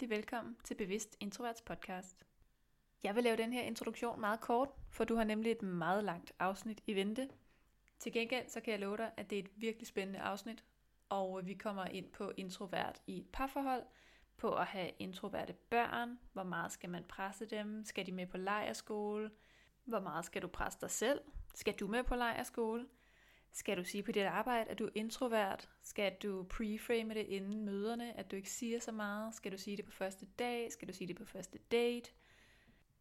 [0.00, 2.24] Rigtig velkommen til Bevidst Introverts podcast.
[3.02, 6.32] Jeg vil lave den her introduktion meget kort, for du har nemlig et meget langt
[6.38, 7.28] afsnit i vente.
[7.98, 10.64] Til gengæld så kan jeg love dig, at det er et virkelig spændende afsnit,
[11.08, 13.82] og vi kommer ind på introvert i et parforhold,
[14.36, 18.36] på at have introverte børn, hvor meget skal man presse dem, skal de med på
[18.36, 19.30] lejerskole,
[19.84, 21.20] hvor meget skal du presse dig selv,
[21.54, 22.86] skal du med på lejerskole,
[23.52, 25.68] skal du sige på dit arbejde, at du er introvert?
[25.82, 29.34] Skal du preframe det inden møderne, at du ikke siger så meget?
[29.34, 30.72] Skal du sige det på første dag?
[30.72, 32.10] Skal du sige det på første date?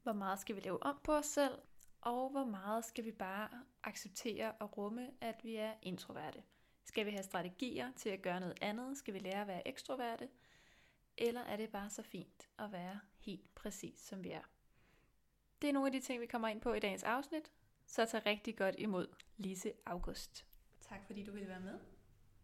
[0.04, 1.60] Hvor meget skal vi lave om på os selv?
[2.02, 3.50] Og hvor meget skal vi bare
[3.84, 6.44] acceptere og rumme, at vi er introverte?
[6.84, 8.98] Skal vi have strategier til at gøre noget andet?
[8.98, 10.30] Skal vi lære at være ekstroverte?
[11.18, 14.44] Eller er det bare så fint at være helt præcis som vi er?
[15.62, 17.52] Det er nogle af de ting, vi kommer ind på i dagens afsnit,
[17.90, 20.46] så tag rigtig godt imod Lise August.
[20.82, 21.80] Tak fordi du ville være med.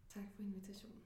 [0.09, 1.03] Tak for invitationen.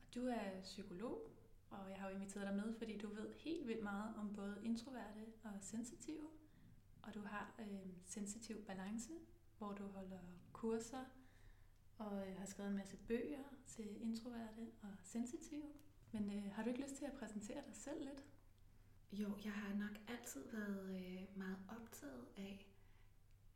[0.00, 1.30] Og du er psykolog,
[1.70, 4.60] og jeg har jo inviteret dig med, fordi du ved helt vildt meget om både
[4.64, 6.28] introverte og sensitive.
[7.02, 9.12] Og du har øh, sensitiv balance,
[9.58, 10.20] hvor du holder
[10.52, 11.04] kurser
[11.98, 15.72] og øh, har skrevet en masse bøger til introverte og sensitive.
[16.12, 18.24] Men øh, har du ikke lyst til at præsentere dig selv lidt?
[19.12, 22.71] Jo, jeg har nok altid været øh, meget optaget af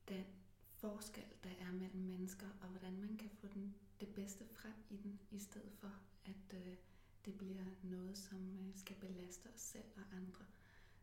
[0.09, 0.25] den
[0.75, 4.97] forskel, der er mellem mennesker, og hvordan man kan få den, det bedste frem i
[4.97, 5.93] den, i stedet for
[6.25, 6.77] at øh,
[7.25, 10.45] det bliver noget, som øh, skal belaste os selv og andre.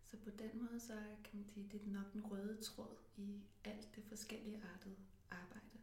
[0.05, 0.93] Så på den måde, så
[1.23, 4.95] kan man sige, det er nok den røde tråd i alt det forskellige artede
[5.31, 5.79] arbejde,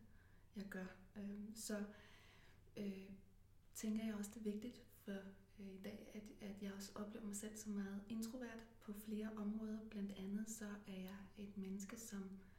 [0.57, 0.87] jeg gør.
[1.17, 1.85] Øh, så
[2.77, 3.11] øh,
[3.75, 5.13] tænker jeg også, det er vigtigt for
[5.61, 9.31] øh, i dag, at, at jeg også oplever mig selv som meget introvert på flere
[9.37, 9.79] områder.
[9.91, 12.51] Blandt andet så er jeg et menneske, som øh,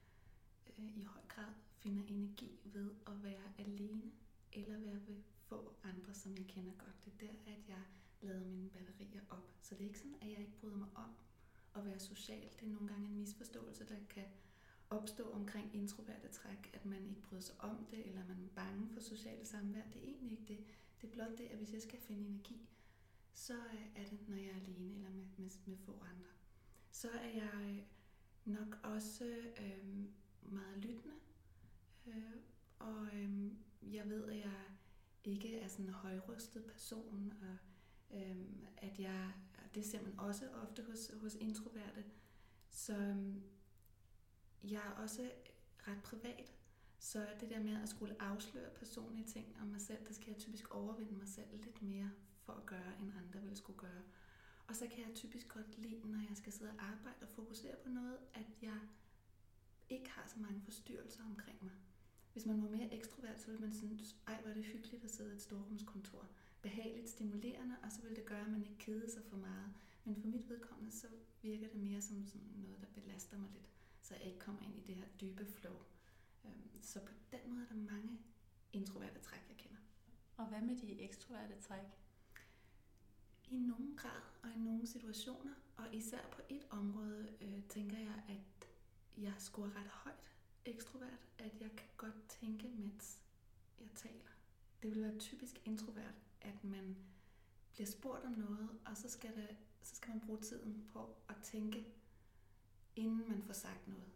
[0.77, 4.11] Øh, i høj grad finder energi ved at være alene
[4.53, 7.05] eller være ved få andre, som jeg kender godt.
[7.05, 7.83] Det er der, at jeg
[8.21, 9.53] lader mine batterier op.
[9.61, 11.09] Så det er ikke sådan, at jeg ikke bryder mig om
[11.75, 12.49] at være social.
[12.59, 14.25] Det er nogle gange en misforståelse, der kan
[14.89, 18.89] opstå omkring introverte træk, at man ikke bryder sig om det, eller man er bange
[18.93, 19.81] for sociale samvær.
[19.93, 20.65] Det er egentlig ikke det.
[21.01, 22.69] Det er blot det, at hvis jeg skal finde energi,
[23.33, 26.29] så øh, er det, når jeg er alene eller med, med, med få andre.
[26.91, 29.25] Så er jeg øh, nok også
[29.59, 30.05] øh,
[30.41, 31.16] meget lyttende,
[32.07, 32.35] øh,
[32.79, 34.62] og øh, jeg ved, at jeg
[35.24, 37.57] ikke er sådan en højrystet person, og
[38.18, 38.38] øh,
[38.78, 39.34] at jeg,
[39.75, 42.06] det ser man også ofte hos, hos introverte,
[42.69, 43.35] så øh,
[44.63, 45.31] jeg er også
[45.88, 46.53] ret privat,
[47.00, 50.38] så det der med at skulle afsløre personlige ting om mig selv, det skal jeg
[50.38, 54.01] typisk overvinde mig selv lidt mere for at gøre, end andre ville skulle gøre.
[54.68, 57.75] Og så kan jeg typisk godt lide, når jeg skal sidde og arbejde og fokusere
[57.84, 58.80] på noget, at jeg
[59.91, 61.74] ikke har så mange forstyrrelser omkring mig.
[62.34, 65.12] Hvis man var mere ekstrovert, så ville man synes, ej, hvor er det hyggeligt at
[65.12, 66.28] sidde i et storrumskontor.
[66.62, 69.74] Behageligt, stimulerende, og så vil det gøre, at man ikke keder sig for meget.
[70.06, 71.07] Men for mit vedkommende, så
[71.41, 73.69] virker det mere som sådan noget, der belaster mig lidt,
[74.01, 75.75] så jeg ikke kommer ind i det her dybe flow.
[76.46, 78.19] Øhm, så på den måde er der mange
[78.74, 79.78] introverte træk, jeg kender.
[80.38, 81.85] Og hvad med de ekstroverte træk?
[83.50, 88.24] I nogen grad og i nogle situationer, og især på et område, øh, tænker jeg,
[88.30, 88.68] at
[89.17, 90.31] jeg scorer ret højt
[90.66, 93.19] ekstrovert, at jeg kan godt tænke, mens
[93.79, 94.31] jeg taler.
[94.81, 96.97] Det vil være typisk introvert, at man
[97.71, 101.35] bliver spurgt om noget, og så skal, det, så skal man bruge tiden på at
[101.44, 101.88] tænke,
[102.95, 104.11] inden man får sagt noget.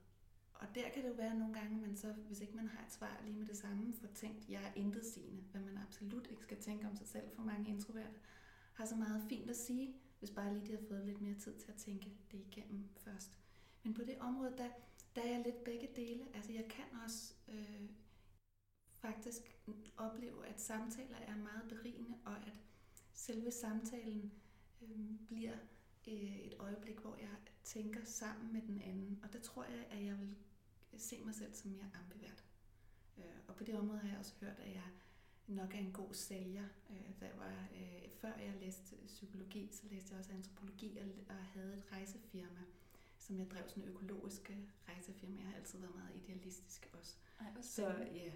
[0.54, 2.92] Og der kan det jo være nogle gange, man så, hvis ikke man har et
[2.92, 6.44] svar lige med det samme, får tænkt, jeg er intet sigende, hvad man absolut ikke
[6.44, 8.20] skal tænke om sig selv for mange introverte,
[8.74, 11.60] har så meget fint at sige, hvis bare lige de har fået lidt mere tid
[11.60, 13.40] til at tænke det igennem først.
[13.86, 14.70] Men på det område, der,
[15.16, 16.26] der er jeg lidt begge dele.
[16.34, 17.90] Altså jeg kan også øh,
[19.02, 19.42] faktisk
[19.98, 22.60] opleve, at samtaler er meget berigende, og at
[23.14, 24.32] selve samtalen
[24.82, 25.56] øh, bliver
[26.08, 29.20] øh, et øjeblik, hvor jeg tænker sammen med den anden.
[29.24, 30.36] Og der tror jeg, at jeg vil
[30.98, 32.44] se mig selv som mere ambivert.
[33.18, 34.90] Øh, og på det område har jeg også hørt, at jeg
[35.48, 36.68] nok er en god sælger.
[36.90, 40.98] Øh, der var, øh, før jeg læste psykologi, så læste jeg også antropologi
[41.30, 42.62] og havde et rejsefirma
[43.26, 44.58] som jeg drev sådan økologiske
[44.88, 45.40] rejsefirma.
[45.40, 47.16] Jeg har altid været meget idealistisk også.
[47.40, 48.32] Ej, hvor Så ja,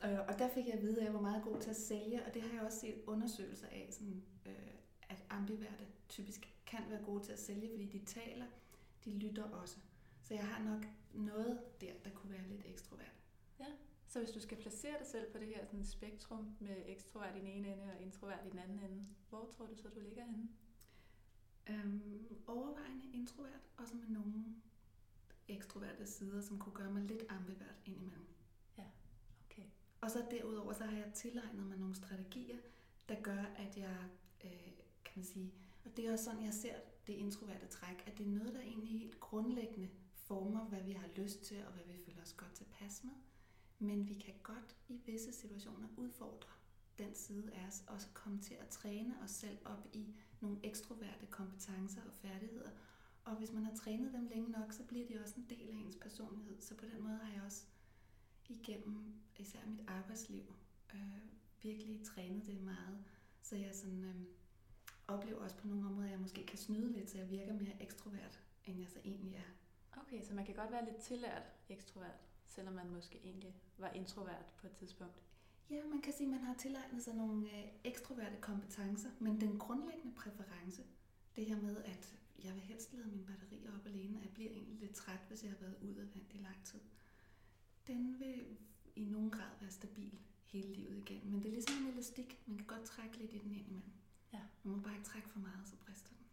[0.00, 2.26] og, og der fik jeg at vide, at jeg var meget god til at sælge,
[2.26, 4.74] og det har jeg også set undersøgelser af, sådan, øh,
[5.08, 8.46] at ambiverte typisk kan være gode til at sælge, fordi de taler,
[9.04, 9.76] de lytter også.
[10.22, 13.12] Så jeg har nok noget der, der kunne være lidt ekstrovert.
[14.06, 17.38] Så hvis du skal placere dig selv på det her sådan spektrum med ekstrovert i
[17.38, 20.24] den ene ende og introvert i den anden ende, hvor tror du så, du ligger
[20.24, 20.48] henne?
[21.66, 24.44] Øhm, overvejende introvert, og så med nogle
[25.48, 28.26] ekstroverte sider, som kunne gøre mig lidt ambivert indimellem.
[29.50, 29.66] Okay.
[30.00, 32.58] Og så derudover, så har jeg tilegnet mig nogle strategier,
[33.08, 33.96] der gør, at jeg,
[34.44, 34.72] øh,
[35.04, 35.52] kan man sige,
[35.84, 36.74] og det er også sådan, jeg ser
[37.06, 41.08] det introverte træk, at det er noget, der egentlig helt grundlæggende former, hvad vi har
[41.16, 43.12] lyst til, og hvad vi føler os godt tilpas med.
[43.78, 46.48] Men vi kan godt i visse situationer udfordre
[46.98, 50.58] den side af os, og så komme til at træne os selv op i nogle
[50.62, 52.70] ekstroverte kompetencer og færdigheder.
[53.24, 55.74] Og hvis man har trænet dem længe nok, så bliver de også en del af
[55.74, 56.60] ens personlighed.
[56.60, 57.64] Så på den måde har jeg også
[58.48, 60.54] igennem især mit arbejdsliv
[60.94, 61.00] øh,
[61.62, 63.04] virkelig trænet det meget.
[63.42, 64.14] Så jeg sådan, øh,
[65.08, 67.82] oplever også på nogle områder, at jeg måske kan snyde lidt, så jeg virker mere
[67.82, 69.52] ekstrovert, end jeg så egentlig er.
[70.00, 74.46] Okay, så man kan godt være lidt tillært ekstrovert, selvom man måske egentlig var introvert
[74.56, 75.22] på et tidspunkt.
[75.70, 79.58] Ja, man kan sige, at man har tilegnet sig nogle øh, ekstroverte kompetencer, men den
[79.58, 80.82] grundlæggende præference,
[81.36, 82.14] det her med, at
[82.44, 85.42] jeg vil helst lade mine batterier op alene, og jeg bliver egentlig lidt træt, hvis
[85.42, 86.80] jeg har været udadvendt i lang tid,
[87.86, 88.58] den vil
[88.96, 91.32] i nogen grad være stabil hele livet igennem.
[91.32, 92.42] Men det er ligesom en elastik.
[92.46, 93.92] Man kan godt trække lidt i den ind imellem.
[94.32, 94.40] Ja.
[94.62, 96.26] Man må bare ikke trække for meget, så brister den.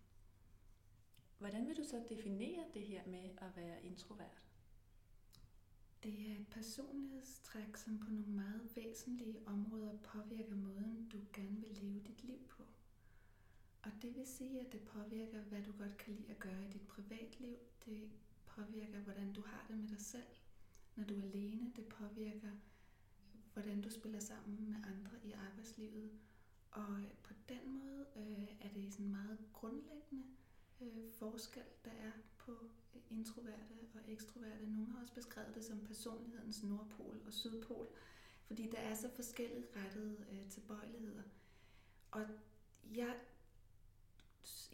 [1.38, 4.49] Hvordan vil du så definere det her med at være introvert?
[6.04, 11.78] Det er et personlighedstræk, som på nogle meget væsentlige områder påvirker måden, du gerne vil
[11.82, 12.64] leve dit liv på.
[13.82, 16.72] Og det vil sige, at det påvirker, hvad du godt kan lide at gøre i
[16.72, 17.58] dit privatliv.
[17.86, 18.10] Det
[18.46, 20.28] påvirker, hvordan du har det med dig selv,
[20.96, 21.72] når du er alene.
[21.76, 22.52] Det påvirker,
[23.54, 26.12] hvordan du spiller sammen med andre i arbejdslivet.
[26.72, 30.26] Og på den måde øh, er det sådan en meget grundlæggende
[30.82, 32.70] øh, forskel, der er på
[33.10, 34.72] introverte og ekstroverte.
[34.72, 37.88] Nogle har også beskrevet det som personlighedens nordpol og sydpol,
[38.48, 41.24] fordi der er så forskellige rettede øh, tilbøjeligheder.
[42.12, 42.22] Og
[42.96, 43.16] jeg,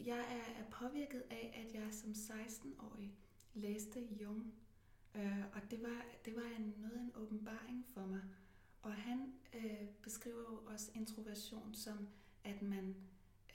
[0.04, 3.14] jeg er, er påvirket af, at jeg som 16-årig
[3.54, 4.54] læste Jung,
[5.14, 8.22] øh, og det var, det var en, noget af en åbenbaring for mig.
[8.82, 12.08] Og han øh, beskriver jo også introversion som,
[12.44, 12.96] at man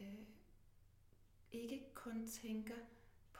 [0.01, 0.25] øh,
[1.51, 2.75] ikke kun tænker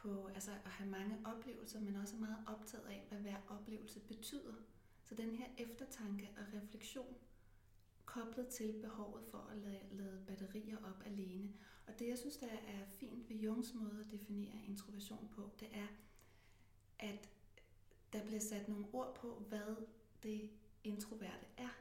[0.01, 4.00] på altså at have mange oplevelser, men også er meget optaget af, hvad hver oplevelse
[4.00, 4.53] betyder.
[5.03, 7.15] Så den her eftertanke og refleksion,
[8.06, 11.53] koblet til behovet for at lade, lade batterier op alene.
[11.88, 15.68] Og det, jeg synes, der er fint ved Jungs måde at definere introversion på, det
[15.71, 15.88] er,
[17.00, 17.30] at
[18.13, 19.75] der bliver sat nogle ord på, hvad
[20.24, 20.50] det
[20.83, 21.81] introverte er.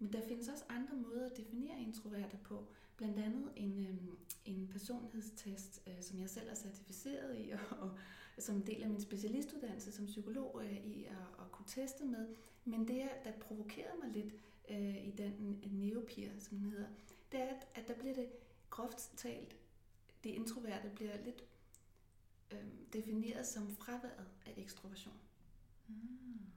[0.00, 2.66] Men der findes også andre måder at definere introverte på.
[2.96, 7.50] Blandt andet en, øhm, en personlighedstest, øh, som jeg selv er certificeret i,
[7.80, 7.90] og,
[8.36, 12.04] og som en del af min specialistuddannelse som psykolog øh, i at, at kunne teste
[12.04, 12.28] med.
[12.64, 14.34] Men det, der provokerede mig lidt
[14.70, 16.88] øh, i den øh, neopir, som den hedder,
[17.32, 18.28] det er, at, at der bliver det
[18.70, 19.56] groft talt,
[20.24, 21.44] det introverte bliver lidt
[22.50, 25.18] øh, defineret som fraværet af ekstroversion.
[25.88, 26.49] Mm.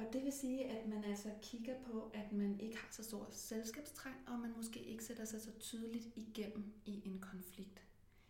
[0.00, 3.26] Og det vil sige, at man altså kigger på, at man ikke har så stor
[3.30, 7.82] selskabstrang, og man måske ikke sætter sig så tydeligt igennem i en konflikt.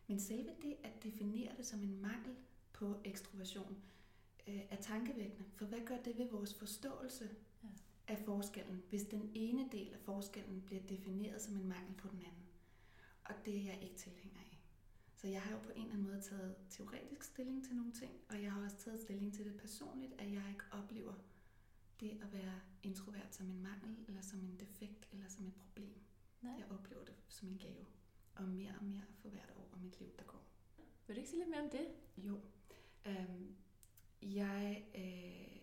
[0.07, 2.35] Men selve det at definere det som en mangel
[2.73, 3.77] på ekstroversion
[4.49, 5.45] øh, er tankevækkende.
[5.57, 7.31] For hvad gør det ved vores forståelse
[7.65, 7.69] Ja.
[8.09, 12.19] af forskellen, hvis den ene del af forskellen bliver defineret som en mangel på den
[12.19, 12.47] anden?
[13.25, 14.59] Og det er jeg ikke tilhænger af.
[15.17, 18.13] Så jeg har jo på en eller anden måde taget teoretisk stilling til nogle ting,
[18.29, 21.15] og jeg har også taget stilling til det personligt, at jeg ikke oplever
[22.01, 25.95] det at være introvert som en mangel, eller som en defekt, eller som et problem.
[26.41, 26.53] Nej.
[26.59, 27.87] Jeg oplever det som en gave,
[28.35, 30.43] og mere og mere for hvert år af mit liv, der går.
[31.07, 31.89] Vil du ikke sige lidt mere om det?
[32.17, 32.41] Jo.
[33.07, 33.57] Øhm,
[34.23, 35.61] jeg øh,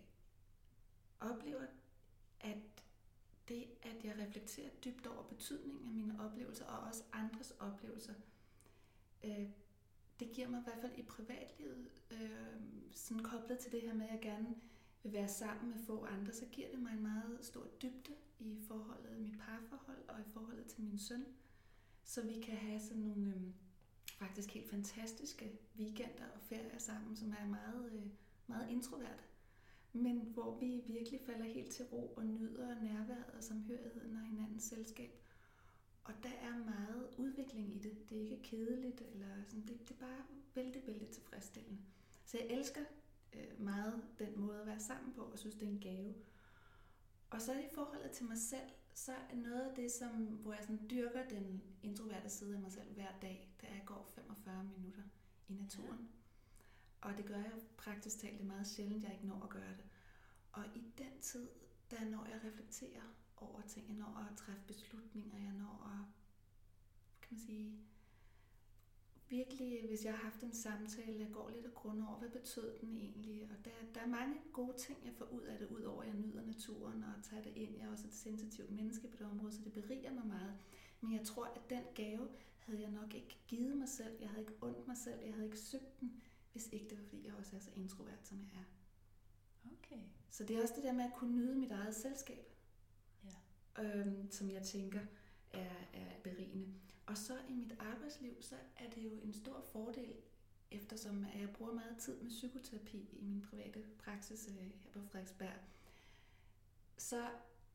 [1.19, 1.65] oplever,
[2.39, 2.57] at
[3.47, 8.13] det, at jeg reflekterer dybt over betydningen af mine oplevelser, og også andres oplevelser,
[9.23, 9.49] øh,
[10.19, 14.05] det giver mig i hvert fald i privatlivet, øh, sådan koblet til det her med,
[14.05, 14.55] at jeg gerne
[15.07, 18.61] vil være sammen med få andre, så giver det mig en meget stor dybde i
[18.67, 21.25] forholdet, i mit parforhold og i forholdet til min søn.
[22.03, 23.41] Så vi kan have sådan nogle øh,
[24.19, 28.01] faktisk helt fantastiske weekender og ferier sammen, som er meget, øh,
[28.47, 29.23] meget introverte.
[29.93, 34.63] Men hvor vi virkelig falder helt til ro og nyder nærværet og samhørigheden og hinandens
[34.63, 35.11] selskab.
[36.03, 38.09] Og der er meget udvikling i det.
[38.09, 40.23] Det er ikke kedeligt, eller sådan, det, det er bare
[40.55, 41.79] vældig, vældig tilfredsstillende.
[42.25, 42.81] Så jeg elsker
[43.37, 46.15] øh, meget den måde at være sammen på, og synes, det er en gave.
[47.29, 50.61] Og så i forholdet til mig selv, så er noget af det, som, hvor jeg
[50.61, 54.11] sådan dyrker den introverte side af mig selv hver dag, det er, at jeg går
[54.15, 55.01] 45 minutter
[55.47, 56.09] i naturen.
[57.03, 57.07] Ja.
[57.09, 59.85] Og det gør jeg praktisk talt, det meget sjældent, jeg ikke når at gøre det.
[60.51, 61.49] Og i den tid,
[61.91, 63.03] der når jeg reflekterer
[63.37, 66.05] over ting, jeg når at træffe beslutninger, jeg når at,
[67.21, 67.79] kan man sige,
[69.29, 72.77] virkelig, hvis jeg har haft en samtale, jeg går lidt af grund over, hvad betød
[72.81, 73.43] den egentlig?
[73.43, 76.15] Og der, der er mange gode ting, jeg får ud af det, udover at jeg
[76.15, 77.77] nyder naturen og tager det ind.
[77.77, 80.53] Jeg er også et sensitivt menneske på det område, så det beriger mig meget.
[81.01, 82.27] Men jeg tror, at den gave
[82.59, 84.17] havde jeg nok ikke givet mig selv.
[84.19, 85.19] Jeg havde ikke ondt mig selv.
[85.25, 88.27] Jeg havde ikke søgt den, hvis ikke det var, fordi jeg også er så introvert,
[88.27, 88.65] som jeg er.
[89.71, 90.01] Okay.
[90.29, 92.53] Så det er også det der med at kunne nyde mit eget selskab,
[93.23, 93.83] Ja.
[93.83, 94.99] øhm, som jeg tænker
[95.51, 96.73] er, er berigende.
[97.07, 100.13] Og så i mit arbejdsliv, så er det jo en stor fordel,
[100.71, 105.59] eftersom jeg bruger meget tid med psykoterapi i min private praksis øh, her på Frederiksberg.
[106.97, 107.29] Så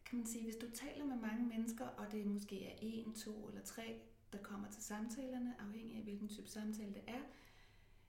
[0.05, 3.49] kan man sige, hvis du taler med mange mennesker, og det måske er en, to
[3.49, 4.01] eller tre,
[4.33, 7.23] der kommer til samtalerne, afhængig af hvilken type samtale det er,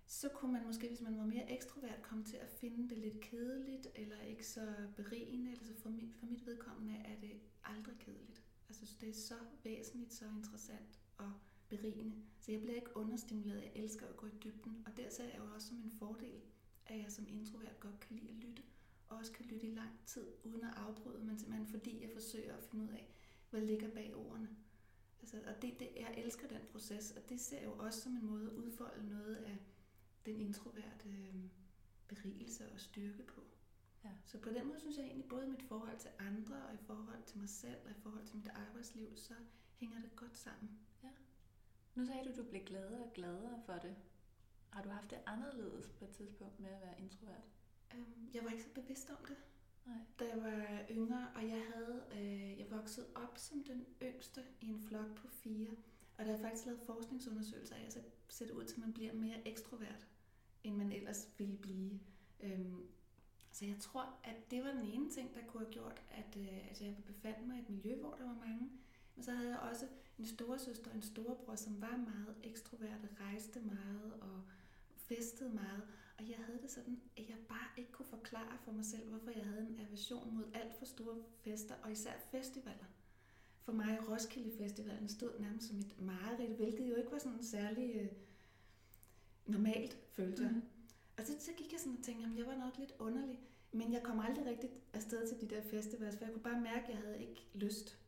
[0.07, 3.19] så kunne man måske, hvis man var mere ekstrovert, komme til at finde det lidt
[3.19, 7.95] kedeligt, eller ikke så berigende, eller så for mit, for mit vedkommende er det aldrig
[7.99, 8.41] kedeligt.
[8.69, 11.33] Altså, det er så væsentligt, så interessant og
[11.69, 12.15] berigende.
[12.39, 13.61] Så jeg bliver ikke understimuleret.
[13.61, 14.83] Jeg elsker at gå i dybden.
[14.85, 16.41] Og der ser jeg jo også som en fordel,
[16.85, 18.63] at jeg som introvert godt kan lide at lytte.
[19.09, 22.57] Og også kan lytte i lang tid, uden at afbryde, men simpelthen fordi jeg forsøger
[22.57, 23.13] at finde ud af,
[23.49, 24.49] hvad ligger bag ordene.
[25.21, 28.11] Altså, og det, det, jeg elsker den proces, og det ser jeg jo også som
[28.11, 29.57] en måde at udfolde noget af
[30.25, 31.43] den introverte øh,
[32.07, 33.41] berigelse og styrke på.
[34.03, 34.09] Ja.
[34.25, 36.77] Så på den måde synes jeg egentlig, både i mit forhold til andre, og i
[36.77, 39.33] forhold til mig selv, og i forhold til mit arbejdsliv, så
[39.75, 40.79] hænger det godt sammen.
[41.95, 43.95] Nu sagde du, at du blev gladere og gladere for det.
[44.69, 47.43] Har du haft det anderledes på et tidspunkt med at være introvert?
[47.95, 49.37] Øhm, Jeg var ikke så bevidst om det,
[49.85, 49.97] Nej.
[50.19, 54.67] da jeg var yngre, og jeg havde øh, jeg voksede op som den yngste i
[54.67, 55.69] en flok på fire.
[56.17, 59.13] Og der er faktisk lavet forskningsundersøgelser af, så ser det ud til, at man bliver
[59.13, 60.07] mere ekstrovert,
[60.63, 61.99] end man ellers ville blive.
[62.39, 62.87] Øhm,
[63.51, 66.71] så jeg tror, at det var den ene ting, der kunne have gjort, at, øh,
[66.71, 68.69] at jeg befandt mig i et miljø, hvor der var mange.
[69.15, 69.85] Men så havde jeg også
[70.19, 74.41] en storesøster og en storebror, som var meget ekstroverte, rejste meget og
[74.95, 75.83] festede meget.
[76.17, 79.31] Og jeg havde det sådan, at jeg bare ikke kunne forklare for mig selv, hvorfor
[79.31, 82.85] jeg havde en aversion mod alt for store fester, og især festivaler.
[83.63, 87.95] For mig Roskilde Festivalen stod nærmest som et mareridt, hvilket jo ikke var sådan særlig
[87.95, 88.07] øh,
[89.45, 90.51] normalt, følte jeg.
[90.51, 90.61] Mhm.
[91.17, 93.39] Og så, så gik jeg sådan og tænkte, at jeg var nok lidt underlig.
[93.71, 96.83] Men jeg kom aldrig rigtigt afsted til de der festivals, for jeg kunne bare mærke,
[96.83, 98.02] at jeg havde ikke lyst.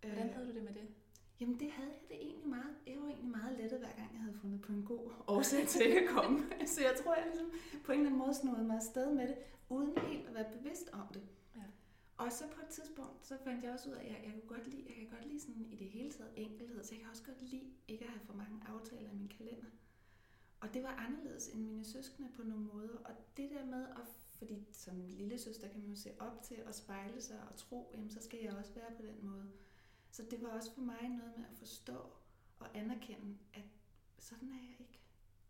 [0.00, 0.88] Hvordan havde du det med det?
[1.40, 2.74] Jamen det havde jeg det egentlig meget.
[2.86, 5.82] Jeg var egentlig meget lettet, hver gang jeg havde fundet på en god årsag til
[5.82, 6.38] at komme.
[6.74, 7.50] så jeg tror, jeg ligesom
[7.84, 9.36] på en eller anden måde snodede mig afsted med det,
[9.68, 11.22] uden helt at være bevidst om det.
[11.56, 11.62] Ja.
[12.16, 14.56] Og så på et tidspunkt, så fandt jeg også ud af, at jeg, jeg, kunne
[14.56, 17.10] godt lide, jeg kan godt lide sådan i det hele taget enkelhed, så jeg kan
[17.10, 19.70] også godt lide ikke at have for mange aftaler i min kalender.
[20.60, 22.98] Og det var anderledes end mine søskende på nogle måder.
[23.04, 26.56] Og det der med, at, fordi som lille søster kan man jo se op til
[26.66, 29.50] og spejle sig og tro, jamen så skal jeg også være på den måde.
[30.16, 31.96] Så det var også for mig noget med at forstå
[32.58, 33.64] og anerkende, at
[34.18, 35.00] sådan er jeg ikke.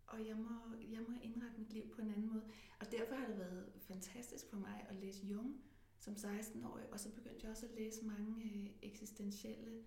[0.06, 2.42] Og jeg må, jeg må indrette mit liv på en anden måde.
[2.80, 5.64] Og derfor har det været fantastisk for mig at læse Jung
[5.98, 9.84] som 16-årig, og så begyndte jeg også at læse mange øh, eksistentielle,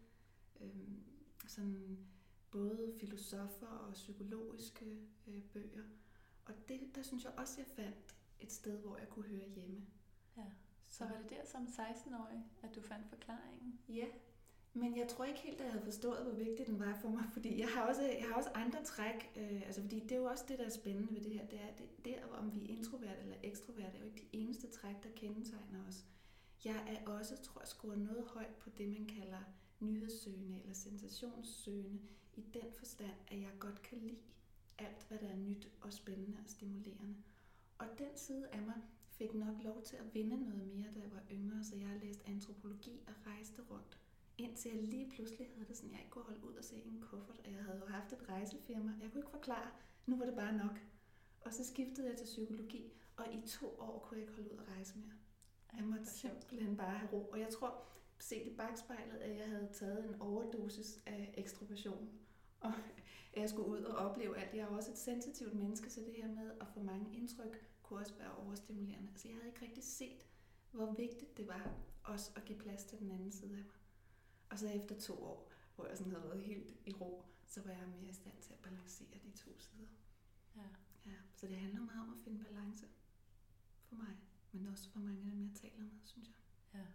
[0.61, 0.87] øh,
[1.47, 2.07] sådan
[2.51, 5.83] både filosofer og psykologiske øh, bøger.
[6.45, 9.85] Og det, der synes jeg også, jeg fandt et sted, hvor jeg kunne høre hjemme.
[10.37, 10.45] Ja.
[10.87, 13.79] Så var det der som 16-årig, at du fandt forklaringen?
[13.89, 14.07] Ja,
[14.73, 17.23] men jeg tror ikke helt, at jeg havde forstået, hvor vigtig den var for mig,
[17.35, 20.25] fordi jeg har også, jeg har også andre træk, øh, altså fordi det er jo
[20.25, 22.77] også det, der er spændende ved det her, det er, det, der, om vi er
[22.77, 26.05] introvert eller ekstrovert, er jo ikke de eneste træk, der kendetegner os.
[26.65, 29.39] Jeg er også, tror jeg, skruet noget højt på det, man kalder
[29.79, 31.99] nyhedssøgende eller sensationssøgende,
[32.35, 34.17] i den forstand, at jeg godt kan lide
[34.77, 37.15] alt, hvad der er nyt og spændende og stimulerende.
[37.77, 41.11] Og den side af mig fik nok lov til at vinde noget mere, da jeg
[41.11, 43.98] var yngre, så jeg har læst antropologi og rejste rundt.
[44.39, 47.01] Indtil jeg lige pludselig havde det sådan, jeg ikke kunne holde ud og se en
[47.01, 48.93] kuffert, og jeg havde jo haft et rejsefirma.
[49.01, 49.71] Jeg kunne ikke forklare,
[50.05, 50.79] nu var det bare nok.
[51.41, 54.57] Og så skiftede jeg til psykologi, og i to år kunne jeg ikke holde ud
[54.57, 55.13] at rejse mere.
[55.77, 57.29] Jeg måtte simpelthen bare have ro.
[57.31, 57.83] Og jeg tror,
[58.19, 62.09] set i bagspejlet, at jeg havde taget en overdosis af ekstroversion.
[62.59, 62.73] Og
[63.33, 64.55] at jeg skulle ud og opleve alt.
[64.55, 67.99] Jeg er også et sensitivt menneske, så det her med at få mange indtryk kunne
[67.99, 69.09] også være overstimulerende.
[69.09, 70.25] Altså jeg havde ikke rigtig set,
[70.71, 73.78] hvor vigtigt det var også at give plads til den anden side af mig.
[74.49, 77.71] Og så efter to år, hvor jeg sådan havde været helt i ro, så var
[77.71, 79.87] jeg mere i stand til at balancere de to sider.
[80.55, 80.67] Ja.
[81.05, 82.87] Ja, så det handler meget om at finde balance
[83.87, 84.15] for mig,
[84.51, 86.79] men også for mange af dem, jeg taler med, synes jeg.
[86.79, 86.85] Ja.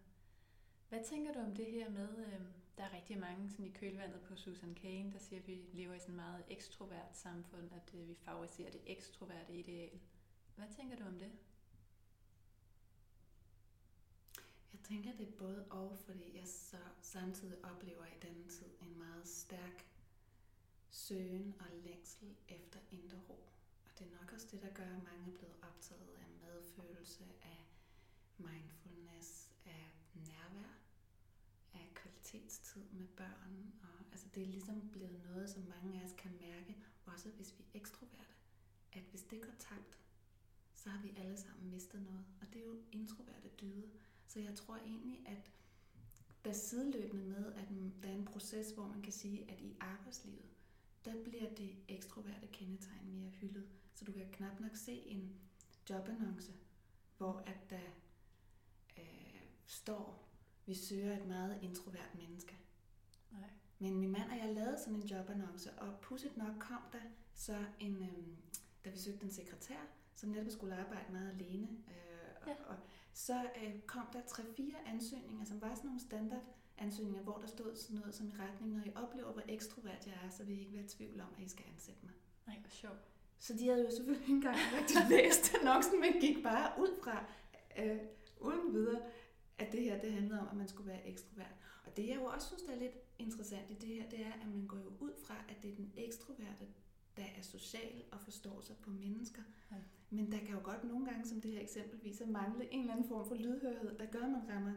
[0.88, 2.40] Hvad tænker du om det her med, øh,
[2.76, 5.94] der er rigtig mange sådan i kølvandet på Susan Cain, der siger, at vi lever
[5.94, 10.00] i sådan et meget ekstrovert samfund, at øh, vi favoriserer det ekstroverte ideal.
[10.56, 11.32] Hvad tænker du om det?
[14.74, 18.98] Jeg tænker, det er både og, fordi jeg så samtidig oplever i denne tid en
[18.98, 19.86] meget stærk
[20.90, 23.38] søgen og længsel efter indre ro.
[23.86, 27.24] Og det er nok også det, der gør, at mange er blevet optaget af medfølelse,
[27.42, 27.66] af
[28.38, 30.72] mindfulness, af nærvær,
[31.74, 33.72] af kvalitetstid med børn.
[33.82, 36.76] Og, altså det er ligesom blevet noget, som mange af os kan mærke,
[37.06, 38.34] også hvis vi er ekstroverte.
[38.92, 39.98] At hvis det går tabt,
[40.74, 42.24] så har vi alle sammen mistet noget.
[42.40, 43.90] Og det er jo introverte dyde,
[44.34, 45.50] så jeg tror egentlig, at
[46.44, 47.68] der er sideløbende med, at
[48.02, 50.44] der er en proces, hvor man kan sige, at i arbejdslivet,
[51.04, 53.68] der bliver det ekstroverte kendetegn mere hyldet.
[53.94, 55.34] Så du kan knap nok se en
[55.90, 56.52] jobannonce,
[57.18, 57.90] hvor at der
[58.98, 60.28] øh, står,
[60.66, 62.56] vi søger et meget introvert menneske.
[63.32, 63.50] Nej.
[63.78, 67.02] Men min mand og jeg lavede sådan en jobannonce, og pudset nok kom der
[67.34, 68.36] så en, øh,
[68.84, 69.80] da vi søgte en sekretær,
[70.14, 71.68] som netop skulle arbejde meget alene.
[71.88, 72.54] Øh, ja.
[72.66, 72.76] og,
[73.14, 76.44] så øh, kom der tre-fire ansøgninger, som var sådan nogle standard
[76.78, 80.14] ansøgninger, hvor der stod sådan noget som i retning, når I oplever, hvor ekstrovert jeg
[80.24, 82.12] er, så vil I ikke være i tvivl om, at I skal ansætte mig.
[82.46, 82.98] Nej, hvor sjovt.
[83.38, 87.24] Så de havde jo selvfølgelig ikke engang rigtig læst annoncen, men gik bare ud fra,
[87.78, 87.98] øh,
[88.40, 89.02] uden videre,
[89.58, 91.54] at det her det handlede om, at man skulle være ekstrovert.
[91.86, 94.32] Og det jeg jo også synes, der er lidt interessant i det her, det er,
[94.32, 96.66] at man går jo ud fra, at det er den ekstroverte,
[97.16, 99.42] der er social og forstår sig på mennesker.
[99.70, 99.76] Ja.
[100.14, 102.92] Men der kan jo godt nogle gange, som det her eksempel viser, mangle en eller
[102.92, 104.72] anden form for lydhørhed, der gør, at man rammer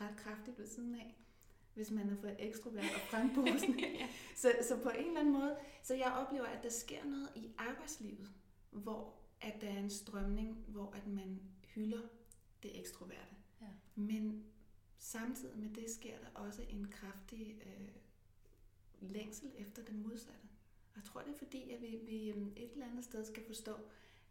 [0.00, 1.16] ret kraftigt ved siden af,
[1.74, 3.80] hvis man er for ekstrovert og frembosende.
[4.00, 4.08] ja.
[4.36, 7.50] så, så på en eller anden måde, så jeg oplever, at der sker noget i
[7.58, 8.30] arbejdslivet,
[8.70, 11.40] hvor at der er en strømning, hvor at man
[11.74, 12.02] hylder
[12.62, 13.36] det ekstroverte.
[13.60, 13.66] Ja.
[13.94, 14.44] Men
[14.98, 17.88] samtidig med det sker der også en kraftig øh,
[19.00, 20.48] længsel efter det modsatte.
[20.94, 23.42] Og jeg tror, det er fordi, at vi, vi øhm, et eller andet sted skal
[23.46, 23.74] forstå,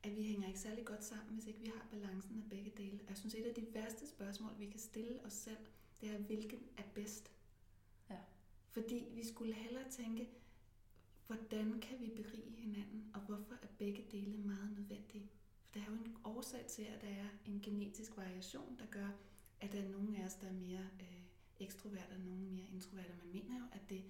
[0.06, 3.00] at vi hænger ikke særlig godt sammen, hvis ikke vi har balancen af begge dele.
[3.10, 5.58] Jeg synes, et af de værste spørgsmål, vi kan stille os selv,
[6.02, 7.32] det er, hvilken er bedst?
[8.10, 8.18] Ja.
[8.70, 10.30] Fordi vi skulle hellere tænke,
[11.28, 15.30] hvordan kan vi berige hinanden, og hvorfor er begge dele meget nødvendige?
[15.64, 19.10] For der er jo en årsag til, at der er en genetisk variation, der gør,
[19.62, 21.22] at der er nogle af os, der er mere øh,
[21.60, 23.14] ekstroverte, og nogle mere introverte.
[23.24, 24.04] Man mener jo, at det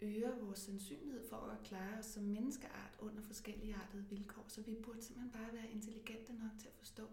[0.00, 4.44] øger vores sandsynlighed for at klare os som menneskeart under forskellige artede vilkår.
[4.48, 7.08] Så vi burde simpelthen bare være intelligente nok til at forstå,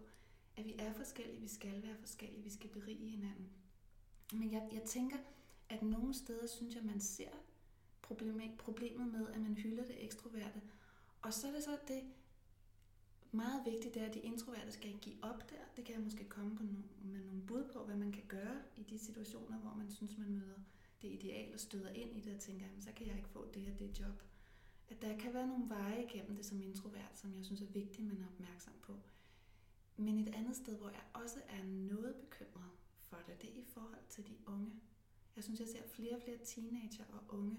[0.56, 3.48] at vi er forskellige, vi skal være forskellige, vi skal berige hinanden.
[4.32, 5.16] Men jeg, jeg tænker,
[5.68, 7.30] at nogle steder synes jeg, man ser
[8.02, 10.62] problemet, problemet med, at man hylder det ekstroverte.
[11.22, 12.02] Og så er det så det
[13.32, 15.56] meget vigtigt, det er, at de introverte skal give op der.
[15.76, 18.56] Det kan jeg måske komme på no- med nogle bud på, hvad man kan gøre
[18.76, 20.58] i de situationer, hvor man synes, man møder
[21.02, 23.50] det ideal og støder ind i det og tænker, jamen, så kan jeg ikke få
[23.54, 24.22] det her det job.
[24.88, 28.06] At der kan være nogle veje igennem det som introvert, som jeg synes er vigtigt,
[28.08, 28.92] man er opmærksom på.
[29.96, 33.64] Men et andet sted, hvor jeg også er noget bekymret for det, det er i
[33.64, 34.72] forhold til de unge.
[35.36, 37.56] Jeg synes, jeg ser flere og flere teenager og unge,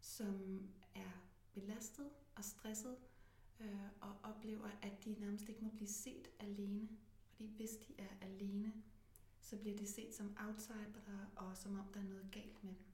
[0.00, 1.10] som er
[1.52, 2.96] belastet og stresset
[3.60, 6.88] øh, og oplever, at de nærmest ikke må blive set alene.
[7.28, 8.72] Fordi hvis de er alene,
[9.40, 12.84] så bliver de set som outsider og som om der er noget galt med dem.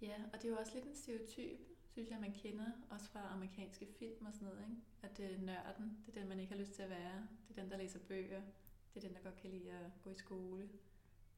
[0.00, 1.58] Ja, og det er jo også lidt en stereotyp,
[1.92, 4.82] synes jeg, man kender, også fra amerikanske film og sådan noget, ikke?
[5.02, 7.28] At det er nørden, det er den, man ikke har lyst til at være.
[7.48, 8.42] Det er den, der læser bøger.
[8.94, 10.68] Det er den, der godt kan lide at gå i skole.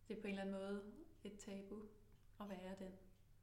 [0.09, 0.83] Det er på en eller anden måde
[1.25, 1.83] et tabu
[2.41, 2.93] at være den.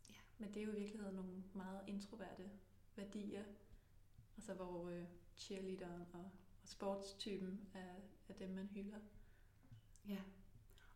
[0.10, 0.15] Ja.
[0.38, 2.49] Men det er jo i virkeligheden nogle meget introverte
[2.95, 3.43] værdier.
[4.38, 7.95] Altså hvor øh, cheerleaderen og, og sportstypen er,
[8.29, 8.99] er dem, man hylder.
[10.08, 10.21] Ja,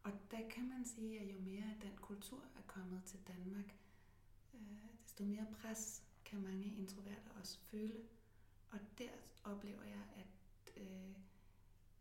[0.03, 3.75] og der kan man sige, at jo mere den kultur er kommet til Danmark,
[4.53, 4.59] øh,
[5.03, 8.01] desto mere pres kan mange introverte også føle.
[8.69, 9.09] Og der
[9.43, 11.15] oplever jeg, at øh,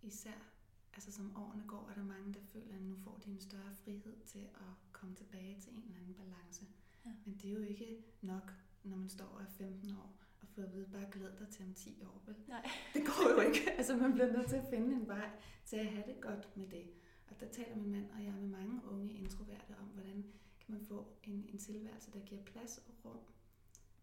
[0.02, 0.56] især
[0.96, 3.74] altså som årene går, er der mange, der føler, at nu får de en større
[3.84, 6.66] frihed til at komme tilbage til en eller anden balance.
[7.04, 7.10] Ja.
[7.24, 8.52] Men det er jo ikke nok,
[8.84, 11.64] når man står og er 15 år, og får at vide, bare glæd dig til
[11.64, 12.22] om 10 år.
[12.26, 12.34] Vel?
[12.48, 12.70] Nej.
[12.94, 13.70] Det går jo ikke.
[13.78, 15.30] altså man bliver nødt til at finde en vej
[15.64, 16.86] til at have det godt med det.
[17.26, 20.24] Og der taler min mand og jeg med mange unge introverte om, hvordan
[20.60, 23.20] kan man få en, en tilværelse, der giver plads og rum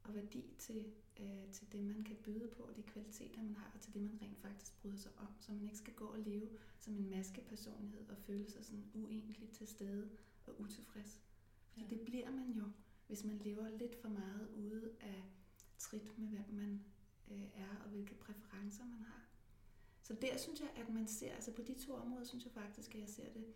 [0.04, 0.86] og værdi til,
[1.20, 4.20] øh, til det, man kan byde på, de kvaliteter, man har, og til det, man
[4.22, 8.10] rent faktisk bryder sig om, så man ikke skal gå og leve som en maskepersonlighed
[8.10, 10.10] og føle sig sådan uendeligt til stede
[10.46, 11.22] og utilfreds.
[11.68, 11.90] Fordi ja.
[11.90, 12.64] det bliver man jo,
[13.08, 15.24] hvis man lever lidt for meget ude af
[15.78, 16.86] trit med, hvem man
[17.32, 19.23] øh, er, og hvilke præferencer man har.
[20.04, 22.96] Så der synes jeg, at man ser, altså på de to områder, synes jeg faktisk,
[22.96, 23.54] at jeg ser det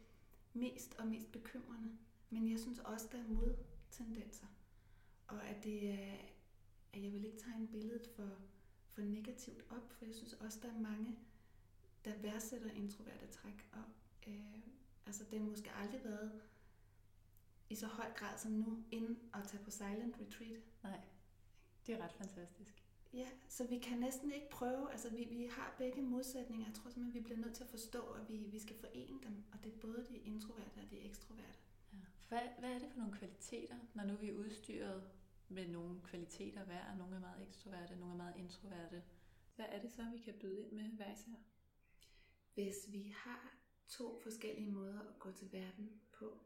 [0.53, 1.97] mest og mest bekymrende.
[2.29, 4.47] Men jeg synes også, der er modtendenser.
[5.27, 6.17] Og at det er,
[6.93, 8.29] at jeg vil ikke tegne billedet for,
[8.89, 11.19] for negativt op, for jeg synes også, der er mange,
[12.05, 13.69] der værdsætter introverte træk.
[13.71, 13.83] Og
[14.27, 14.59] øh,
[15.05, 16.41] altså, det har måske aldrig været
[17.69, 20.61] i så høj grad som nu, inden at tage på silent retreat.
[20.83, 20.99] Nej,
[21.87, 22.76] det er ret fantastisk.
[23.13, 26.65] Ja, så vi kan næsten ikke prøve, altså vi, vi har begge modsætninger.
[26.67, 29.43] Jeg tror simpelthen, vi bliver nødt til at forstå, at vi, vi skal forene dem,
[29.53, 31.59] og det er både de introverte og de ekstroverte.
[31.93, 31.97] Ja.
[32.27, 35.03] Hvad, hvad er det for nogle kvaliteter, når nu vi er udstyret
[35.49, 36.95] med nogle kvaliteter hver?
[36.97, 39.03] Nogle er meget ekstroverte, nogle er meget introverte.
[39.55, 41.31] Hvad er det så, vi kan byde ind med hver især?
[42.53, 46.39] Hvis vi har to forskellige måder at gå til verden på,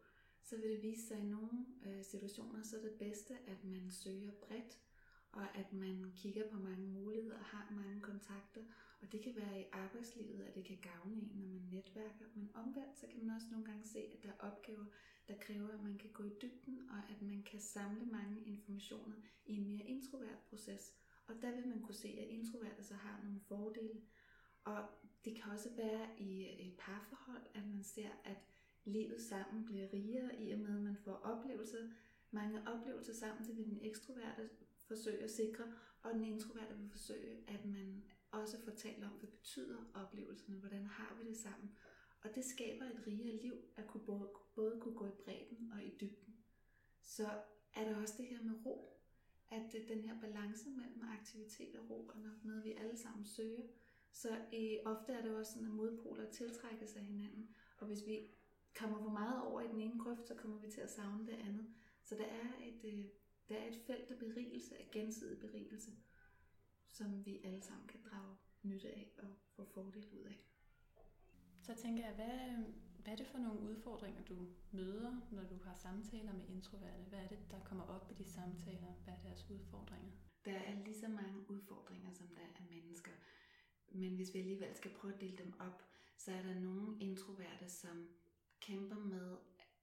[0.43, 3.91] så vil det vise sig i nogle øh, situationer, så er det bedste, at man
[3.91, 4.79] søger bredt,
[5.31, 8.61] og at man kigger på mange muligheder og har mange kontakter.
[9.01, 12.25] Og det kan være i arbejdslivet, at det kan gavne en, når man netværker.
[12.35, 14.85] Men omvendt, så kan man også nogle gange se, at der er opgaver,
[15.27, 19.15] der kræver, at man kan gå i dybden, og at man kan samle mange informationer
[19.45, 20.93] i en mere introvert proces.
[21.27, 24.01] Og der vil man kunne se, at introverte så har nogle fordele.
[24.63, 24.85] Og
[25.25, 28.37] det kan også være i et parforhold, at man ser, at
[28.85, 31.89] livet sammen bliver rigere i og med, at man får oplevelser,
[32.31, 33.47] mange oplevelser sammen.
[33.47, 34.49] Det vil den ekstroverte
[34.95, 35.63] forsøge at sikre,
[36.03, 40.85] og den introverte vil forsøge, at man også får talt om, hvad betyder oplevelserne, hvordan
[40.85, 41.69] har vi det sammen.
[42.23, 45.83] Og det skaber et rigere liv, at kunne både, både kunne gå i bredden og
[45.83, 46.35] i dybden.
[47.01, 47.29] Så
[47.73, 49.01] er der også det her med ro,
[49.51, 53.25] at øh, den her balance mellem aktivitet og ro er nok noget, vi alle sammen
[53.25, 53.63] søger.
[54.11, 57.49] Så øh, ofte er det også sådan, at modpoler tiltrækker sig hinanden.
[57.77, 58.27] Og hvis vi
[58.75, 61.37] kommer for meget over i den ene grøft, så kommer vi til at savne det
[61.47, 61.67] andet.
[62.03, 63.05] Så der er et, øh,
[63.51, 65.91] der er et felt af berigelse, af gensidig berigelse,
[66.91, 70.45] som vi alle sammen kan drage nytte af og få fordel ud af.
[71.61, 72.63] Så tænker jeg, hvad,
[73.03, 77.03] hvad er det for nogle udfordringer, du møder, når du har samtaler med introverte?
[77.03, 78.93] Hvad er det, der kommer op i de samtaler?
[79.03, 80.11] Hvad er deres udfordringer?
[80.45, 83.11] Der er lige så mange udfordringer, som der er mennesker.
[83.87, 85.83] Men hvis vi alligevel skal prøve at dele dem op,
[86.17, 88.09] så er der nogle introverte, som
[88.59, 89.37] kæmper med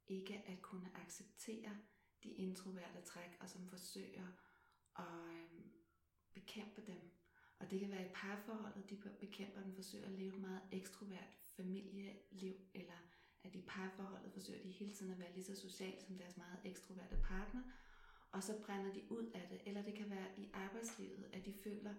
[0.09, 1.77] ikke at kunne acceptere
[2.23, 4.27] de introverte træk, og som forsøger
[4.99, 5.65] at øh,
[6.35, 7.01] bekæmpe dem.
[7.59, 11.35] Og det kan være i parforholdet, de bekæmper den, forsøger at leve et meget ekstrovert
[11.57, 12.99] familieliv, eller
[13.45, 16.59] at i parforholdet forsøger de hele tiden at være lige så socialt som deres meget
[16.65, 17.63] ekstroverte partner,
[18.33, 19.61] og så brænder de ud af det.
[19.67, 21.95] Eller det kan være i arbejdslivet, at de føler,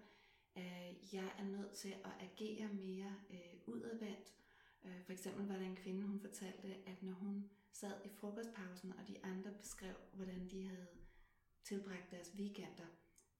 [0.54, 4.34] at jeg er nødt til at agere mere øh, udadvendt.
[4.84, 8.92] Øh, for eksempel var der en kvinde, hun fortalte, at når hun sad i frokostpausen,
[8.92, 10.86] og de andre beskrev, hvordan de havde
[11.64, 12.86] tilbragt deres weekender.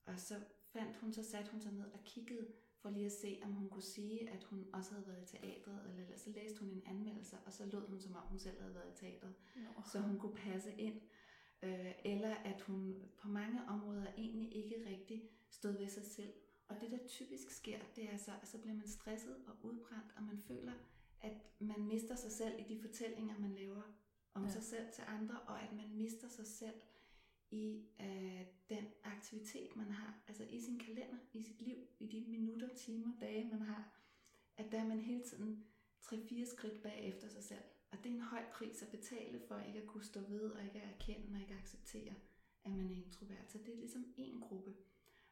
[0.06, 0.40] Og så
[0.72, 3.68] fandt hun, så satte hun sig ned og kiggede for lige at se, om hun
[3.68, 7.36] kunne sige, at hun også havde været i teatret, eller så læste hun en anmeldelse,
[7.46, 9.82] og så lød hun, som om hun selv havde været i teatret, no.
[9.92, 11.00] så hun kunne passe ind.
[11.62, 16.32] Øh, eller at hun på mange områder egentlig ikke rigtig stod ved sig selv.
[16.68, 20.12] Og det, der typisk sker, det er så, at så bliver man stresset og udbrændt,
[20.16, 20.72] og man føler,
[21.20, 23.82] at man mister sig selv i de fortællinger, man laver
[24.34, 24.50] om ja.
[24.50, 26.80] sig selv til andre, og at man mister sig selv
[27.50, 32.30] i øh, den aktivitet, man har, altså i sin kalender, i sit liv, i de
[32.30, 33.96] minutter, timer, dage, man har,
[34.56, 35.64] at der er man hele tiden
[36.02, 37.64] 3-4 skridt bagefter sig selv.
[37.90, 40.64] Og det er en høj pris at betale for ikke at kunne stå ved, og
[40.64, 42.14] ikke at erkende, og ikke at acceptere,
[42.64, 43.50] at man er introvert.
[43.52, 44.74] Så det er ligesom en gruppe.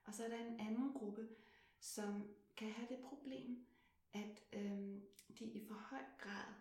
[0.05, 1.29] Og så er der en anden gruppe,
[1.81, 3.67] som kan have det problem,
[4.13, 5.03] at øhm,
[5.39, 6.55] de i for høj grad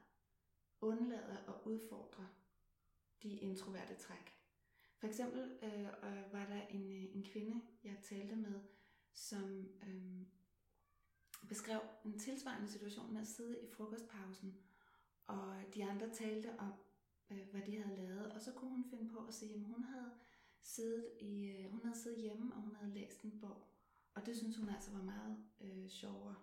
[0.82, 2.28] undlader at udfordre
[3.24, 4.34] de introverte træk.
[4.98, 5.88] For eksempel øh,
[6.34, 8.62] var der en, øh, en kvinde, jeg talte med,
[9.13, 10.22] som øh,
[11.50, 14.58] beskrev en tilsvarende situation med at sidde i frokostpausen,
[15.28, 16.74] og de andre talte om,
[17.32, 19.84] øh, hvad de havde lavet, og så kunne hun finde på at sige, at hun
[19.84, 20.12] havde
[20.62, 23.68] siddet, i, øh, hun havde siddet hjemme, og hun havde læst en bog.
[24.13, 26.36] Og det synes hun altså var meget øh, sjovere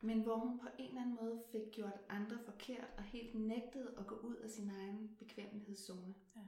[0.00, 3.94] men hvor hun på en eller anden måde fik gjort andre forkert og helt nægtede
[3.98, 6.14] at gå ud af sin egen bekvemmelighedszone.
[6.36, 6.40] Ja.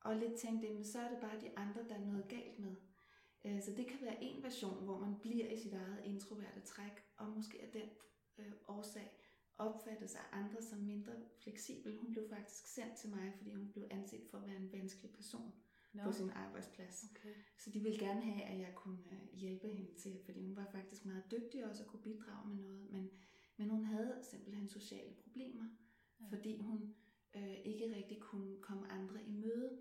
[0.00, 2.76] Og lidt tænkte, men så er det bare de andre, der er noget galt med.
[3.44, 7.04] Øh, så det kan være en version, hvor man bliver i sit eget introverte træk,
[7.16, 7.88] og måske er den
[8.38, 9.10] øh, årsag
[9.58, 11.98] opfattes af andre som mindre fleksibel.
[11.98, 15.10] Hun blev faktisk sendt til mig, fordi hun blev anset for at være en vanskelig
[15.10, 15.52] person
[15.92, 16.02] no.
[16.04, 17.04] på sin arbejdsplads.
[17.10, 17.34] Okay.
[17.58, 20.68] Så de ville gerne have, at jeg kunne øh, hjælpe hende til, fordi hun var
[20.72, 23.10] faktisk meget dygtig også at kunne bidrage med noget, men,
[23.56, 25.68] men hun havde simpelthen sociale problemer,
[26.20, 26.26] ja.
[26.28, 26.94] fordi hun
[27.36, 29.78] øh, ikke rigtig kunne komme andre i møde.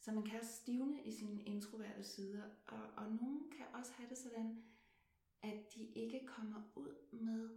[0.00, 4.08] Så man kan også stivne i sine introverte sider, og, og nogen kan også have
[4.08, 4.62] det sådan,
[5.42, 7.48] at de ikke kommer ud med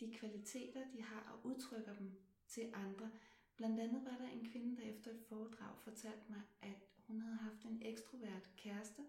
[0.00, 2.12] de kvaliteter, de har, og udtrykker dem
[2.46, 3.10] til andre.
[3.56, 7.36] Blandt andet var der en kvinde, der efter et foredrag fortalte mig, at hun havde
[7.36, 9.02] haft en ekstrovert kæreste,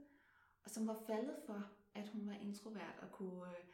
[0.63, 3.65] og som var faldet for, at hun var introvert og kunne øh,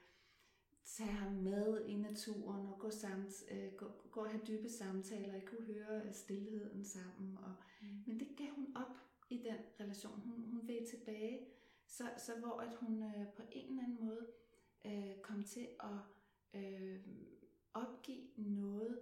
[0.88, 5.36] tage ham med i naturen og gå, samt, øh, gå, gå og have dybe samtaler.
[5.36, 7.38] I kunne høre øh, stillheden sammen.
[7.38, 7.88] Og, mm.
[8.06, 8.98] Men det gav hun op
[9.30, 10.20] i den relation.
[10.20, 11.40] Hun, hun ved tilbage,
[11.88, 14.28] så, så hvor at hun øh, på en eller anden måde
[14.86, 16.00] øh, kom til at
[16.62, 17.00] øh,
[17.74, 19.00] opgive noget,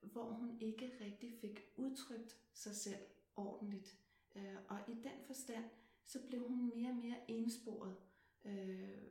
[0.00, 3.00] hvor hun ikke rigtig fik udtrykt sig selv
[3.36, 3.98] ordentligt.
[4.36, 5.64] Øh, og i den forstand,
[6.04, 7.96] så blev hun mere og mere ensporet.
[8.44, 9.02] Øh,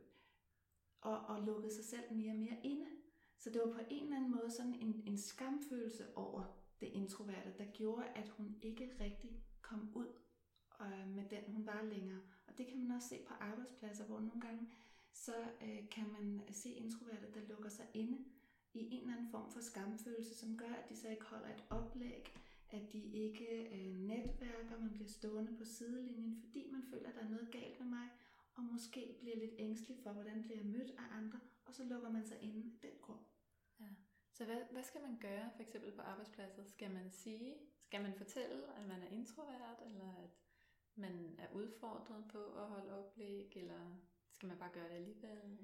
[1.00, 2.86] og, og lukkede sig selv mere og mere inde.
[3.38, 6.44] Så det var på en eller anden måde sådan en, en skamfølelse over
[6.80, 10.08] det introverte, der gjorde, at hun ikke rigtig kom ud
[10.80, 12.20] øh, med den, hun var længere.
[12.46, 14.68] Og det kan man også se på arbejdspladser, hvor nogle gange
[15.12, 18.18] så øh, kan man se introverte, der lukker sig inde
[18.74, 21.64] i en eller anden form for skamfølelse, som gør, at de så ikke holder et
[21.70, 22.34] oplæg,
[22.70, 27.20] at de ikke øh, netværker, man bliver stående på sidelinjen, fordi man føler, at der
[27.20, 28.08] er noget galt med mig,
[28.58, 32.10] og måske bliver lidt ængstelig for, hvordan bliver jeg mødt af andre, og så lukker
[32.10, 33.24] man sig inde i den grund.
[33.80, 33.88] Ja.
[34.32, 36.64] Så hvad, hvad skal man gøre for eksempel på arbejdspladser?
[36.64, 40.30] Skal man sige, skal man fortælle, at man er introvert, eller at
[40.94, 43.96] man er udfordret på at holde oplæg, eller
[44.30, 45.58] skal man bare gøre det alligevel?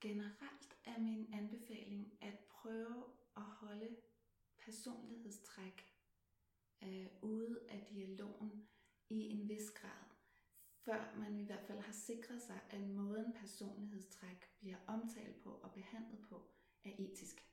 [0.00, 3.04] Generelt er min anbefaling at prøve
[3.36, 3.96] at holde
[4.58, 5.94] personlighedstræk
[6.82, 8.68] øh, ude af dialogen
[9.10, 10.17] i en vis grad
[10.88, 15.70] før man i hvert fald har sikret sig, at måden personlighedstræk bliver omtalt på og
[15.72, 16.50] behandlet på,
[16.84, 17.44] er etisk.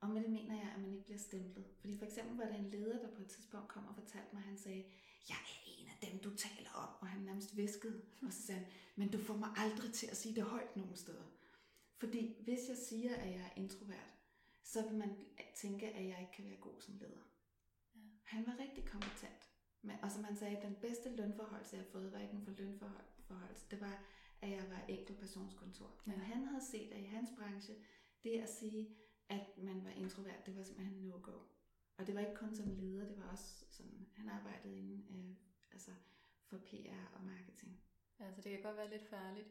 [0.00, 1.66] Og med det mener jeg, at man ikke bliver stemplet.
[1.80, 4.40] Fordi for eksempel var der en leder, der på et tidspunkt kom og fortalte mig,
[4.40, 4.84] at han sagde,
[5.28, 6.88] jeg er en af dem, du taler om.
[7.00, 10.16] Og han nærmest viskede, og så sagde han, men du får mig aldrig til at
[10.16, 11.26] sige det højt nogen steder.
[11.96, 14.10] Fordi hvis jeg siger, at jeg er introvert,
[14.62, 15.16] så vil man
[15.54, 17.24] tænke, at jeg ikke kan være god som leder.
[17.94, 18.00] Ja.
[18.22, 19.51] Han var rigtig kompetent.
[19.82, 22.52] Men, og som han sagde, den bedste lønforhold, jeg har fået, var ikke en for
[22.58, 23.04] lønforhold.
[23.70, 24.04] Det var,
[24.40, 26.00] at jeg var enkeltpersonskontor.
[26.04, 26.22] Men ja.
[26.22, 27.74] han havde set, at i hans branche,
[28.24, 28.96] det at sige,
[29.28, 31.38] at man var introvert, det var simpelthen no-go.
[31.96, 35.36] Og det var ikke kun som leder, det var også sådan, han arbejdede inden, øh,
[35.72, 35.90] altså
[36.44, 37.80] for PR og marketing.
[38.20, 39.48] Ja, så det kan godt være lidt farligt.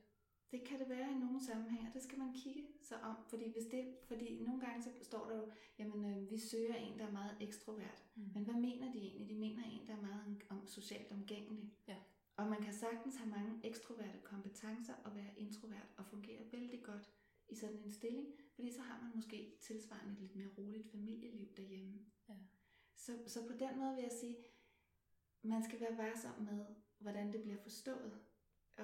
[0.51, 3.65] Det kan det være i nogle sammenhænge, det skal man kigge sig om, fordi, hvis
[3.65, 7.11] det, fordi nogle gange så står der jo, jamen øh, vi søger en, der er
[7.11, 8.03] meget ekstrovert.
[8.15, 8.31] Mm.
[8.33, 9.29] Men hvad mener de egentlig?
[9.29, 11.73] De mener en, der er meget om, socialt omgængelig.
[11.87, 11.95] Ja.
[12.35, 17.09] Og man kan sagtens have mange ekstroverte kompetencer og være introvert og fungere vældig godt
[17.49, 21.47] i sådan en stilling, fordi så har man måske tilsvarende et lidt mere roligt familieliv
[21.57, 22.05] derhjemme.
[22.29, 22.33] Ja.
[22.95, 24.35] Så, så på den måde vil jeg sige,
[25.41, 26.65] man skal være varsom med,
[26.99, 28.19] hvordan det bliver forstået.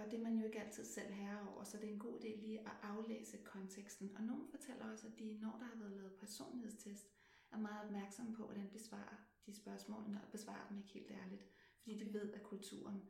[0.06, 2.20] Og det er man jo ikke altid selv herre over, så det er en god
[2.20, 4.12] idé lige at aflæse konteksten.
[4.16, 7.08] Og nogen fortæller også, at de, når der har været lavet personlighedstest,
[7.52, 11.46] er meget opmærksomme på, hvordan de besvarer de spørgsmål, og besvarer dem ikke helt ærligt.
[11.82, 12.06] Fordi okay.
[12.06, 13.02] de ved, at kulturen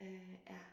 [0.00, 0.64] øh, er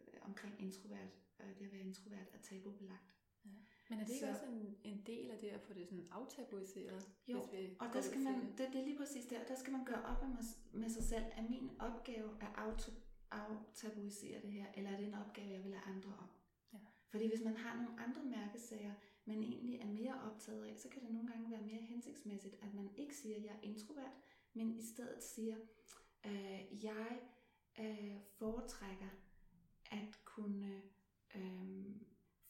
[0.00, 3.14] øh, omkring introvert, øh, det at være introvert er tabubelagt.
[3.44, 3.50] Ja.
[3.90, 6.08] Men er det ikke så, også en, en del af det at få det sådan
[6.10, 7.08] aftabuiseret?
[7.28, 9.72] Jo, hvis vi og der skal man, det, det er lige præcis der, der skal
[9.72, 12.92] man gøre op med, med sig selv, at min opgave er auto,
[13.32, 16.28] aftabuisere det her, eller er det en opgave, jeg vil have andre om?
[16.72, 16.78] Ja.
[17.08, 21.02] Fordi hvis man har nogle andre mærkesager, man egentlig er mere optaget af, så kan
[21.02, 24.12] det nogle gange være mere hensigtsmæssigt, at man ikke siger, at jeg er introvert,
[24.54, 25.56] men i stedet siger,
[26.26, 27.20] øh, jeg
[27.80, 29.08] øh, foretrækker
[29.90, 30.82] at kunne
[31.34, 31.84] øh,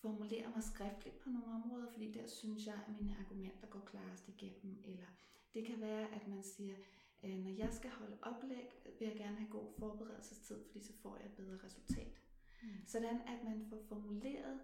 [0.02, 4.28] formulere mig skriftligt på nogle områder, fordi der synes jeg, at mine argumenter går klarest
[4.28, 4.82] igennem.
[4.84, 5.06] Eller
[5.54, 6.74] det kan være, at man siger,
[7.22, 11.26] når jeg skal holde oplæg, vil jeg gerne have god forberedelsestid, fordi så får jeg
[11.26, 12.20] et bedre resultat.
[12.62, 12.68] Mm.
[12.86, 14.60] Sådan at man får formuleret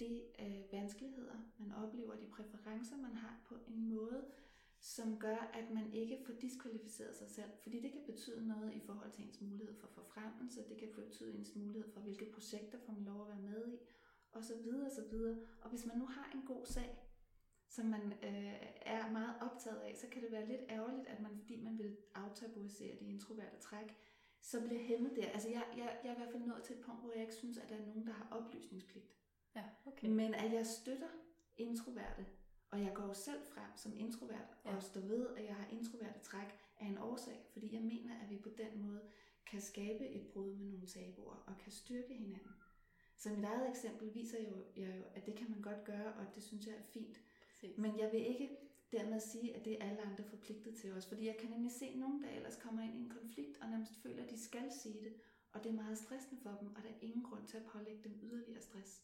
[0.00, 4.24] de øh, vanskeligheder, man oplever, de præferencer, man har på en måde,
[4.80, 7.50] som gør, at man ikke får diskvalificeret sig selv.
[7.62, 11.34] Fordi det kan betyde noget i forhold til ens mulighed for forfremmelse, det kan betyde
[11.34, 13.76] ens mulighed for, hvilke projekter får man lov at være med i,
[14.32, 15.38] og så videre, og så videre.
[15.60, 17.01] Og hvis man nu har en god sag,
[17.72, 21.38] som man øh, er meget optaget af, så kan det være lidt ærgerligt, at man,
[21.38, 23.96] fordi man vil aftabuisere de introverte træk,
[24.40, 25.28] så bliver hæmmet der.
[25.28, 27.34] Altså jeg, jeg, jeg er i hvert fald nået til et punkt, hvor jeg ikke
[27.34, 29.06] synes, at der er nogen, der har oplysningspligt.
[29.56, 30.08] Ja, okay.
[30.08, 31.08] Men at jeg støtter
[31.56, 32.26] introverte,
[32.70, 34.76] og jeg går jo selv frem som introvert, ja.
[34.76, 38.30] og står ved, at jeg har introverte træk af en årsag, fordi jeg mener, at
[38.30, 39.00] vi på den måde
[39.46, 42.52] kan skabe et brud med nogle tabuer, og kan styrke hinanden.
[43.16, 46.26] Så mit eget eksempel viser jo, jeg jo, at det kan man godt gøre, og
[46.34, 47.20] det synes jeg er fint.
[47.62, 47.78] Præcis.
[47.78, 48.56] Men jeg vil ikke
[48.92, 51.06] dermed sige, at det er alle andre forpligtet til os.
[51.06, 53.96] Fordi jeg kan nemlig se nogen, der ellers kommer ind i en konflikt, og nærmest
[54.02, 55.12] føler, at de skal sige det.
[55.52, 58.00] Og det er meget stressende for dem, og der er ingen grund til at pålægge
[58.04, 59.02] dem yderligere stress.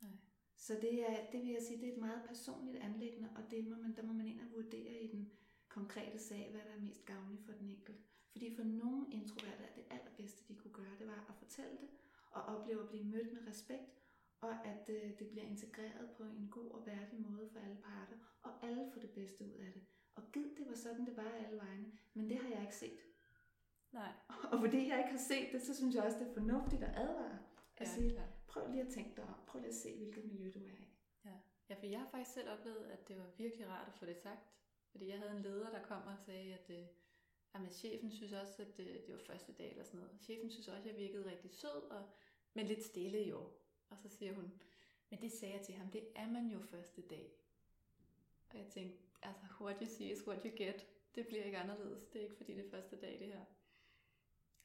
[0.00, 0.10] Nej.
[0.56, 3.68] Så det, er, det vil jeg sige, det er et meget personligt anlæggende, og det
[3.68, 5.30] må man, der må man ind og vurdere i den
[5.68, 8.00] konkrete sag, hvad der er mest gavnligt for den enkelte.
[8.30, 11.88] Fordi for nogle introverte er det allerbedste, de kunne gøre, det var at fortælle det,
[12.30, 13.99] og opleve at blive mødt med respekt,
[14.40, 18.16] og at øh, det bliver integreret på en god og værdig måde for alle parter,
[18.42, 19.82] og alle får det bedste ud af det.
[20.14, 23.00] Og gid, det var sådan, det var alle vegne, men det har jeg ikke set.
[23.92, 24.12] Nej.
[24.52, 26.92] Og fordi jeg ikke har set det, så synes jeg også, det er fornuftigt at
[26.96, 27.38] advare.
[27.76, 30.50] At Ja, sige, prøv lige at tænke dig om, prøv lige at se, hvilket miljø
[30.54, 30.88] du er i.
[31.24, 31.30] Ja.
[31.68, 34.16] ja, for jeg har faktisk selv oplevet, at det var virkelig rart at få det
[34.16, 34.46] sagt.
[34.90, 36.86] Fordi jeg havde en leder, der kom og sagde, at øh,
[37.54, 40.20] jamen, chefen synes også, at øh, det var første dag eller sådan noget.
[40.20, 42.08] Chefen synes også, at jeg virkede rigtig sød, og,
[42.54, 43.59] men lidt stille i år.
[43.90, 44.52] Og så siger hun,
[45.10, 47.32] men det sagde jeg til ham, det er man jo første dag.
[48.50, 50.86] Og jeg tænkte, altså, what you see is what you get.
[51.14, 52.06] Det bliver ikke anderledes.
[52.06, 53.44] Det er ikke fordi det er første dag, det her.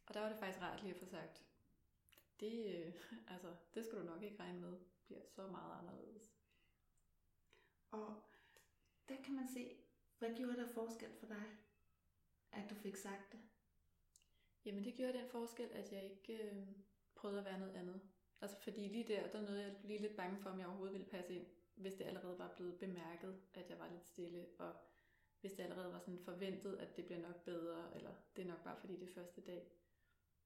[0.05, 1.45] Og der var det faktisk rart lige at få sagt,
[2.39, 2.93] det, øh,
[3.33, 6.35] altså, det skal du nok ikke regne med, bliver så meget anderledes.
[7.91, 8.23] Og
[9.09, 9.77] der kan man se,
[10.19, 11.43] hvad gjorde der forskel for dig,
[12.51, 13.39] at du fik sagt det?
[14.65, 16.67] Jamen det gjorde den forskel, at jeg ikke øh,
[17.15, 18.01] prøvede at være noget andet.
[18.41, 21.09] Altså fordi lige der, der nåede jeg lige lidt bange for, om jeg overhovedet ville
[21.09, 24.75] passe ind, hvis det allerede var blevet bemærket, at jeg var lidt stille, og
[25.41, 28.63] hvis det allerede var sådan forventet, at det bliver nok bedre, eller det er nok
[28.63, 29.71] bare fordi det er første dag.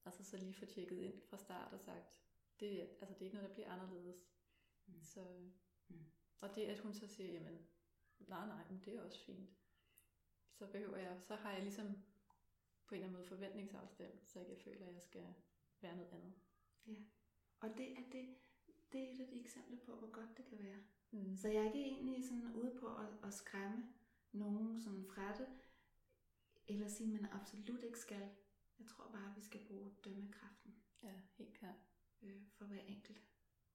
[0.06, 2.22] Altså så lige få tjekket ind fra start og sagt,
[2.60, 4.32] det, altså det er ikke noget, der bliver anderledes.
[4.86, 5.02] Mm.
[5.04, 5.26] Så,
[5.88, 6.06] Mm.
[6.42, 7.68] og det, at hun så siger, jamen,
[8.20, 9.50] nej, nej, men det er også fint.
[10.52, 12.04] Så behøver jeg, så har jeg ligesom
[12.86, 15.34] på en eller anden måde forventningsafstemt, så jeg ikke føler, at jeg skal
[15.82, 16.34] være noget andet.
[17.60, 18.36] Og det er, det,
[18.92, 20.80] det er et af de eksempler på, hvor godt det kan være.
[21.12, 21.36] Mm.
[21.36, 23.94] Så jeg er ikke egentlig sådan ude på at, at skræmme
[24.32, 25.48] nogen sådan fra det,
[26.68, 28.30] eller sige, at man absolut ikke skal.
[28.80, 31.76] Jeg tror bare, at vi skal bruge dømmekraften Ja, helt klart.
[32.22, 33.22] øh, for hver enkelt.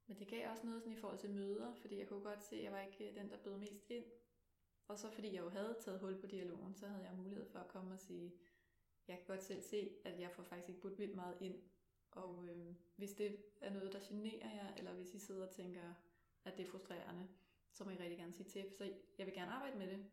[0.07, 2.57] Men det gav også noget sådan i forhold til møder, fordi jeg kunne godt se,
[2.57, 4.05] at jeg var ikke øh, den, der bød mest ind.
[4.89, 7.59] Og så fordi jeg jo havde taget hul på dialogen, så havde jeg mulighed for
[7.59, 8.35] at komme og sige,
[9.09, 11.63] jeg kan godt selv se, at jeg får faktisk ikke budt vildt meget ind.
[12.15, 15.95] Og øh, hvis det er noget, der generer jer, eller hvis I sidder og tænker,
[16.45, 17.29] at det er frustrerende,
[17.71, 18.65] så må I rigtig gerne sige til.
[18.79, 20.07] Så jeg vil gerne arbejde med det,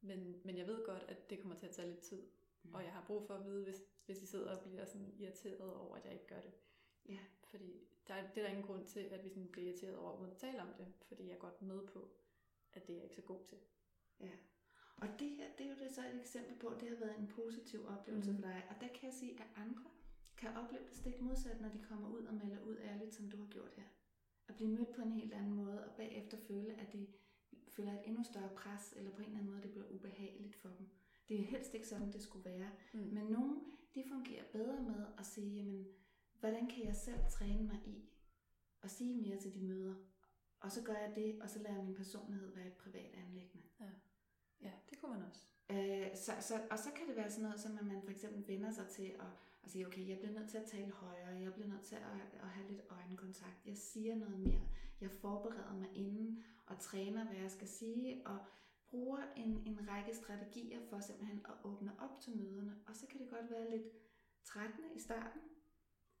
[0.00, 2.22] men, men jeg ved godt, at det kommer til at tage lidt tid.
[2.62, 2.74] Mm.
[2.74, 5.74] Og jeg har brug for at vide, hvis, hvis I sidder og bliver sådan irriteret
[5.74, 6.52] over, at jeg ikke gør det.
[7.08, 9.96] Ja, Fordi der, er- det er der ingen grund til, at vi sådan bliver irriteret
[9.96, 10.86] over, uden at tale om det.
[11.02, 12.08] Fordi jeg er godt med på,
[12.72, 13.58] at det er jeg ikke så god til.
[14.20, 14.30] ja.
[14.96, 17.18] Og det her, det er jo det så et eksempel på, at det har været
[17.18, 18.40] en positiv oplevelse Mhm.
[18.42, 18.62] for dig.
[18.70, 19.84] Og der kan jeg sige, at andre
[20.36, 23.36] kan opleve det stik modsat, når de kommer ud og melder ud ærligt, som du
[23.36, 23.84] har gjort her.
[24.48, 27.06] At blive mødt på en helt anden måde, og bagefter føle, at de
[27.68, 30.68] føler et endnu større pres, eller på en eller anden måde, det bliver ubehageligt for
[30.68, 30.88] dem.
[31.28, 32.70] Det er helst ikke sådan, det skulle være.
[32.92, 33.00] Mm.
[33.00, 33.60] Men nogle,
[33.94, 35.86] de fungerer bedre med at sige, jamen,
[36.40, 38.08] hvordan kan jeg selv træne mig i
[38.82, 39.94] at sige mere til de møder?
[40.60, 43.66] Og så gør jeg det, og så lader min personlighed være et privat anlæggende.
[44.60, 45.46] Ja, det kunne man også.
[45.70, 48.48] Øh, så, så, og så kan det være sådan noget, som at man for eksempel
[48.48, 49.26] vender sig til at,
[49.66, 52.02] at sige, okay, jeg bliver nødt til at tale højere, jeg bliver nødt til at,
[52.42, 54.60] at have lidt øjenkontakt, jeg siger noget mere,
[55.00, 58.38] jeg forbereder mig inden og træner, hvad jeg skal sige, og
[58.90, 62.74] bruger en, en række strategier for simpelthen at åbne op til møderne.
[62.86, 63.86] Og så kan det godt være lidt
[64.44, 65.40] trættende i starten,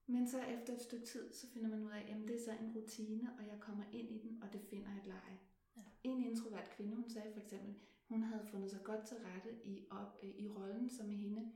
[0.06, 2.52] men så efter et stykke tid, så finder man ud af, at det er så
[2.60, 5.38] en rutine, og jeg kommer ind i den, og det finder et leje.
[5.76, 5.82] Ja.
[6.04, 7.74] En introvert kvinde, hun sagde for eksempel,
[8.08, 11.52] hun havde fundet sig godt til rette i, op, i rollen som hende.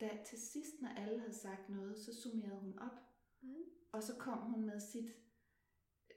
[0.00, 2.96] Da til sidst, når alle havde sagt noget, så summerede hun op,
[3.40, 3.64] Mm.
[3.92, 5.10] og så kom hun med sit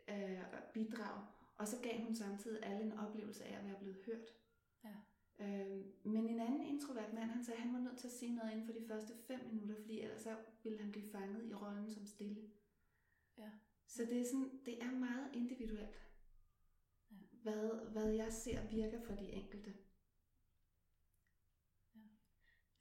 [0.10, 1.26] øh, bidrag,
[1.58, 4.28] og så gav hun samtidig alle en oplevelse af at være blevet hørt.
[4.84, 4.96] Ja.
[5.40, 8.36] Øh, men en anden introvert mand, han sagde, at han var nødt til at sige
[8.36, 11.54] noget inden for de første fem minutter, fordi ellers så ville han blive fanget i
[11.54, 12.52] rollen som stille.
[13.38, 13.50] Ja.
[13.88, 16.06] Så det er, sådan, det er meget individuelt,
[17.12, 17.16] Ja.
[17.42, 19.74] hvad, hvad jeg ser virker for de enkelte.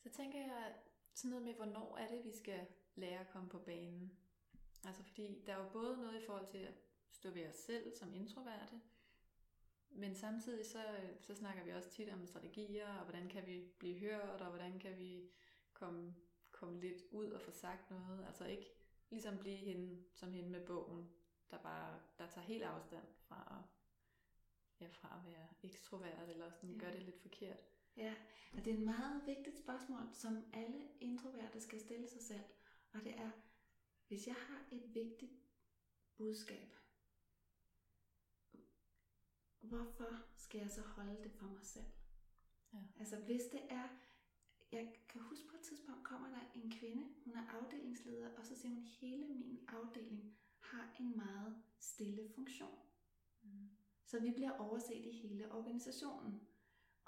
[0.02, 0.74] Så tænker jeg
[1.18, 4.18] sådan noget med, hvornår er det, vi skal lære at komme på banen.
[4.84, 6.74] Altså fordi der er jo både noget i forhold til at
[7.10, 8.80] stå ved os selv som introverte,
[9.90, 10.84] men samtidig så,
[11.20, 14.78] så snakker vi også tit om strategier, og hvordan kan vi blive hørt, og hvordan
[14.78, 15.30] kan vi
[15.72, 16.14] komme,
[16.50, 18.26] komme lidt ud og få sagt noget.
[18.26, 18.74] Altså ikke
[19.10, 21.10] ligesom blive hende, som hende med bogen,
[21.50, 23.70] der bare der tager helt afstand fra at,
[24.80, 26.78] ja, fra at være ekstrovert, eller sådan Ja.
[26.78, 27.58] gør det lidt forkert.
[27.98, 28.14] Ja,
[28.52, 32.44] og det er et meget vigtigt spørgsmål, som alle introverte skal stille sig selv.
[32.92, 33.30] Og det er,
[34.08, 35.32] hvis jeg har et vigtigt
[36.16, 36.76] budskab,
[39.60, 41.86] hvorfor skal jeg så holde det for mig selv?
[42.72, 42.78] Ja.
[42.96, 43.88] Altså hvis det er,
[44.72, 48.56] jeg kan huske på et tidspunkt kommer der en kvinde, hun er afdelingsleder, og så
[48.56, 52.78] siger hun, hele min afdeling har en meget stille funktion.
[53.42, 53.70] Mm.
[54.04, 56.47] Så vi bliver overset i hele organisationen.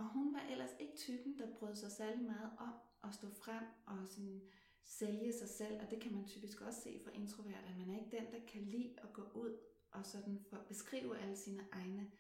[0.01, 2.73] Og hun var ellers ikke typen, der brød sig særlig meget om
[3.05, 4.43] at stå frem og sådan
[4.85, 5.81] sælge sig selv.
[5.81, 8.47] Og det kan man typisk også se for introverte, at man er ikke den, der
[8.47, 9.59] kan lide at gå ud
[9.91, 12.11] og sådan for beskrive alle sine egne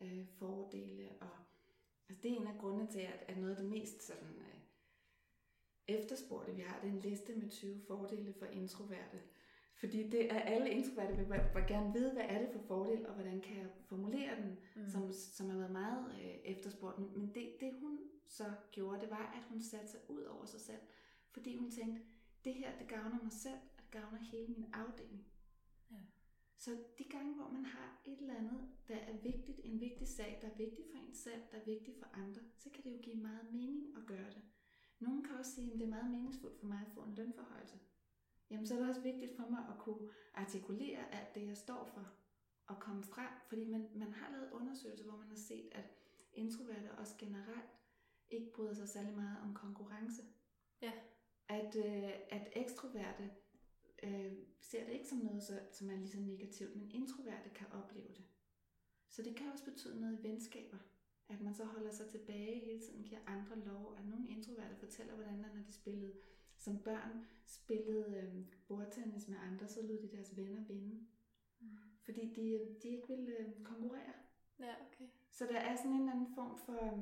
[0.00, 1.08] øh, fordele.
[1.20, 1.30] Og,
[2.08, 4.60] altså det er en af grundene til, at, at noget af det mest sådan, øh,
[5.88, 9.22] efterspurgte, vi har, det er en liste med 20 fordele for introverte.
[9.76, 13.14] Fordi det er alle introverte vil bare gerne vide, hvad er det for fordel, og
[13.14, 14.88] hvordan kan jeg formulere den, mm.
[14.88, 17.16] som, som har været meget øh, efterspurgt.
[17.16, 20.60] Men det, det hun så gjorde, det var, at hun satte sig ud over sig
[20.60, 20.80] selv.
[21.30, 22.02] Fordi hun tænkte,
[22.44, 25.26] det her, det gavner mig selv, og det gavner hele min afdeling.
[25.90, 25.96] Ja.
[26.56, 30.38] Så de gange, hvor man har et eller andet, der er vigtigt, en vigtig sag,
[30.42, 32.98] der er vigtig for en selv, der er vigtig for andre, så kan det jo
[33.02, 34.42] give meget mening at gøre det.
[35.00, 37.78] Nogen kan også sige, at det er meget meningsfuldt for mig at få en lønforhøjelse.
[38.50, 41.84] Jamen så er det også vigtigt for mig at kunne artikulere alt det, jeg står
[41.94, 42.12] for,
[42.66, 43.30] og komme frem.
[43.48, 45.84] Fordi man, man har lavet undersøgelser, hvor man har set, at
[46.32, 47.70] introverte også generelt
[48.30, 50.22] ikke bryder sig særlig meget om konkurrence.
[50.82, 50.92] Ja.
[51.48, 53.30] At, øh, at ekstroverte
[54.02, 57.66] øh, ser det ikke som noget, så, som er lige så negativt, men introverte kan
[57.72, 58.24] opleve det.
[59.08, 60.78] Så det kan også betyde noget i venskaber.
[61.28, 63.94] At man så holder sig tilbage hele tiden, giver andre lov.
[63.98, 66.14] At nogle introverte fortæller, hvordan når de spillede
[66.66, 71.06] som børn, spillede øh, bordtennis med andre, så lod de deres venner vinde.
[71.60, 71.78] Mm.
[72.04, 74.14] Fordi de, de ikke ville øh, konkurrere.
[74.58, 75.08] Ja, okay.
[75.30, 76.98] Så der er sådan en eller anden form for, øh,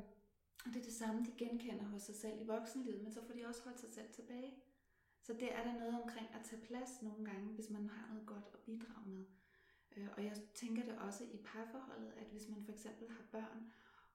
[0.73, 3.47] det er det samme, de genkender hos sig selv i voksenlivet, men så får de
[3.47, 4.55] også holdt sig selv tilbage.
[5.23, 8.27] Så det er der noget omkring at tage plads nogle gange, hvis man har noget
[8.27, 9.25] godt at bidrage med.
[9.97, 13.73] Øh, og jeg tænker det også i parforholdet, at hvis man for eksempel har børn,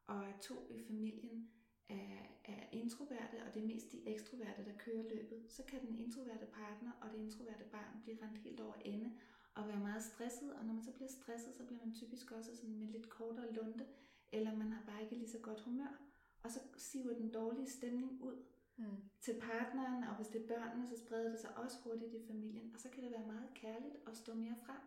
[0.07, 1.51] og er to i familien
[1.89, 5.99] er, er introverte, og det er mest de ekstroverte, der kører løbet, så kan den
[5.99, 9.11] introverte partner og det introverte barn blive rent helt over ende
[9.55, 12.55] og være meget stresset, og når man så bliver stresset, så bliver man typisk også
[12.55, 13.85] sådan med lidt kortere lunde,
[14.31, 16.01] eller man har bare ikke lige så godt humør,
[16.43, 18.43] og så siver den dårlige stemning ud
[18.77, 18.85] mm.
[19.21, 22.71] til partneren, og hvis det er børnene, så spreder det sig også hurtigt i familien,
[22.73, 24.81] og så kan det være meget kærligt at stå mere frem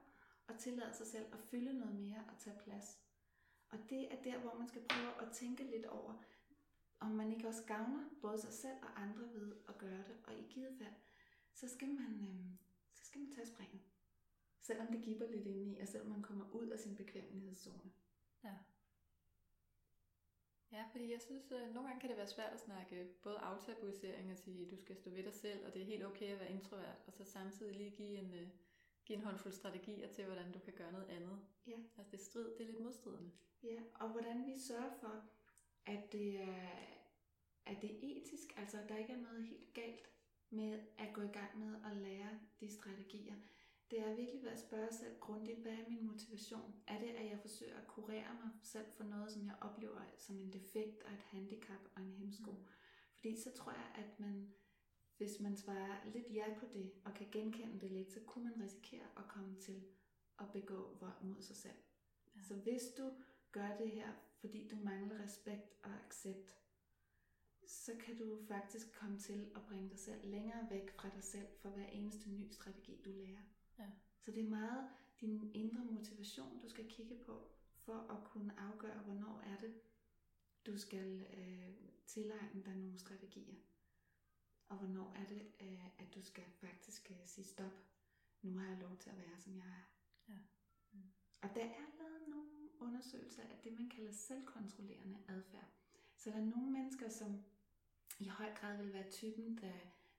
[0.49, 2.99] og tillade sig selv at fylde noget mere og tage plads.
[3.71, 6.23] Og det er der, hvor man skal prøve at tænke lidt over,
[7.03, 10.17] om man ikke også gavner både sig selv og andre ved at gøre det.
[10.25, 10.95] Og i givet fald,
[11.53, 12.59] så skal man, øhm,
[12.93, 13.81] så skal man tage springet.
[14.61, 17.93] Selvom det giver lidt ind i, og selvom man kommer ud af sin bekvemmelighedszone.
[18.45, 18.55] Ja.
[20.73, 23.39] Ja, fordi jeg synes, at øh, nogle gange kan det være svært at snakke både
[23.39, 26.33] aftabuisering og sige, at du skal stå ved dig selv, og det er helt okay
[26.33, 28.49] at være introvert, og så samtidig lige give en, uh,
[29.05, 31.39] give en håndfuld strategier til, hvordan du kan gøre noget andet.
[31.67, 31.77] Ja.
[31.97, 33.31] Altså det strid, det er lidt modstridende.
[33.63, 35.25] Ja, og hvordan vi sørger for,
[35.87, 36.71] at det er,
[37.67, 40.09] at det er etisk, altså at der ikke er noget helt galt
[40.51, 43.35] med at gå i gang med at lære de strategier.
[43.91, 46.75] Det er virkelig ved at spørge sig grundigt, hvad er min motivation?
[46.87, 50.39] Er det, at jeg forsøger at kurere mig selv for noget, som jeg oplever som
[50.39, 52.51] en defekt og et handicap og en hemsko?
[52.51, 52.67] Mm.
[53.15, 54.55] Fordi så tror jeg, at man,
[55.17, 58.65] hvis man svarer lidt ja på det, og kan genkende det lidt, så kunne man
[58.65, 59.85] risikere at komme til
[60.39, 61.79] at begå vold mod sig selv.
[62.37, 62.43] Ja.
[62.43, 63.13] Så hvis du
[63.53, 64.13] gør det her,
[64.43, 66.57] fordi du mangler respekt og accept,
[67.67, 71.47] så kan du faktisk komme til at bringe dig selv længere væk fra dig selv
[71.61, 73.43] for hver eneste ny strategi, du lærer.
[73.79, 73.87] Ja.
[74.21, 74.89] Så det er meget
[75.21, 79.75] din indre motivation, du skal kigge på, for at kunne afgøre, hvornår er det,
[80.67, 81.75] du skal øh,
[82.07, 83.57] tilegne dig nogle strategier.
[84.69, 87.73] Og hvornår er det, øh, at du skal faktisk øh, sige stop.
[88.43, 89.85] Nu har jeg lov til at være, som jeg er.
[90.29, 90.39] Ja.
[90.93, 91.13] Mm.
[91.43, 95.69] Og der er lavet nogle undersøgelser af det, man kalder selvkontrollerende adfærd.
[96.17, 97.45] Så der er nogle mennesker, som
[98.19, 99.73] i høj grad vil være typen, der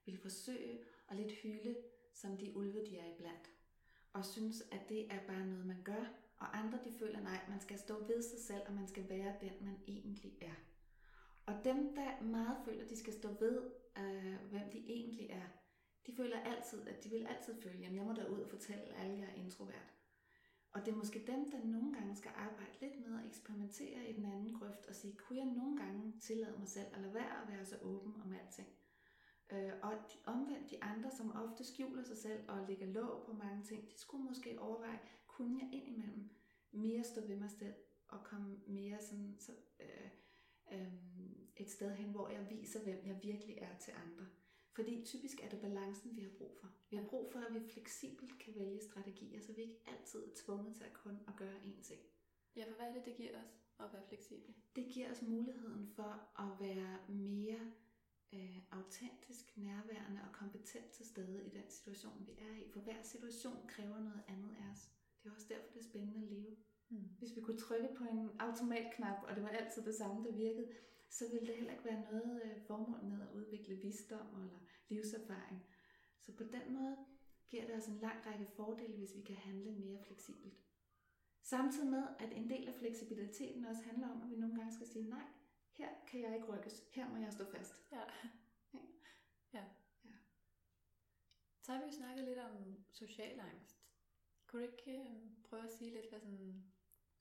[0.04, 1.76] vil forsøge at lidt hyle,
[2.12, 3.50] som de ulve, de er iblandt.
[4.12, 6.04] Og synes, at det er bare noget, man gør.
[6.36, 9.34] Og andre, de føler, nej, man skal stå ved sig selv, og man skal være
[9.40, 10.54] den, man egentlig er.
[11.46, 15.48] Og dem, der meget føler, de skal stå ved, øh, hvem de egentlig er,
[16.06, 19.18] de føler altid, at de vil altid føle, jamen jeg må derud og fortælle alle,
[19.18, 19.92] jeg er introvert.
[20.74, 24.12] Og det er måske dem, der nogle gange skal arbejde lidt med at eksperimentere i
[24.12, 27.42] den anden grøft og sige, kunne jeg nogle gange tillade mig selv at lade være
[27.42, 28.68] at være så åben om alting?
[29.52, 33.32] Øh, og de, omvendt de andre, som ofte skjuler sig selv og lægger låg på
[33.32, 36.30] mange ting, de skulle måske overveje, kunne jeg indimellem
[36.72, 37.74] mere stå ved mig selv
[38.08, 40.10] og komme mere sådan, så, øh,
[40.72, 40.92] øh,
[41.56, 44.26] et sted hen, hvor jeg viser, hvem jeg virkelig er til andre.
[44.74, 46.68] Fordi typisk er det balancen, vi har brug for.
[46.90, 50.30] Vi har brug for, at vi fleksibelt kan vælge strategier, så vi ikke altid er
[50.34, 52.00] tvunget til at kun at gøre én ting.
[52.56, 54.54] Ja, for hvad er det, det giver os at være fleksibel?
[54.76, 57.72] Det giver os muligheden for at være mere
[58.32, 62.70] øh, autentisk, nærværende og kompetent til stede i den situation, vi er i.
[62.72, 64.90] For hver situation kræver noget andet af os.
[65.22, 66.56] Det er også derfor, det er spændende at leve.
[66.88, 67.08] Mm.
[67.18, 70.68] Hvis vi kunne trykke på en automatknap, og det var altid det samme, der virkede,
[71.14, 74.58] så ville det heller ikke være noget øh, formål med at udvikle visdom eller
[74.88, 75.66] livserfaring.
[76.20, 76.96] Så på den måde
[77.48, 80.64] giver det os en lang række fordele, hvis vi kan handle mere fleksibelt.
[81.42, 84.86] Samtidig med, at en del af fleksibiliteten også handler om, at vi nogle gange skal
[84.86, 85.26] sige, nej,
[85.72, 87.82] her kan jeg ikke rykkes, her må jeg stå fast.
[87.92, 88.02] Ja.
[89.52, 89.64] ja.
[90.04, 90.14] ja.
[91.62, 93.78] Så har vi jo snakket lidt om social angst.
[94.46, 96.64] Kunne du ikke øh, prøve at sige lidt, hvad sådan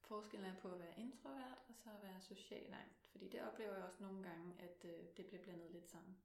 [0.02, 3.03] forskellen er på at være introvert og så at være social angst?
[3.14, 6.18] Fordi det oplever jeg også nogle gange, at øh, det bliver blandet lidt sammen.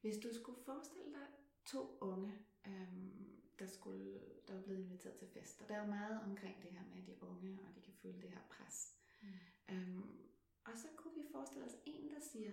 [0.00, 1.26] Hvis du skulle forestille dig
[1.66, 2.32] to unge,
[2.66, 6.62] øhm, der, skulle, der var blevet inviteret til fest, og der er jo meget omkring
[6.62, 8.98] det her med de unge, og de kan føle det her pres.
[9.22, 9.28] Mm.
[9.74, 10.24] Øhm,
[10.64, 12.52] og så kunne vi forestille os en, der siger,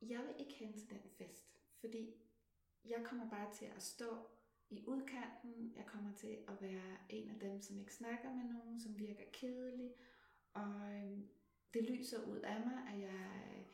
[0.00, 2.14] jeg vil ikke hen til den fest, fordi
[2.84, 4.26] jeg kommer bare til at stå
[4.70, 8.80] i udkanten, jeg kommer til at være en af dem, som ikke snakker med nogen,
[8.80, 9.94] som virker kedelig,
[10.52, 11.28] og øhm,
[11.74, 13.66] det lyser ud af mig, at jeg,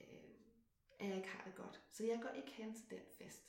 [0.00, 0.34] øh,
[0.98, 1.82] at jeg ikke har det godt.
[1.90, 3.46] Så jeg går ikke hen til den fest.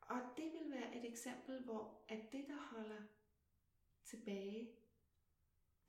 [0.00, 3.02] Og det vil være et eksempel, hvor at det, der holder
[4.04, 4.70] tilbage,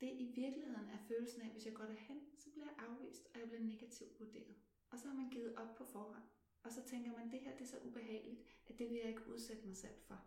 [0.00, 3.28] det i virkeligheden er følelsen af, at hvis jeg går derhen, så bliver jeg afvist,
[3.34, 4.54] og jeg bliver negativt vurderet.
[4.90, 6.22] Og så har man givet op på forhånd.
[6.62, 9.08] Og så tænker man, at det her det er så ubehageligt, at det vil jeg
[9.08, 10.24] ikke udsætte mig selv for.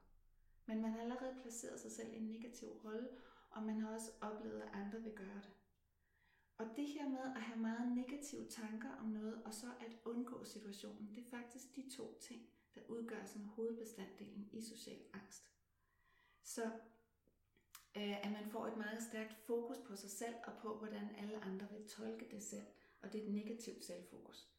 [0.65, 3.09] Men man har allerede placeret sig selv i en negativ rolle,
[3.49, 5.57] og man har også oplevet, at andre vil gøre det.
[6.58, 10.43] Og det her med at have meget negative tanker om noget, og så at undgå
[10.45, 15.51] situationen, det er faktisk de to ting, der udgør sådan hovedbestanddelen i social angst.
[16.43, 16.66] Så
[17.97, 21.43] øh, at man får et meget stærkt fokus på sig selv og på, hvordan alle
[21.43, 22.68] andre vil tolke det selv.
[23.01, 24.49] Og det er et negativt selvfokus.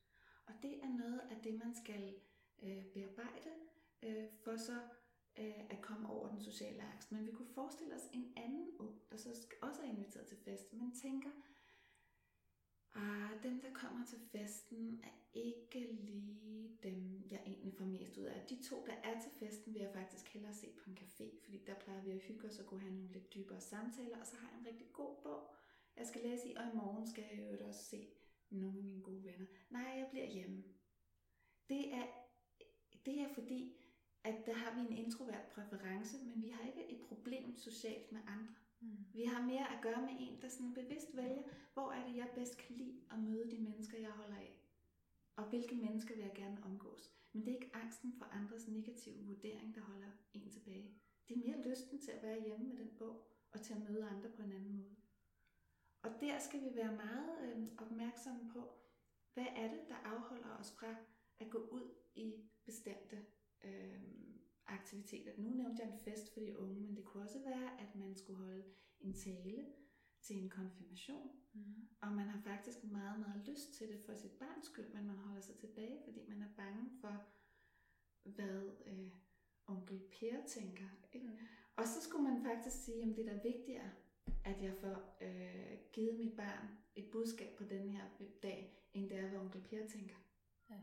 [0.46, 2.14] Og det er noget af det, man skal
[2.62, 3.50] øh, bearbejde
[4.02, 4.80] øh, for så
[5.38, 7.12] øh, at komme over den sociale angst.
[7.12, 9.28] Men vi kunne forestille os en anden ung, der så
[9.62, 11.30] også er inviteret til fest, men tænker,
[12.94, 18.24] Ah, dem, der kommer til festen, er ikke lige dem, jeg egentlig får mest ud
[18.24, 18.46] af.
[18.48, 21.58] De to, der er til festen, vil jeg faktisk hellere se på en café, fordi
[21.66, 24.36] der plejer vi at hygge os og kunne have nogle lidt dybere samtaler, og så
[24.36, 25.54] har jeg en rigtig god bog,
[25.96, 28.08] jeg skal læse i, og i morgen skal jeg jo også se
[28.50, 29.46] nogle af mine gode venner.
[29.70, 30.64] Nej, jeg bliver hjemme.
[31.68, 32.06] Det er,
[33.06, 33.76] det er fordi,
[34.24, 38.20] at der har vi en introvert præference, men vi har ikke et problem socialt med
[38.26, 38.54] andre.
[38.80, 39.06] Mm.
[39.12, 41.42] Vi har mere at gøre med en, der sådan bevidst vælger,
[41.74, 44.60] hvor er det, jeg bedst kan lide at møde de mennesker, jeg holder af.
[45.36, 47.12] Og hvilke mennesker vil jeg gerne omgås.
[47.32, 51.00] Men det er ikke angsten for andres negative vurdering, der holder en tilbage.
[51.28, 54.08] Det er mere lysten til at være hjemme med den bog, og til at møde
[54.08, 54.96] andre på en anden måde.
[56.02, 58.78] Og der skal vi være meget øh, opmærksomme på,
[59.34, 60.94] hvad er det, der afholder os fra
[61.40, 63.26] at gå ud i bestemte
[63.64, 64.27] øh,
[64.68, 65.32] aktiviteter.
[65.36, 68.16] Nu nævnte jeg en fest for de unge, men det kunne også være, at man
[68.16, 68.64] skulle holde
[69.00, 69.66] en tale
[70.22, 71.30] til en konfirmation.
[71.52, 71.88] Mm.
[72.00, 75.16] Og man har faktisk meget, meget lyst til det for sit barns skyld, men man
[75.16, 77.26] holder sig tilbage, fordi man er bange for,
[78.24, 79.10] hvad øh,
[79.66, 80.88] onkel Per tænker.
[81.12, 81.26] Ikke?
[81.26, 81.36] Mm.
[81.76, 83.90] Og så skulle man faktisk sige, at det er da vigtigere,
[84.44, 88.04] at jeg får øh, givet mit barn et budskab på den her
[88.42, 90.16] dag, end det er, hvad onkel Per tænker.
[90.70, 90.80] Ja.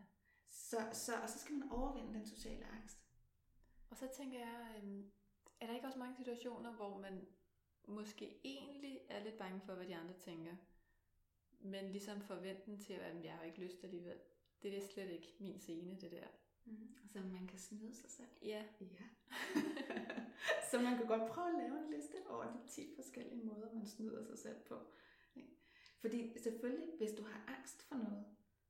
[0.48, 3.05] Så, så, og så skal man overvinde den sociale angst.
[3.90, 5.04] Og så tænker jeg, øh,
[5.60, 7.28] er der ikke også mange situationer, hvor man
[7.88, 10.56] måske egentlig er lidt bange for, hvad de andre tænker,
[11.60, 14.18] men ligesom forventen til, at jeg har ikke lyst alligevel.
[14.64, 16.28] Det er slet ikke min scene, det der.
[16.66, 16.98] Mm.
[17.08, 18.30] Så man kan snyde sig selv.
[18.42, 18.66] Ja.
[18.82, 19.06] ja.
[20.72, 23.88] så man kan godt prøve at lave en liste over de 10 forskellige måder, man
[23.88, 24.80] snyder sig selv på.
[25.98, 28.26] Fordi selvfølgelig, hvis du har angst for noget,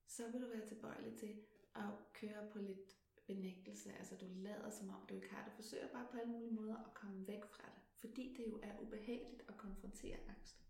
[0.07, 1.41] så vil du være tilbøjelig til
[1.75, 2.97] at køre på lidt
[3.27, 3.93] benægtelse.
[3.93, 5.53] Altså du lader som om du ikke har det.
[5.53, 7.81] Forsøger bare på alle mulige måder at komme væk fra det.
[7.95, 10.65] Fordi det jo er ubehageligt at konfrontere angst.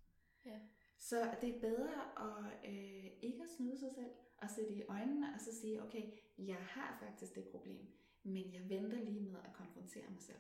[0.45, 0.59] Ja.
[0.97, 5.33] Så det er bedre at øh, ikke at snyde sig selv, og sætte i øjnene
[5.33, 6.03] og så sige, okay,
[6.37, 7.85] jeg har faktisk det problem,
[8.23, 10.37] men jeg venter lige med at konfrontere mig selv.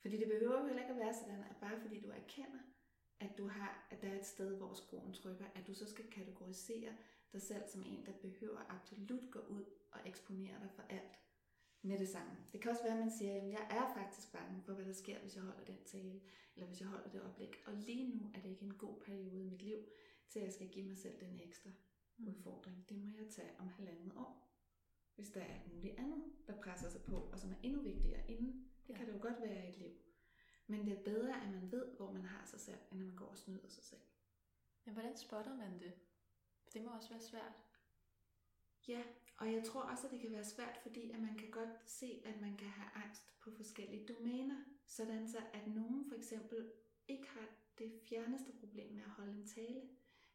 [0.00, 2.60] Fordi det behøver jo heller ikke at være sådan, at bare fordi du erkender,
[3.20, 6.10] at du har, at der er et sted, hvor skruen trykker, at du så skal
[6.10, 6.92] kategorisere
[7.32, 11.18] dig selv som en, der behøver absolut gå ud og eksponere dig for alt
[11.82, 12.32] med det samme.
[12.52, 14.92] Det kan også være, at man siger, at jeg er faktisk bange for, hvad der
[14.92, 16.20] sker, hvis jeg holder den tale,
[16.54, 17.62] eller hvis jeg holder det oplæg.
[17.66, 19.78] Og lige nu er det ikke en god periode i mit liv,
[20.28, 21.70] til at jeg skal give mig selv den ekstra
[22.16, 22.28] mm.
[22.28, 22.88] udfordring.
[22.88, 24.48] Det må jeg tage om halvandet år.
[25.14, 28.30] Hvis der er alt muligt andet, der presser sig på, og som er endnu vigtigere
[28.30, 28.70] inden.
[28.86, 29.92] Det kan det jo godt være i et liv.
[30.66, 33.16] Men det er bedre, at man ved, hvor man har sig selv, end at man
[33.16, 34.00] går og snyder sig selv.
[34.84, 35.92] Men hvordan spotter man det?
[36.72, 37.52] Det må også være svært.
[38.88, 39.02] Ja,
[39.36, 42.22] og jeg tror også, at det kan være svært, fordi at man kan godt se,
[42.24, 44.64] at man kan have angst på forskellige domæner.
[44.86, 46.70] Sådan så, at nogen for eksempel
[47.08, 47.48] ikke har
[47.78, 49.82] det fjerneste problem med at holde en tale.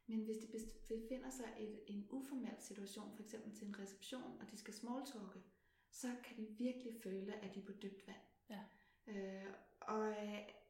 [0.06, 0.46] Men hvis de
[0.88, 3.30] befinder sig i en uformel situation, f.eks.
[3.30, 5.42] til en reception, og de skal smalltalke,
[5.90, 8.22] så kan de virkelig føle, at de er på dybt vand.
[8.50, 8.60] Ja.
[9.06, 10.16] Øh, og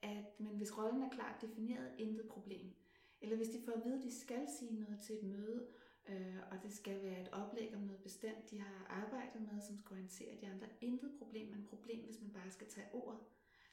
[0.02, 2.74] at, men hvis rollen er klart defineret, intet problem.
[3.20, 5.66] Eller hvis de får at vide, at de skal sige noget til et møde,
[6.08, 9.78] øh, og det skal være et oplæg om noget bestemt, de har arbejdet med, som
[9.78, 10.66] skal orientere de andre.
[10.80, 13.20] Intet problem, men problem, hvis man bare skal tage ordet.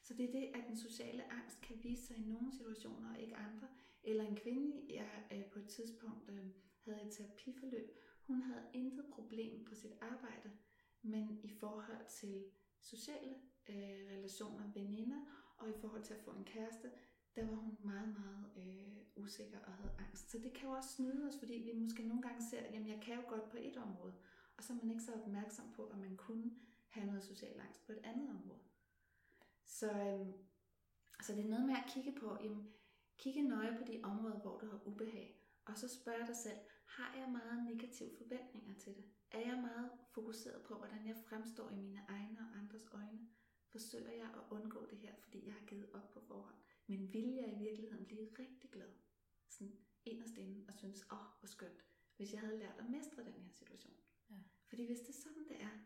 [0.02, 3.20] Så det er det, at den sociale angst kan vise sig i nogle situationer og
[3.20, 3.68] ikke andre.
[4.04, 6.46] Eller en kvinde, jeg øh, på et tidspunkt øh,
[6.80, 10.52] havde et terapiforløb, hun havde intet problem på sit arbejde,
[11.02, 12.46] men i forhold til
[12.82, 13.36] sociale
[13.70, 15.22] øh, relationer, veninder,
[15.58, 16.91] og i forhold til at få en kæreste,
[17.36, 20.32] der var hun meget, meget øh, usikker og havde angst.
[20.32, 23.00] Så det kan jo også snyde os, fordi vi måske nogle gange ser, at jeg
[23.02, 24.14] kan jo godt på et område,
[24.58, 26.52] og så er man ikke så opmærksom på, at man kunne
[26.88, 28.60] have noget social angst på et andet område.
[29.66, 30.28] Så, øh,
[31.22, 32.68] så det er noget med at kigge på, jamen,
[33.18, 37.16] kigge nøje på de områder, hvor du har ubehag, og så spørge dig selv, har
[37.20, 39.06] jeg meget negative forventninger til det?
[39.32, 43.20] Er jeg meget fokuseret på, hvordan jeg fremstår i mine egne og andres øjne?
[43.72, 46.56] Forsøger jeg at undgå det her, fordi jeg har givet op på forhånd?
[46.88, 48.92] Men vil jeg i virkeligheden blive rigtig glad?
[49.50, 51.86] Sådan inderst inde og synes, åh, oh, hvor skønt,
[52.18, 53.98] hvis jeg havde lært at mestre den her situation.
[54.30, 54.36] Ja.
[54.66, 55.78] Fordi hvis det er sådan, det er,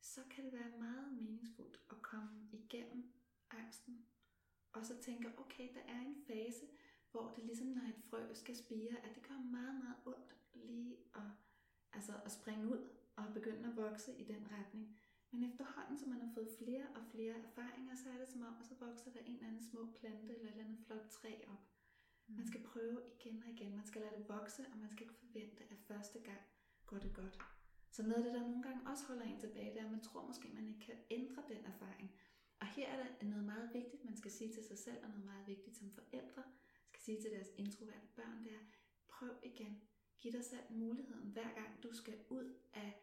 [0.00, 3.12] så kan det være meget meningsfuldt at komme igennem
[3.50, 4.06] angsten,
[4.72, 6.66] og så tænke, okay, der er en fase,
[7.10, 10.96] hvor det ligesom når et frø skal spire, at det gør meget, meget ondt lige
[11.14, 11.30] at,
[11.92, 14.99] altså at springe ud og begynde at vokse i den retning.
[15.30, 18.54] Men efterhånden, som man har fået flere og flere erfaringer, så er det som om,
[18.60, 21.32] at så vokser der en eller anden smuk plante eller et eller andet flot træ
[21.52, 21.64] op.
[22.26, 22.36] Mm.
[22.36, 23.76] Man skal prøve igen og igen.
[23.76, 26.42] Man skal lade det vokse, og man skal ikke forvente, at første gang
[26.86, 27.38] går det godt.
[27.90, 30.00] Så noget af det, der nogle gange også holder en tilbage, det er, at man
[30.00, 32.10] tror måske, at man ikke kan ændre den erfaring.
[32.60, 35.24] Og her er der noget meget vigtigt, man skal sige til sig selv, og noget
[35.24, 36.42] meget vigtigt som forældre
[36.86, 38.64] skal sige til deres introverte børn, det er,
[39.08, 39.82] prøv igen.
[40.18, 43.02] Giv dig selv muligheden, hver gang du skal ud af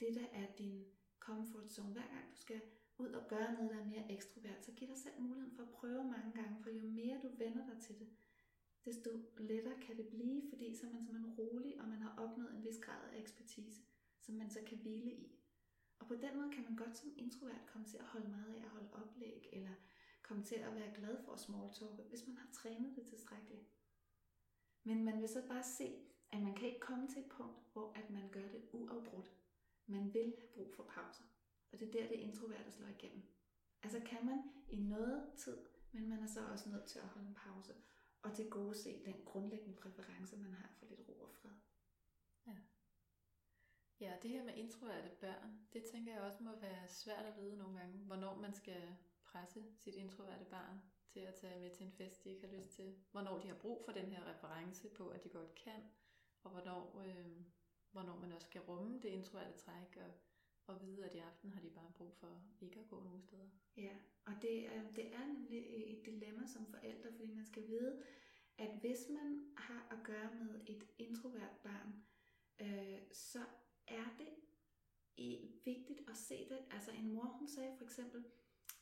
[0.00, 0.84] det, der er din
[1.20, 2.60] comfort zone, hver gang du skal
[2.98, 5.70] ud og gøre noget, der er mere ekstrovert, så giv dig selv muligheden for at
[5.70, 8.08] prøve mange gange, for jo mere du vender dig til det,
[8.84, 12.54] desto lettere kan det blive, fordi så er man simpelthen rolig, og man har opnået
[12.54, 13.82] en vis grad af ekspertise,
[14.20, 15.38] som man så kan hvile i.
[15.98, 18.64] Og på den måde kan man godt som introvert komme til at holde meget af
[18.64, 19.74] at holde oplæg, eller
[20.22, 23.66] komme til at være glad for at smalltalke, hvis man har trænet det tilstrækkeligt.
[24.84, 25.98] Men man vil så bare se,
[26.32, 29.37] at man kan ikke komme til et punkt, hvor at man gør det uafbrudt.
[29.90, 31.24] Man vil have brug for pauser.
[31.72, 33.22] Og det er der, det introverte slår igennem.
[33.82, 35.58] Altså kan man i noget tid,
[35.92, 37.74] men man er så også nødt til at holde en pause,
[38.22, 41.50] og til gode se den grundlæggende præference, man har for lidt ro og fred.
[42.46, 42.56] Ja.
[44.00, 47.56] Ja, det her med introverte børn, det tænker jeg også må være svært at vide
[47.56, 50.78] nogle gange, hvornår man skal presse sit introverte barn
[51.12, 52.94] til at tage med til en fest, de ikke har lyst til.
[53.10, 55.82] Hvornår de har brug for den her reference på, at de godt kan,
[56.42, 57.44] og hvornår, øh,
[57.98, 60.12] hvornår man også skal rumme det introverte træk, og,
[60.66, 63.48] og vide, at i aften har de bare brug for ikke at gå nogen steder.
[63.76, 63.96] Ja,
[64.26, 68.02] og det er, det er nemlig et dilemma som forældre, fordi man skal vide,
[68.58, 72.04] at hvis man har at gøre med et introvert barn,
[72.60, 73.44] øh, så
[73.86, 74.28] er det
[75.64, 76.58] vigtigt at se det.
[76.70, 78.24] Altså en mor, hun sagde for eksempel,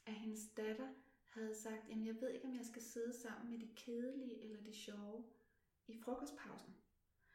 [0.07, 0.89] at hendes datter
[1.25, 4.63] havde sagt, jamen jeg ved ikke, om jeg skal sidde sammen med de kedelige eller
[4.63, 5.25] de sjove
[5.87, 6.75] i frokostpausen.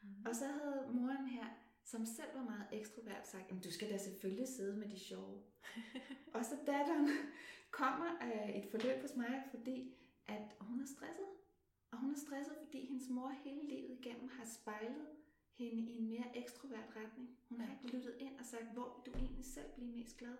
[0.02, 0.26] Mm.
[0.26, 1.48] Og så havde moren her,
[1.84, 5.44] som selv var meget ekstrovert, sagt, jamen du skal da selvfølgelig sidde med de sjove.
[6.36, 7.10] og så datteren
[7.72, 9.96] kommer af et forløb hos mig, fordi
[10.28, 11.26] at hun er stresset.
[11.92, 15.08] Og hun er stresset, fordi hendes mor hele livet igennem har spejlet
[15.54, 17.38] hende i en mere ekstrovert retning.
[17.50, 20.38] Hun har ikke lyttet ind og sagt, hvor vil du egentlig selv blive mest glad?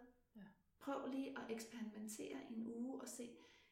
[0.82, 3.30] prøv lige at eksperimentere en uge og se,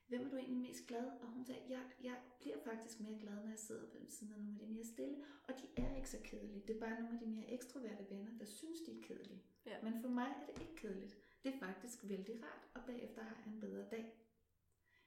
[0.09, 1.05] hvem er du egentlig mest glad?
[1.21, 4.39] Og hun sagde, jeg, jeg bliver faktisk mere glad, når jeg sidder ved siden af
[4.39, 5.15] nogle af de mere stille,
[5.47, 6.63] og de er ikke så kedelige.
[6.67, 9.43] Det er bare nogle af de mere ekstroverte venner, der synes, de er kedelige.
[9.65, 9.81] Ja.
[9.83, 11.17] Men for mig er det ikke kedeligt.
[11.43, 14.13] Det er faktisk vældig rart, og bagefter har jeg en bedre dag.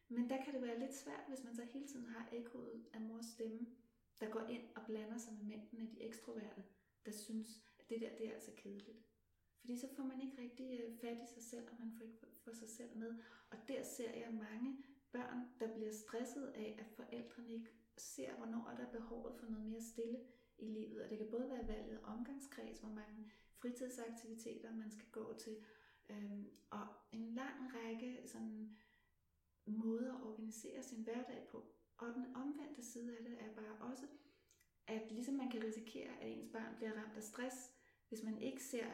[0.09, 3.00] Men der kan det være lidt svært, hvis man så hele tiden har ekkoet af
[3.00, 3.66] mors stemme,
[4.20, 6.64] der går ind og blander sig med mængden af de ekstroverte,
[7.07, 8.98] der synes, at det der, det er altså kedeligt.
[9.61, 12.18] Fordi så får man ikke rigtig øh, fat i sig selv, og man får ikke
[12.44, 13.14] får sig selv med.
[13.50, 14.76] Og der ser jeg mange
[15.13, 19.67] børn, der bliver stresset af, at forældrene ikke ser, hvornår er der behovet for noget
[19.67, 20.19] mere stille
[20.59, 21.03] i livet.
[21.03, 25.57] Og det kan både være valget omgangskreds, hvor mange fritidsaktiviteter man skal gå til,
[26.11, 28.77] øhm, og en lang række sådan,
[29.67, 31.65] måder at organisere sin hverdag på.
[31.99, 34.07] Og den omvendte side af det er bare også,
[34.87, 37.73] at ligesom man kan risikere, at ens barn bliver ramt af stress,
[38.09, 38.87] hvis man ikke ser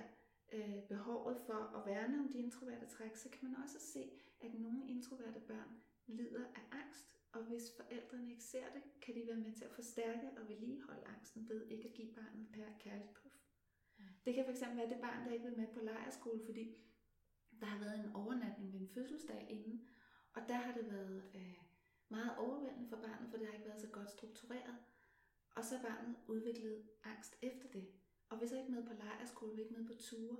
[0.52, 4.10] øh, behovet for at værne om de introverte træk, så kan man også se,
[4.40, 9.26] at nogle introverte børn lider af angst Og hvis forældrene ikke ser det, kan de
[9.26, 13.14] være med til at forstærke og vedligeholde angsten ved ikke at give barnet per kærligt
[13.14, 13.34] puff.
[14.24, 16.76] Det kan fx være det barn, der ikke vil med på lejerskole, fordi
[17.60, 19.88] der har været en overnatning ved en fødselsdag inden,
[20.32, 21.58] og der har det været øh,
[22.08, 24.76] meget overvældende for barnet, for det har ikke været så godt struktureret.
[25.50, 27.88] Og så har barnet udviklet angst efter det.
[28.28, 30.36] Og hvis så ikke med på lejerskole, vi ikke med på ture.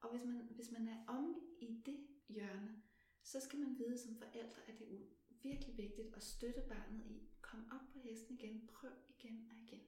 [0.00, 2.82] Og hvis man, hvis man er om i det hjørne,
[3.28, 5.06] så skal man vide som forældre, at det er
[5.42, 9.82] virkelig vigtigt at støtte barnet i, kom op på hesten igen, prøv igen og igen.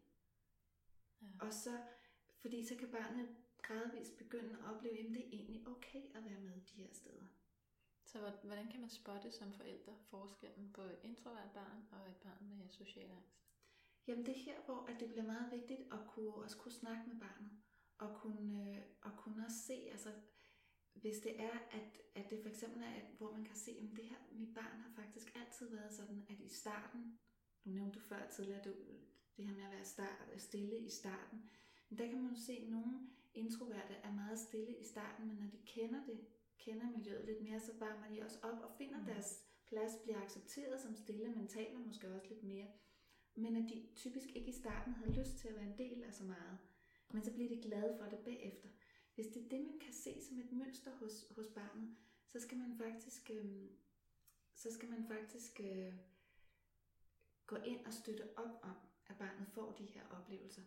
[1.22, 1.28] Ja.
[1.41, 1.80] Og så,
[2.41, 6.41] fordi så kan barnet gradvist begynde at opleve, at det er egentlig okay at være
[6.41, 7.24] med de her steder.
[8.05, 12.49] Så hvordan kan man spotte som forældre forskellen på et introvert barn og et barn
[12.49, 13.41] med social angst?
[14.07, 17.03] Jamen det er her, hvor at det bliver meget vigtigt at kunne, også kunne snakke
[17.09, 17.51] med barnet.
[17.99, 20.12] Og kunne, øh, og kunne også se, altså
[20.95, 23.97] hvis det er, at, at det for eksempel er, at, hvor man kan se, at
[23.97, 27.18] det her, mit barn har faktisk altid været sådan, at i starten,
[27.64, 28.72] du nævnte du før tidligere, du,
[29.36, 31.51] det her med at være start, stille i starten,
[31.88, 32.99] men der kan man se, at nogle
[33.34, 36.20] introverte er meget stille i starten, men når de kender det,
[36.59, 39.05] kender miljøet lidt mere, så varmer de også op og finder mm.
[39.05, 42.66] deres plads, bliver accepteret som stille, men taler måske også lidt mere.
[43.34, 46.14] Men at de typisk ikke i starten havde lyst til at være en del af
[46.14, 46.59] så meget.
[47.12, 48.68] Men så bliver de glade for det bagefter.
[49.14, 51.96] Hvis det er det, man kan se som et mønster hos, hos barnet,
[52.26, 53.64] så skal man faktisk, øh,
[54.54, 55.94] så skal man faktisk øh,
[57.46, 60.62] gå ind og støtte op om, at barnet får de her oplevelser.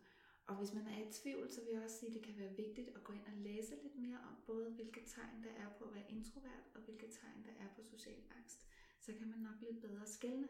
[0.48, 2.56] Og hvis man er i tvivl, så vil jeg også sige, at det kan være
[2.56, 5.86] vigtigt at gå ind og læse lidt mere om både, hvilke tegn der er på
[5.86, 8.60] at være introvert, og hvilke tegn der er på social angst.
[9.00, 10.48] Så kan man nok lidt bedre skælne.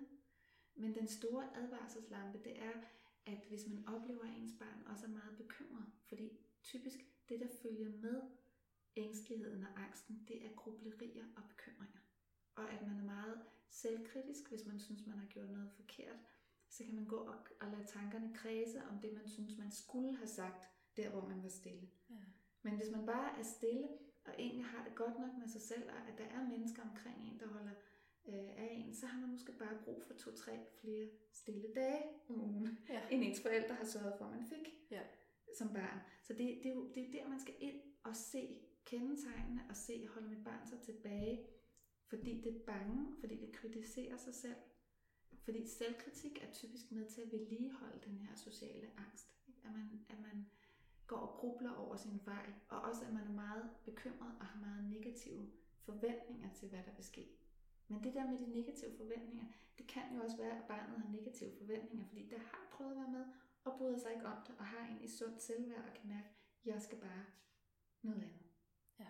[0.75, 2.73] Men den store advarselslampe, det er,
[3.25, 6.29] at hvis man oplever, at ens barn også er meget bekymret, fordi
[6.63, 6.99] typisk
[7.33, 8.21] det, der følger med
[8.95, 11.99] ængsteligheden og angsten, det er grublerier og bekymringer.
[12.55, 16.17] Og at man er meget selvkritisk, hvis man synes, man har gjort noget forkert,
[16.69, 20.17] så kan man gå og, og lade tankerne kredse om det, man synes, man skulle
[20.17, 21.89] have sagt, der hvor man var stille.
[22.09, 22.15] Ja.
[22.61, 23.87] Men hvis man bare er stille,
[24.25, 27.17] og egentlig har det godt nok med sig selv, og at der er mennesker omkring
[27.17, 27.75] en, der holder
[28.25, 32.41] øh, af en, så har man måske bare brug for to-tre flere stille dage om
[32.41, 33.01] ugen, ja.
[33.11, 35.01] end ens forældre har sørget for, at man fik ja
[35.57, 35.99] som barn.
[36.23, 39.75] Så det, det, er jo, det er der, man skal ind og se kendetegnene, og
[39.75, 41.45] se, holde mit barn så tilbage,
[42.07, 44.55] fordi det er bange, fordi det kritiserer sig selv,
[45.43, 49.33] fordi selvkritik er typisk med til at vedligeholde den her sociale angst.
[49.63, 50.45] At man, at man
[51.07, 54.59] går og grubler over sin fejl, og også at man er meget bekymret og har
[54.59, 57.27] meget negative forventninger til, hvad der vil ske.
[57.87, 59.45] Men det der med de negative forventninger,
[59.77, 62.97] det kan jo også være, at barnet har negative forventninger, fordi det har prøvet at
[62.97, 63.25] være med,
[63.63, 66.27] og bryder sig ikke om det, og har en i sundt selvværd, og kan mærke,
[66.27, 67.25] at jeg skal bare
[68.01, 68.45] noget andet.
[68.99, 69.07] Ja.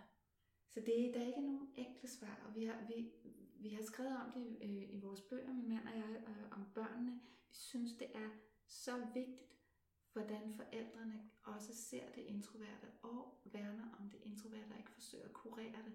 [0.69, 3.11] Så det, der er ikke nogen enkle svar, og vi har, vi,
[3.55, 6.65] vi har skrevet om det øh, i vores bøger, min mand og jeg, øh, om
[6.75, 7.11] børnene.
[7.49, 8.29] Vi synes, det er
[8.67, 9.53] så vigtigt,
[10.13, 15.33] hvordan forældrene også ser det introverte og værner om det introverte og ikke forsøger at
[15.33, 15.93] kurere det.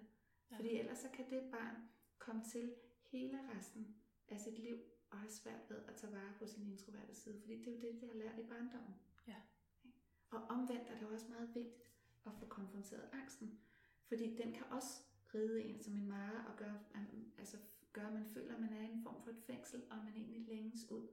[0.51, 0.57] Ja.
[0.57, 1.75] Fordi ellers så kan det barn
[2.17, 2.75] komme til
[3.11, 3.95] hele resten
[4.27, 4.77] af sit liv
[5.11, 7.39] og have svært ved at tage vare på sin introverte side.
[7.41, 8.95] Fordi det er jo det, det har lært i barndommen.
[9.27, 9.35] Ja.
[10.29, 11.83] Og omvendt er det også meget vigtigt
[12.25, 13.59] at få konfronteret angsten.
[14.07, 15.01] Fordi den kan også
[15.33, 16.79] ride en som en mare og gøre,
[17.37, 17.57] altså
[17.93, 20.13] gør, at man føler, at man er i en form for et fængsel, og man
[20.15, 21.07] egentlig længes ud,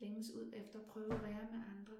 [0.00, 1.96] længes ud efter at prøve at være med andre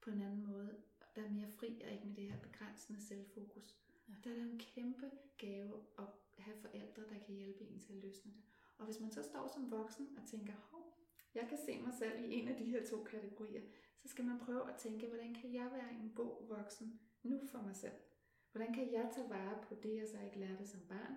[0.00, 0.76] på en anden måde,
[1.16, 3.76] der er mere fri og ikke med det her begrænsende selvfokus.
[4.08, 4.14] Ja.
[4.24, 6.04] Der er der en kæmpe gave at
[6.38, 8.42] have forældre, der kan hjælpe en til at løsne det.
[8.78, 10.98] Og hvis man så står som voksen og tænker, hov,
[11.34, 13.62] jeg kan se mig selv i en af de her to kategorier,
[13.98, 17.62] så skal man prøve at tænke, hvordan kan jeg være en god voksen nu for
[17.62, 17.94] mig selv?
[18.52, 21.14] Hvordan kan jeg tage vare på det, jeg så ikke lærte som barn?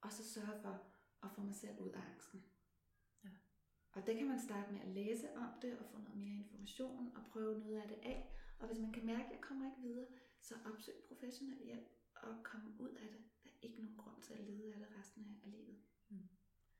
[0.00, 0.82] Og så sørge for
[1.22, 2.44] at få mig selv ud af angsten.
[3.24, 3.30] Ja.
[3.92, 7.16] Og det kan man starte med at læse om det og få noget mere information
[7.16, 8.32] og prøve noget af det af.
[8.58, 10.06] Og hvis man kan mærke, at jeg kommer ikke videre,
[10.40, 13.24] så opsøg professionel hjælp og komme ud af det.
[13.44, 15.76] Der er ikke nogen grund til at lede af det resten af livet.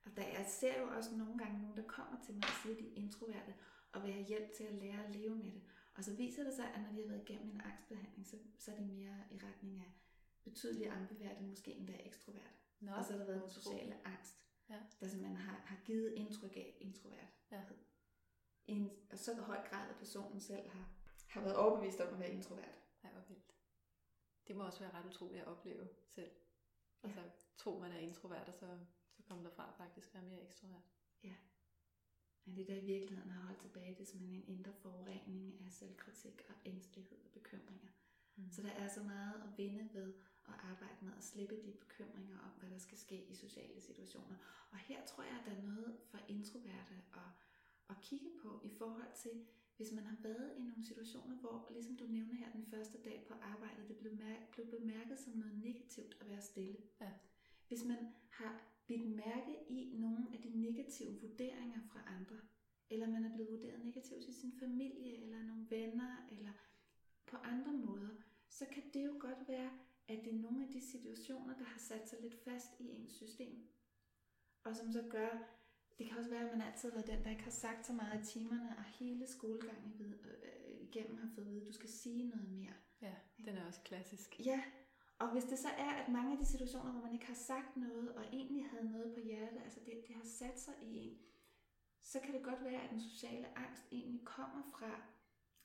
[0.07, 2.75] Og der, jeg ser jo også nogle gange nogen, der kommer til mig og siger,
[2.75, 3.55] at de er introverte
[3.93, 5.63] og vil have hjælp til at lære at leve med det.
[5.95, 8.73] Og så viser det sig, at når de har været igennem en angstbehandling, så, så
[8.73, 9.93] er de mere i retning af
[10.45, 12.57] betydeligt ambiverte, måske endda ekstroverte.
[12.81, 14.37] Nå, og så har der været en social angst,
[14.69, 14.79] ja.
[15.01, 17.35] der simpelthen har, har givet indtryk af introvert.
[17.51, 17.63] Ja.
[18.67, 20.89] I en så høj grad, at personen selv har,
[21.29, 22.79] har været overbevist om at være introvert.
[23.05, 23.55] Ja, hvor vildt.
[24.49, 26.31] Det må også være ret utroligt at opleve selv.
[27.03, 27.09] Ja.
[27.09, 27.23] Altså
[27.57, 28.79] tro, man er introvert, og så,
[29.27, 30.83] så kommer derfra faktisk være mere ekstrovert.
[31.25, 31.35] Ja.
[32.45, 35.73] Men det der i virkeligheden har holdt tilbage, det er simpelthen en indre forurening af
[35.73, 37.89] selvkritik og ængstelighed og bekymringer.
[38.37, 38.51] Mm.
[38.51, 40.15] Så der er så meget at vinde ved
[40.49, 44.37] at arbejde med at slippe de bekymringer om, hvad der skal ske i sociale situationer.
[44.71, 47.31] Og her tror jeg, at der er noget for introverte at,
[47.91, 49.47] at kigge på i forhold til,
[49.77, 53.25] hvis man har været i nogle situationer, hvor, ligesom du nævner her den første dag
[53.29, 56.77] på arbejdet, det blev, mær- blev bemærket som noget negativt at være stille.
[57.01, 57.13] Ja.
[57.69, 62.37] Hvis man har bidt mærke i nogle af de negative vurderinger fra andre,
[62.91, 66.53] eller man er blevet vurderet negativt i sin familie, eller nogle venner, eller
[67.27, 68.11] på andre måder,
[68.49, 69.71] så kan det jo godt være,
[70.09, 73.13] at det er nogle af de situationer, der har sat sig lidt fast i ens
[73.13, 73.69] system.
[74.65, 75.57] Og som så gør,
[75.99, 77.93] det kan også være, at man altid har været den, der ikke har sagt så
[77.93, 81.89] meget i timerne, og hele skolegangen øh, igennem har fået at vide, at du skal
[81.89, 82.73] sige noget mere.
[83.03, 83.15] Ja,
[83.45, 84.47] den er også klassisk.
[84.47, 84.63] Ja,
[85.19, 87.77] og hvis det så er, at mange af de situationer, hvor man ikke har sagt
[87.77, 91.19] noget, og egentlig havde noget på hjertet, altså det, det har sat sig i en,
[92.01, 95.03] så kan det godt være, at den sociale angst egentlig kommer fra,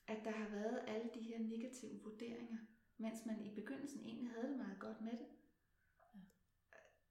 [0.06, 2.58] at der har været alle de her negative vurderinger,
[2.98, 5.26] mens man i begyndelsen egentlig havde det meget godt med det.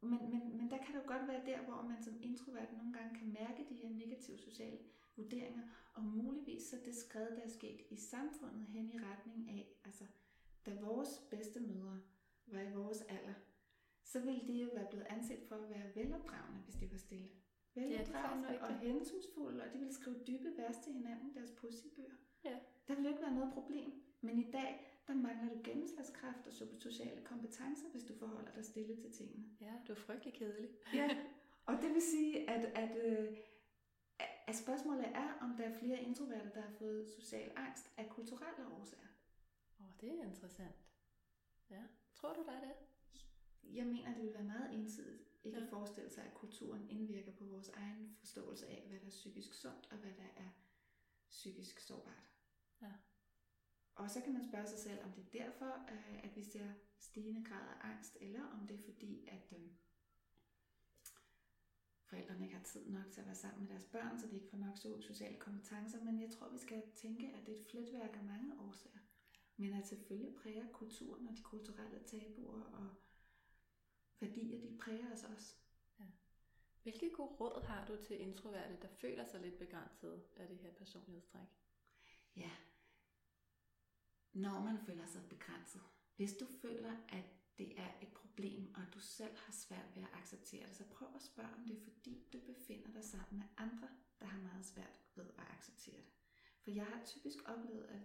[0.02, 2.94] Men, men, men der kan det jo godt være der, hvor man som introvert nogle
[2.94, 4.80] gange kan mærke de her negative sociale
[5.16, 5.64] vurderinger,
[5.94, 10.06] og muligvis så det skred, der er sket i samfundet hen i retning af, altså
[10.66, 12.02] da vores bedste mødre
[12.54, 13.34] var i vores alder,
[14.04, 17.30] så ville de jo være blevet anset for at være velopdragende, hvis de var stille.
[17.76, 22.16] Velopdragende ja, og hensynsfulde, og de ville skrive dybe vers til hinanden i deres poesibøger.
[22.44, 22.60] Ja.
[22.88, 24.04] Der ville jo ikke være noget problem.
[24.22, 28.96] Men i dag, der mangler du gennemslagskraft og sociale kompetencer, hvis du forholder dig stille
[28.96, 29.46] til tingene.
[29.62, 30.70] Ja, du er frygtelig kedelig.
[31.00, 31.18] ja,
[31.68, 33.38] og det vil sige, at, at, øh,
[34.48, 38.68] at spørgsmålet er, om der er flere introverte, der har fået social angst af kulturelle
[38.80, 39.08] årsager.
[39.80, 40.76] Åh, oh, det er interessant.
[41.70, 41.84] Ja,
[42.22, 42.74] tror du, der er det?
[43.64, 45.64] Jeg mener, det vil være meget ensidigt ikke ja.
[45.64, 49.54] at forestille sig, at kulturen indvirker på vores egen forståelse af, hvad der er psykisk
[49.54, 50.50] sundt og hvad der er
[51.30, 52.30] psykisk sårbart.
[52.82, 52.92] Ja.
[53.96, 56.74] Og så kan man spørge sig selv, om det er derfor, øh, at vi ser
[56.98, 59.72] stigende grad af angst, eller om det er fordi, at øh,
[62.04, 64.50] forældrene ikke har tid nok til at være sammen med deres børn, så de ikke
[64.50, 66.04] får nok sociale kompetencer.
[66.04, 69.00] Men jeg tror, vi skal tænke, at det er et fletværk af mange årsager.
[69.62, 72.96] Men at selvfølgelig præger kulturen og de kulturelle tabuer og
[74.20, 75.56] værdier, de præger os også.
[76.00, 76.06] Ja.
[76.84, 80.72] Hvilke gode råd har du til introverte, der føler sig lidt begrænset af det her
[80.72, 81.48] personlighedstræk?
[82.36, 82.52] Ja,
[84.34, 85.82] når man føler sig begrænset.
[86.16, 87.26] Hvis du føler, at
[87.58, 91.08] det er et problem, og du selv har svært ved at acceptere det, så prøv
[91.16, 93.90] at spørge, om det er fordi, du befinder dig sammen med andre,
[94.20, 96.12] der har meget svært ved at acceptere det.
[96.60, 98.02] For jeg har typisk oplevet, at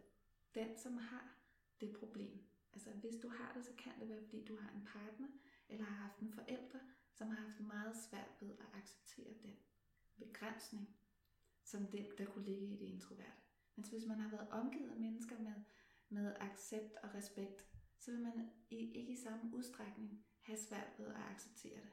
[0.54, 1.36] den, som har
[1.80, 2.38] det problem,
[2.72, 5.28] altså hvis du har det, så kan det være, fordi du har en partner,
[5.68, 6.78] eller har haft en forælder,
[7.14, 9.56] som har haft meget svært ved at acceptere den
[10.18, 10.96] begrænsning,
[11.64, 13.42] som den, der kunne ligge i det introverte.
[13.76, 15.52] Men hvis man har været omgivet af mennesker med
[16.08, 17.66] med accept og respekt,
[17.98, 21.90] så vil man ikke i samme udstrækning have svært ved at acceptere det.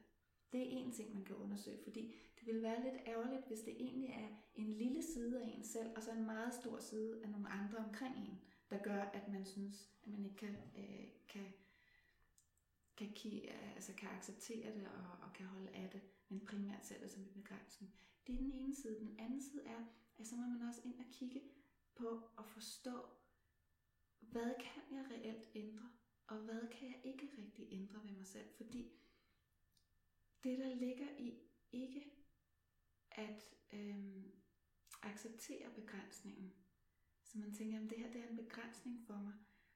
[0.52, 3.74] Det er en ting, man kan undersøge, fordi det vil være lidt ærgerligt, hvis det
[3.80, 7.30] egentlig er en lille side af en selv, og så en meget stor side af
[7.30, 8.42] nogle andre omkring en,
[8.74, 11.54] der gør, at man synes, at man ikke kan, øh, kan,
[12.98, 13.14] kan,
[13.76, 17.22] altså kan acceptere det og, og kan holde af det, men primært ser det som
[17.22, 17.94] en begrænsning.
[18.28, 19.00] Det er den ene side.
[19.00, 19.86] Den anden side er,
[20.18, 21.42] at så må man også ind og kigge
[21.96, 23.06] på at forstå,
[24.20, 25.90] hvad kan jeg reelt ændre,
[26.28, 28.48] og hvad kan jeg ikke rigtig ændre ved mig selv?
[28.58, 28.92] Fordi
[30.44, 31.40] det, der ligger i
[31.72, 32.14] ikke
[33.12, 34.32] at øhm,
[35.02, 36.54] acceptere begrænsningen,
[37.34, 39.34] så man tænker, at det her det er en begrænsning for mig,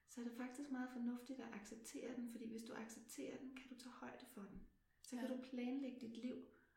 [0.08, 3.68] så er det faktisk meget fornuftigt at acceptere den, fordi hvis du accepterer den, kan
[3.70, 4.60] du tage højde for den.
[5.02, 5.34] Så kan ja.
[5.34, 6.36] du planlægge dit liv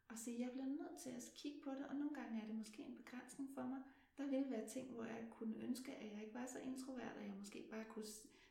[0.09, 2.55] og sige, jeg bliver nødt til at kigge på det, og nogle gange er det
[2.55, 3.82] måske en begrænsning for mig,
[4.17, 7.23] der ville være ting, hvor jeg kunne ønske, at jeg ikke var så introvert, og
[7.23, 8.05] jeg måske bare kunne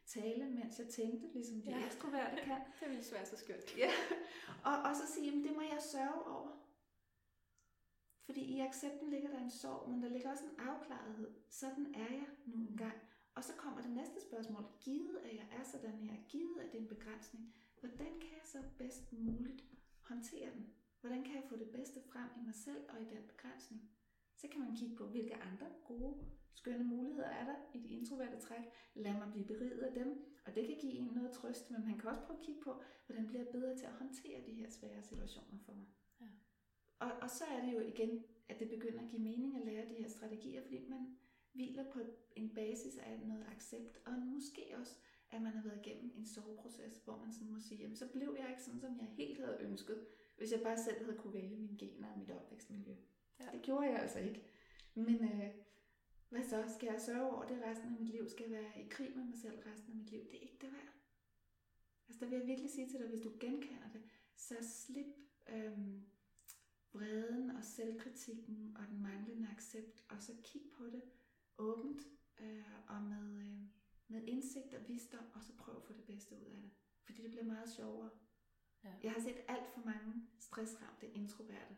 [0.06, 1.86] tale, mens jeg tænkte, ligesom de ja.
[1.86, 2.60] ekstroverte kan.
[2.80, 3.78] det ville være så skønt.
[3.78, 3.90] Ja.
[4.64, 6.49] Og, og så sige, at det må jeg sørge over.
[8.30, 11.30] Fordi i accepten ligger der en sorg, men der ligger også en afklarethed.
[11.48, 12.98] Sådan er jeg nu engang.
[13.34, 14.64] Og så kommer det næste spørgsmål.
[14.80, 18.44] Givet at jeg er sådan her, givet at det er en begrænsning, hvordan kan jeg
[18.44, 19.64] så bedst muligt
[20.02, 20.66] håndtere den?
[21.00, 23.90] Hvordan kan jeg få det bedste frem i mig selv og i den begrænsning?
[24.36, 26.14] Så kan man kigge på, hvilke andre gode,
[26.54, 28.64] skønne muligheder er der i de introverte træk.
[28.94, 31.98] Lad mig blive beriget af dem, og det kan give en noget trøst, men man
[31.98, 34.70] kan også prøve at kigge på, hvordan bliver jeg bedre til at håndtere de her
[34.70, 35.86] svære situationer for mig.
[37.00, 39.88] Og, og så er det jo igen, at det begynder at give mening at lære
[39.88, 41.16] de her strategier, fordi man
[41.52, 42.00] hviler på
[42.36, 44.96] en basis af noget accept, og måske også,
[45.30, 48.36] at man har været igennem en soveproces, hvor man sådan må sige, jamen så blev
[48.38, 51.56] jeg ikke sådan, som jeg helt havde ønsket, hvis jeg bare selv havde kunne vælge
[51.56, 52.94] mine gener og mit opvækstmiljø.
[53.40, 53.44] Ja.
[53.52, 54.42] Det gjorde jeg altså ikke.
[54.94, 55.50] Men, øh,
[56.30, 56.64] Hvad så?
[56.76, 58.28] Skal jeg sørge over det resten af mit liv?
[58.28, 60.20] Skal jeg være i krig med mig selv resten af mit liv?
[60.20, 60.94] Det er ikke det værd.
[62.08, 64.02] Altså der vil jeg virkelig sige til dig, hvis du genkender det,
[64.36, 65.06] så slip
[65.48, 66.02] øhm,
[66.92, 71.02] vreden og selvkritikken og den manglende accept, og så kig på det
[71.58, 72.02] åbent
[72.40, 73.58] øh, og med, øh,
[74.08, 76.70] med indsigt og visdom, og så prøv at få det bedste ud af det.
[77.02, 78.10] Fordi det bliver meget sjovere.
[78.84, 78.92] Ja.
[79.02, 81.76] Jeg har set alt for mange stressramte introverte,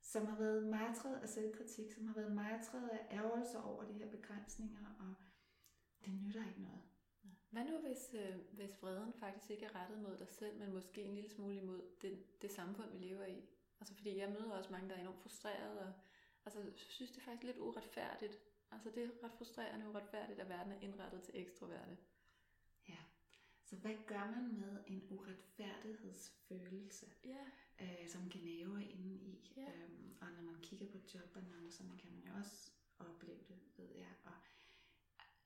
[0.00, 4.10] som har været martret af selvkritik, som har været martret af ærgelser over de her
[4.10, 5.14] begrænsninger, og
[6.04, 6.82] det nytter ikke noget.
[7.50, 11.02] Hvad nu, hvis, øh, hvis vreden faktisk ikke er rettet mod dig selv, men måske
[11.02, 13.42] en lille smule imod det, det samfund, vi lever i?
[13.84, 15.92] Altså, fordi jeg møder også mange, der er enormt frustrerede, og
[16.44, 18.38] altså, synes, det er faktisk lidt uretfærdigt.
[18.70, 21.96] Altså, det er ret frustrerende og uretfærdigt, at verden er indrettet til ekstroverte.
[22.88, 22.98] Ja,
[23.64, 27.44] så hvad gør man med en uretfærdighedsfølelse, ja.
[27.80, 29.52] øh, som gnaver inde i?
[29.56, 29.72] Ja.
[29.72, 34.14] Øhm, og når man kigger på jobannoncerne, kan man jo også opleve det, ved jeg.
[34.24, 34.32] Og,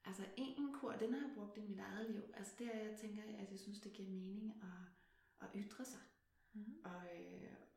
[0.04, 2.22] altså en kur, den har jeg brugt i mit eget liv.
[2.34, 4.88] Altså det er, jeg tænker, at jeg synes, det giver mening at,
[5.40, 6.00] at ytre sig.
[6.52, 6.80] Mm-hmm.
[6.84, 7.67] Og, øh, og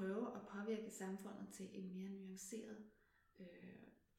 [0.00, 2.84] prøve at påvirke samfundet til en mere nuanceret
[3.40, 3.46] øh,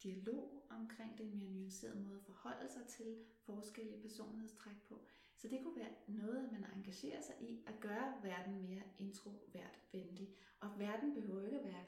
[0.04, 3.16] dialog omkring det, en mere nuanceret måde at forholde sig til
[3.46, 5.06] forskellige personlighedstræk på.
[5.36, 10.36] Så det kunne være noget, man engagerer sig i at gøre verden mere introvert venlig.
[10.60, 11.86] Og verden behøver ikke at være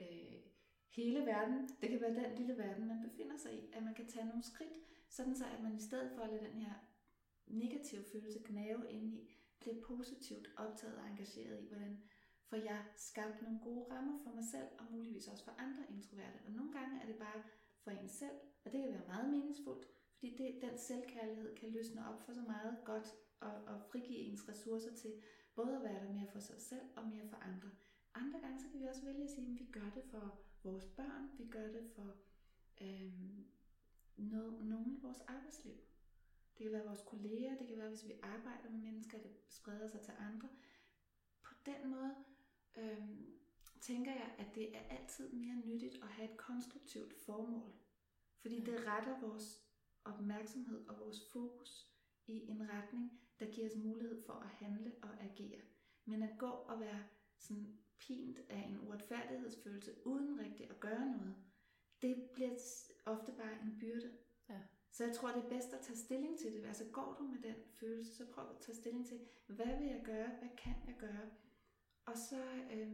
[0.00, 0.40] øh,
[0.88, 1.68] hele verden.
[1.80, 3.70] Det kan være den lille verden, man befinder sig i.
[3.72, 4.78] At man kan tage nogle skridt,
[5.08, 6.74] sådan så at man i stedet for at lade den her
[7.46, 12.02] negative følelse gnave ind i, bliver positivt optaget og engageret i, hvordan
[12.54, 16.38] for jeg skabte nogle gode rammer for mig selv, og muligvis også for andre introverte.
[16.46, 17.42] Og nogle gange er det bare
[17.82, 22.08] for en selv, og det kan være meget meningsfuldt, fordi det, den selvkærlighed kan løsne
[22.08, 23.08] op for så meget godt,
[23.40, 25.12] og, og frigive ens ressourcer til
[25.54, 27.70] både at være der mere for sig selv og mere for andre.
[28.14, 30.84] Andre gange så kan vi også vælge at sige, at vi gør det for vores
[30.84, 32.16] børn, vi gør det for
[32.80, 33.46] øhm,
[34.16, 35.74] noget, nogen i vores arbejdsliv.
[36.58, 39.88] Det kan være vores kolleger, det kan være, hvis vi arbejder med mennesker, det spreder
[39.88, 40.48] sig til andre.
[41.42, 42.14] På den måde
[42.76, 43.34] øhm,
[43.80, 47.72] tænker jeg, at det er altid mere nyttigt at have et konstruktivt formål.
[48.36, 49.64] Fordi det retter vores
[50.04, 51.86] opmærksomhed og vores fokus
[52.26, 55.60] i en retning, der giver os mulighed for at handle og agere.
[56.04, 57.02] Men at gå og være
[57.38, 61.34] sådan pint af en uretfærdighedsfølelse uden rigtigt at gøre noget,
[62.02, 62.50] det bliver
[63.04, 64.12] ofte bare en byrde.
[64.48, 64.60] Ja.
[64.92, 66.64] Så jeg tror, det er bedst at tage stilling til det.
[66.64, 70.02] Altså går du med den følelse, så prøv at tage stilling til, hvad vil jeg
[70.04, 71.30] gøre, hvad kan jeg gøre?
[72.06, 72.42] Og så,
[72.72, 72.92] øh,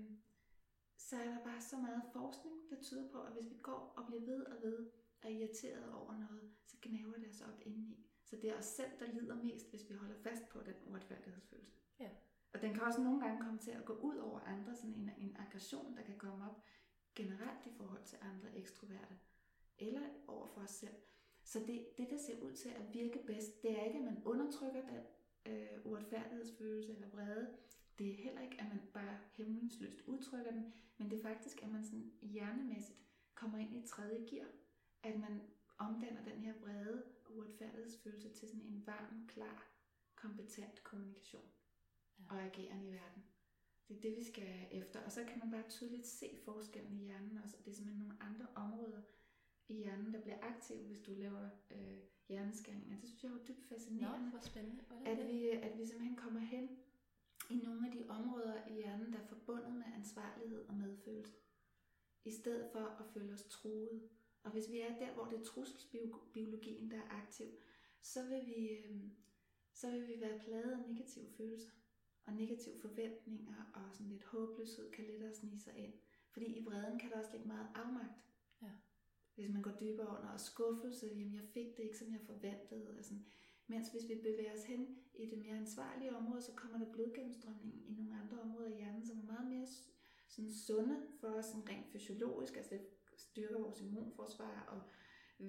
[0.97, 4.07] så er der bare så meget forskning, der tyder på, at hvis vi går og
[4.07, 4.91] bliver ved og ved
[5.23, 8.07] er irriteret over noget, så gnaver det os op indeni.
[8.25, 11.81] Så det er os selv, der lider mest, hvis vi holder fast på den uretfærdighedsfølelse.
[12.01, 12.11] Ja.
[12.53, 15.11] Og den kan også nogle gange komme til at gå ud over andre, sådan en,
[15.19, 16.63] en aggression, der kan komme op
[17.15, 19.15] generelt i forhold til andre ekstroverte,
[19.79, 20.95] eller over for os selv.
[21.45, 24.23] Så det, det, der ser ud til at virke bedst, det er ikke, at man
[24.25, 25.01] undertrykker den
[25.47, 27.57] øh, uretfærdighedsfølelse eller vrede.
[28.01, 31.69] Det er heller ikke, at man bare hemmelingsløst udtrykker den, men det er faktisk, at
[31.73, 32.99] man sådan hjernemæssigt
[33.35, 34.47] kommer ind i tredje gear.
[35.03, 35.41] At man
[35.79, 39.69] omdanner den her vrede og uretfærdighedsfølelse til sådan en varm, klar,
[40.15, 41.43] kompetent kommunikation
[42.19, 42.25] ja.
[42.31, 43.23] og ageren i verden.
[43.89, 45.01] Det er det, vi skal efter.
[45.01, 47.57] Og så kan man bare tydeligt se forskellen i hjernen også.
[47.57, 49.03] Og det er simpelthen nogle andre områder
[49.69, 51.99] i hjernen, der bliver aktive, hvis du laver øh,
[52.29, 53.01] hjerneskanninger.
[53.01, 54.25] Det synes jeg er dybt fascinerende.
[54.25, 54.83] Nå, hvor spændende.
[54.83, 55.27] Hvordan at, det?
[55.27, 56.69] vi, at vi simpelthen kommer hen
[57.51, 61.35] i nogle af de områder i hjernen, der er forbundet med ansvarlighed og medfølelse.
[62.25, 64.09] I stedet for at føle os truet.
[64.43, 67.47] Og hvis vi er der, hvor det er trusselsbiologien, der er aktiv,
[68.01, 69.01] så vil vi, øh,
[69.73, 71.71] så vil vi være plaget af negative følelser
[72.27, 75.93] og negative forventninger og sådan lidt håbløshed kan lidt at snige sig ind.
[76.31, 78.25] Fordi i vreden kan der også ligge meget afmagt.
[78.63, 78.71] Ja.
[79.35, 82.99] Hvis man går dybere under og skuffelse, jamen jeg fik det ikke, som jeg forventede.
[82.99, 83.27] Og sådan.
[83.71, 87.91] Mens hvis vi bevæger os hen i det mere ansvarlige område, så kommer der blodgennemstrømning
[87.91, 89.67] i nogle andre områder i hjernen, som er meget mere
[90.29, 92.57] sådan sunde for os sådan rent fysiologisk.
[92.57, 92.81] Altså det
[93.17, 94.83] styrker vores immunforsvar, og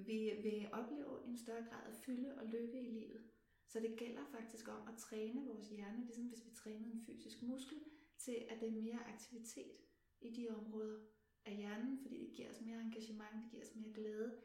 [0.06, 3.22] vi vil opleve en større grad af fylde og lykke i livet.
[3.66, 7.42] Så det gælder faktisk om at træne vores hjerne, ligesom hvis vi trænede en fysisk
[7.42, 7.78] muskel,
[8.18, 9.76] til at det er mere aktivitet
[10.20, 10.98] i de områder
[11.44, 14.40] af hjernen, fordi det giver os mere engagement, det giver os mere glæde.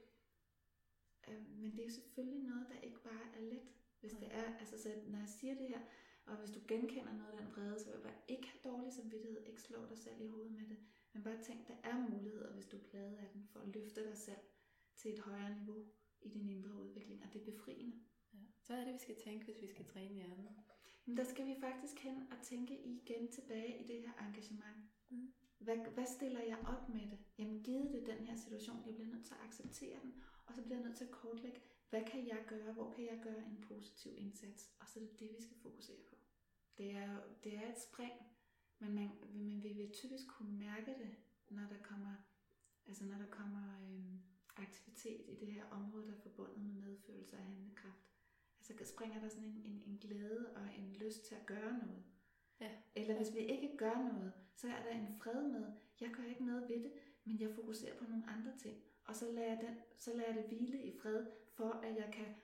[1.62, 3.68] Men det er jo selvfølgelig noget, der ikke bare er let,
[4.00, 5.82] hvis det er, altså så når jeg siger det her,
[6.26, 8.94] og hvis du genkender noget af den vrede, så vil jeg bare ikke have dårlig
[8.94, 10.78] samvittighed, ikke slå dig selv i hovedet med det,
[11.14, 14.10] men bare tænk, der er muligheder, hvis du er pladet af den, for at løfte
[14.10, 14.44] dig selv
[14.96, 15.86] til et højere niveau
[16.22, 17.96] i din indre udvikling, og det er befriende.
[18.34, 18.40] Ja.
[18.62, 20.48] Så er det, vi skal tænke, hvis vi skal træne hjernen?
[21.06, 24.78] Men der skal vi faktisk hen og tænke igen tilbage i det her engagement.
[25.10, 25.34] Mm.
[25.60, 27.20] Hvad, hvad stiller jeg op med det?
[27.38, 30.62] Jamen givet det den her situation, jeg bliver nødt til at acceptere den, og så
[30.62, 33.66] bliver jeg nødt til at kortlægge, hvad kan jeg gøre, hvor kan jeg gøre en
[33.68, 36.16] positiv indsats, og så er det det, vi skal fokusere på.
[36.78, 38.14] Det er, det er et spring,
[38.80, 41.16] men, man, men vi vil typisk kunne mærke det,
[41.50, 42.16] når der kommer,
[42.88, 44.20] altså når der kommer øhm,
[44.56, 48.08] aktivitet i det her område, der er forbundet med medfølelse og handlekraft.
[48.60, 52.04] Altså springer der sådan en, en, en glæde og en lyst til at gøre noget.
[52.60, 52.72] Ja.
[52.96, 55.72] Eller hvis vi ikke gør noget, så er der en fred med,
[56.02, 56.92] jeg gør ikke noget ved det,
[57.24, 58.78] men jeg fokuserer på nogle andre ting.
[59.08, 62.10] Og så lader jeg, den, så lader jeg det hvile i fred, for at jeg
[62.14, 62.36] kan,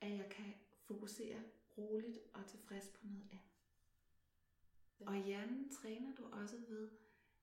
[0.00, 1.42] at jeg kan fokusere
[1.78, 3.40] roligt og tilfreds på noget andet.
[5.06, 6.90] Og hjernen træner du også ved,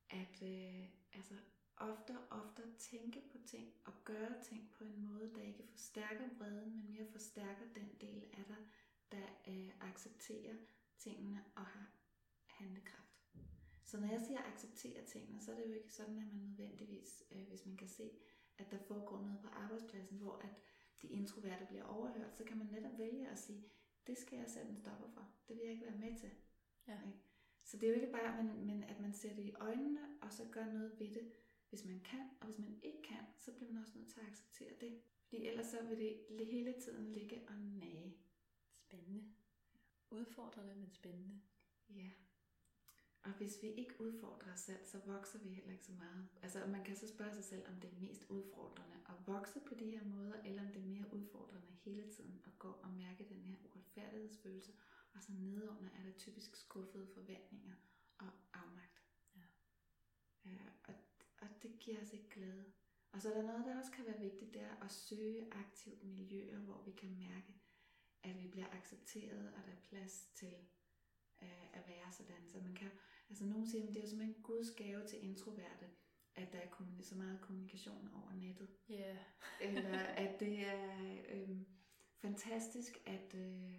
[0.10, 1.34] at øh, altså,
[1.78, 6.76] ofte ofte tænke på ting og gøre ting på en måde, der ikke forstærker vreden,
[6.76, 8.58] men mere forstærker den del af dig,
[9.12, 10.56] der øh, accepterer
[10.98, 11.86] tingene og har
[12.46, 13.01] handlekraft.
[13.92, 17.24] Så når jeg siger acceptere tingene, så er det jo ikke sådan, at man nødvendigvis,
[17.32, 18.12] øh, hvis man kan se,
[18.58, 20.50] at der foregår noget på arbejdspladsen, hvor at
[21.02, 23.64] de introverte bliver overhørt, så kan man netop vælge at sige,
[24.08, 25.34] det skal jeg sætte en stopper for.
[25.48, 26.32] Det vil jeg ikke være med til.
[26.88, 26.98] Ja.
[27.08, 27.20] Ikke?
[27.64, 30.34] Så det er jo ikke bare, men, men at man ser det i øjnene, og
[30.34, 31.32] så gør noget ved det,
[31.70, 32.30] hvis man kan.
[32.40, 35.02] Og hvis man ikke kan, så bliver man også nødt til at acceptere det.
[35.28, 38.18] Fordi ellers så vil det hele tiden ligge og nage.
[38.78, 39.24] Spændende.
[40.12, 41.42] Udfordrende, men spændende.
[41.90, 42.10] Ja.
[43.24, 46.28] Og hvis vi ikke udfordrer os selv, så vokser vi heller ikke så meget.
[46.42, 49.76] Altså man kan så spørge sig selv, om det er mest udfordrende at vokse på
[49.76, 53.30] de her måder, eller om det er mere udfordrende hele tiden at gå og mærke
[53.30, 54.72] den her uretfærdighedsfølelse,
[55.14, 57.74] og så nedenunder er der typisk skuffede forventninger
[58.18, 59.02] og afmagt.
[59.36, 59.42] Ja.
[60.46, 60.94] Øh, og,
[61.42, 62.66] og det giver os ikke glæde.
[63.12, 66.04] Og så er der noget, der også kan være vigtigt, det er at søge aktivt
[66.04, 67.54] miljøer, hvor vi kan mærke,
[68.24, 70.54] at vi bliver accepteret, og der er plads til
[71.42, 72.48] øh, at være sådan.
[72.48, 72.92] Så man kan,
[73.32, 75.88] altså nogen siger, at det er jo simpelthen en Guds gave til introverte,
[76.36, 78.70] at der er så meget kommunikation over nettet.
[78.90, 78.96] Ja.
[78.96, 79.18] Yeah.
[79.76, 81.58] Eller at det er øh,
[82.16, 83.76] fantastisk, at, øh,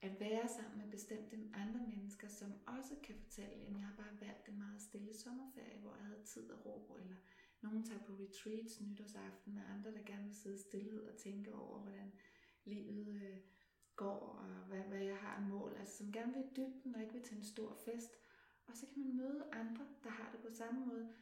[0.00, 4.20] at være sammen med bestemte andre mennesker, som også kan fortælle, at jeg har bare
[4.20, 7.16] valgt en meget stille sommerferie, hvor jeg havde tid og ro, eller
[7.60, 11.54] nogen tager på retreats nytårsaften, og andre, der gerne vil sidde i stillhed og tænke
[11.54, 12.12] over, hvordan
[12.64, 13.38] livet øh,
[13.96, 17.12] går, og hvad, hvad jeg har en mål, altså som gerne vil dybden og ikke
[17.12, 18.10] vil til en stor fest.
[18.68, 21.14] Og så kan man møde andre, der har det på samme måde,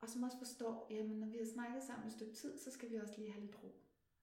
[0.00, 2.90] og som også forstår, jamen når vi har snakket sammen et stykke tid, så skal
[2.90, 3.72] vi også lige have lidt ro.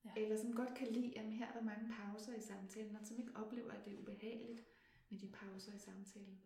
[0.06, 0.12] Ja.
[0.18, 3.20] Eller som godt kan lide, at her er der mange pauser i samtalen, og som
[3.20, 4.64] ikke oplever, at det er ubehageligt
[5.10, 6.42] med de pauser i samtalen.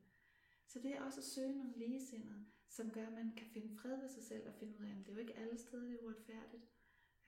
[0.67, 3.99] Så det er også at søge nogle ligesindede, som gør, at man kan finde fred
[3.99, 5.93] ved sig selv og finde ud af, at det er jo ikke alle steder, det
[5.93, 6.63] er uretfærdigt.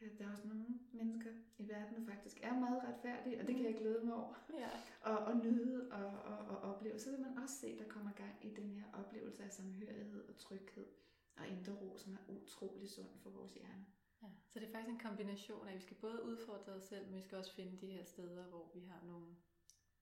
[0.01, 3.55] Øh, der er også nogle mennesker i verden, der faktisk er meget retfærdige, og det
[3.55, 4.35] kan jeg glæde mig over.
[4.59, 4.69] Ja.
[5.01, 6.99] og, og nyde og, og, og opleve.
[6.99, 10.35] Så vil man også se, der kommer gang i den her oplevelse af samhørighed og
[10.37, 10.87] tryghed
[11.35, 13.85] og indre ro, som er utrolig sund for vores hjerne.
[14.21, 17.05] Ja, så det er faktisk en kombination af, at vi skal både udfordre os selv,
[17.05, 19.35] men vi skal også finde de her steder, hvor vi har nogle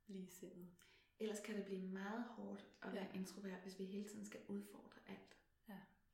[0.07, 0.67] ligesindede.
[1.19, 3.19] Ellers kan det blive meget hårdt at være ja.
[3.19, 4.90] introvert, hvis vi hele tiden skal udfordre.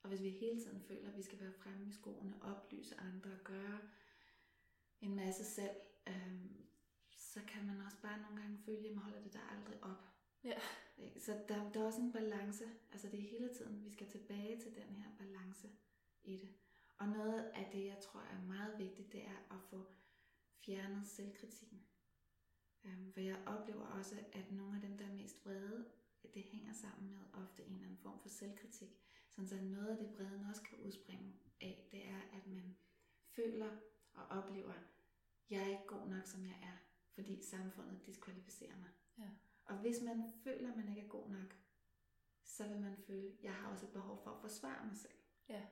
[0.08, 3.30] Og hvis vi hele tiden føler, at vi skal være fremme i skoene, oplyse andre
[3.30, 3.80] og gøre
[5.00, 6.66] en masse selv, øhm,
[7.10, 10.04] så kan man også bare nogle gange føle, at man holder det der aldrig op.
[10.44, 10.58] Ja.
[11.18, 12.64] Så der, der er også en balance.
[12.92, 15.68] Altså det er hele tiden, vi skal tilbage til den her balance
[16.24, 16.48] i det.
[16.98, 19.86] Og noget af det, jeg tror er meget vigtigt, det er at få
[20.66, 21.82] fjernet selvkritikken.
[22.84, 25.84] Øhm, for jeg oplever også, at nogle af dem, der er mest vrede,
[26.34, 29.07] det hænger sammen med ofte en eller anden form for selvkritik.
[29.38, 32.76] Sådan så noget af det vreden også kan udspringe af, det er, at man
[33.36, 33.70] føler
[34.14, 34.72] og oplever,
[35.50, 36.76] jeg er ikke god nok, som jeg er,
[37.14, 38.90] fordi samfundet diskvalificerer mig.
[39.18, 39.30] Ja.
[39.64, 41.54] Og hvis man føler, at man ikke er god nok,
[42.44, 45.18] så vil man føle, at jeg har også et behov for at forsvare mig selv.
[45.48, 45.62] Ja.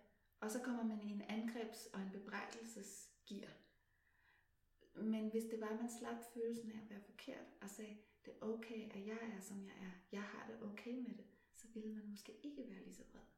[0.41, 3.53] Og så kommer man i en angrebs- og en bebrejdelsesgear.
[4.95, 8.33] Men hvis det var, at man slap følelsen af at være forkert, og sagde, det
[8.35, 11.69] er okay, at jeg er, som jeg er, jeg har det okay med det, så
[11.75, 13.36] ville man måske ikke være lige så vred.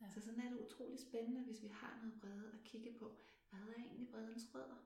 [0.00, 0.08] Ja.
[0.08, 3.16] Så sådan er det utrolig spændende, hvis vi har noget vrede at kigge på.
[3.50, 4.76] Hvad er egentlig vredens rødder?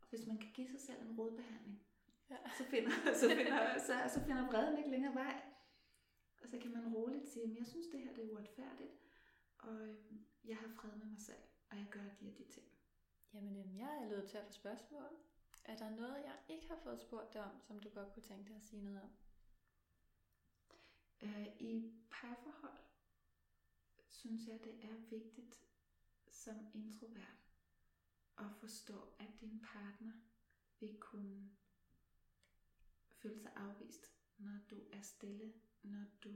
[0.00, 1.86] Og hvis man kan give sig selv en rodbehandling,
[2.30, 2.36] ja.
[2.58, 2.90] så, finder,
[3.20, 5.42] så, finder, så, så finder vreden ikke længere vej.
[6.42, 8.92] Og så kan man roligt sige, at jeg synes, det her det er uretfærdigt,
[9.58, 12.66] og øhm, jeg har fred med mig selv, og jeg gør de og de ting.
[13.34, 15.16] Jamen, øhm, jeg er løbet til at få spørgsmål.
[15.64, 18.48] Er der noget, jeg ikke har fået spurgt dig om, som du godt kunne tænke
[18.48, 19.10] dig at sige noget om?
[21.22, 22.84] Øh, I parforhold
[24.14, 25.60] synes jeg, det er vigtigt
[26.30, 27.44] som introvert
[28.38, 30.12] at forstå, at din partner
[30.80, 31.50] vil kunne
[33.10, 36.32] føle sig afvist, når du er stille, når du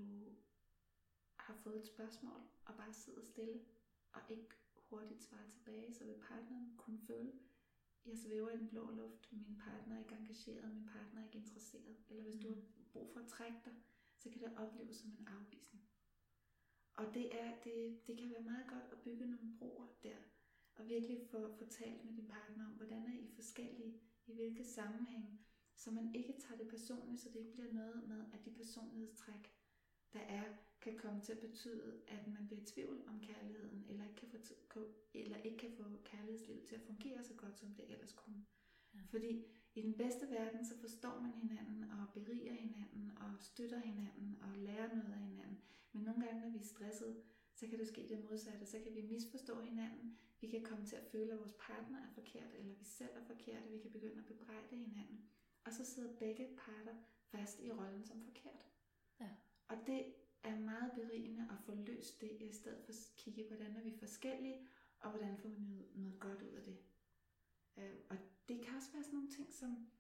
[1.37, 3.61] har fået et spørgsmål og bare sidder stille
[4.13, 7.33] og ikke hurtigt svarer tilbage, så vil partneren kunne føle,
[8.07, 11.39] jeg svæver i den blå luft, min partner er ikke engageret, min partner er ikke
[11.39, 11.97] interesseret.
[12.09, 13.75] Eller hvis du har brug for at trække dig,
[14.19, 15.88] så kan det opleves som en afvisning.
[16.99, 20.16] Og det, er, det, det kan være meget godt at bygge nogle broer der,
[20.75, 24.65] og virkelig få, få talt med din partner om, hvordan er I forskellige, i hvilke
[24.65, 25.41] sammenhæng,
[25.77, 29.55] så man ikke tager det personligt, så det ikke bliver noget med, at de personlighedstræk,
[30.12, 30.45] der er,
[30.81, 34.29] kan komme til at betyde, at man bliver i tvivl om kærligheden, eller ikke kan
[34.29, 34.55] få,
[35.15, 38.47] eller ikke kan få kærlighedslivet til at fungere så godt, som det ellers kunne.
[38.95, 38.99] Ja.
[39.11, 39.45] Fordi
[39.75, 44.57] i den bedste verden, så forstår man hinanden, og beriger hinanden, og støtter hinanden, og
[44.57, 45.62] lærer noget af hinanden.
[45.93, 47.23] Men nogle gange, når vi er stressede,
[47.55, 48.66] så kan det ske det modsatte.
[48.66, 50.19] Så kan vi misforstå hinanden.
[50.40, 53.24] Vi kan komme til at føle, at vores partner er forkert, eller vi selv er
[53.24, 53.70] forkerte.
[53.70, 55.31] Vi kan begynde at bebrejde hinanden.
[55.65, 58.66] Og så sidder begge parter fast i rollen som forkert.
[59.20, 59.28] Ja.
[59.69, 63.77] Og det er meget berigende at få løst det, i stedet for at kigge, hvordan
[63.77, 64.69] er vi forskellige,
[65.01, 66.78] og hvordan får vi noget, noget godt ud af det.
[67.77, 68.16] Øh, og
[68.48, 69.90] det kan også være sådan nogle ting som,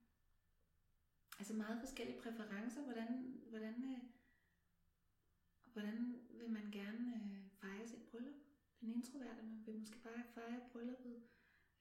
[1.38, 4.02] altså meget forskellige præferencer, hvordan, hvordan, øh,
[5.78, 8.34] hvordan vil man gerne øh, fejre sit bryllup?
[8.80, 11.22] Den introverte, man vil måske bare fejre brylluppet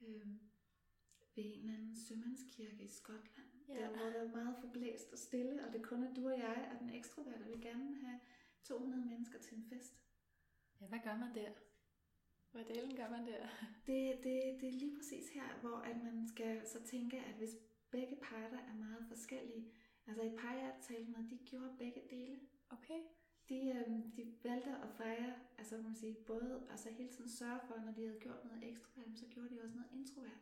[0.02, 0.28] øh,
[1.36, 3.74] ved en eller anden sømandskirke i Skotland, ja.
[3.74, 6.72] der hvor der er meget forblæst og stille, og det kun er du og jeg,
[6.74, 8.19] og den ekstroverte vil gerne have
[8.64, 9.94] 200 mennesker til en fest.
[10.82, 11.52] Ja, hvad gør man der?
[12.52, 13.48] Hvad delen gør man der?
[13.88, 17.56] Det, det, det er lige præcis her, hvor at man skal så tænke, at hvis
[17.91, 19.72] begge parter er meget forskellige,
[20.07, 22.40] altså et par, jeg talte med, de gjorde begge dele.
[22.69, 22.99] Okay.
[23.49, 27.76] De, øhm, de valgte at fejre, altså man sige, både altså hele tiden sørge for,
[27.86, 30.41] når de havde gjort noget ekstrovert, så gjorde de også noget introvert.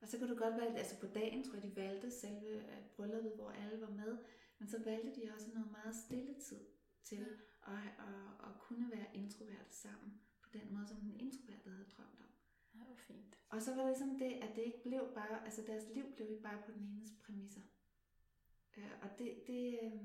[0.00, 2.86] Og så kunne det godt være, altså på dagen tror jeg, de valgte selve øh,
[2.96, 4.18] brylluppet, hvor alle var med,
[4.58, 6.60] men så valgte de også noget meget stille tid
[7.02, 7.72] til ja.
[7.72, 12.20] at, at, at kunne være introvert sammen på den måde, som den introverte havde drømt
[12.20, 12.32] om.
[12.74, 13.38] Ja, det var fint.
[13.48, 16.30] Og så var det ligesom det, at det ikke blev bare, altså deres liv blev
[16.30, 17.60] ikke bare på den enes præmisser.
[18.76, 20.02] Øh, og det, det, øh,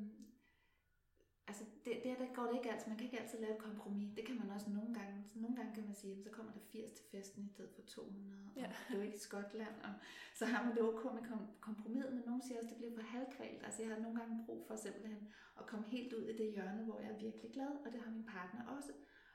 [1.50, 2.88] altså det, det, der går det ikke altid.
[2.88, 4.10] Man kan ikke altid lave et kompromis.
[4.18, 5.16] Det kan man også nogle gange.
[5.36, 7.82] Nogle gange kan man sige, at så kommer der 80 til festen i stedet for
[7.82, 8.50] 200.
[8.56, 8.68] Og ja.
[8.88, 9.76] det er jo ikke Skotland.
[9.88, 9.94] Og
[10.40, 11.24] så har man det ok med
[11.62, 13.64] kompromis, men nogen siger også, at det bliver for halvkvalt.
[13.66, 16.84] Altså jeg har nogle gange brug for simpelthen at komme helt ud i det hjørne,
[16.84, 18.92] hvor jeg er virkelig glad, og det har min partner også.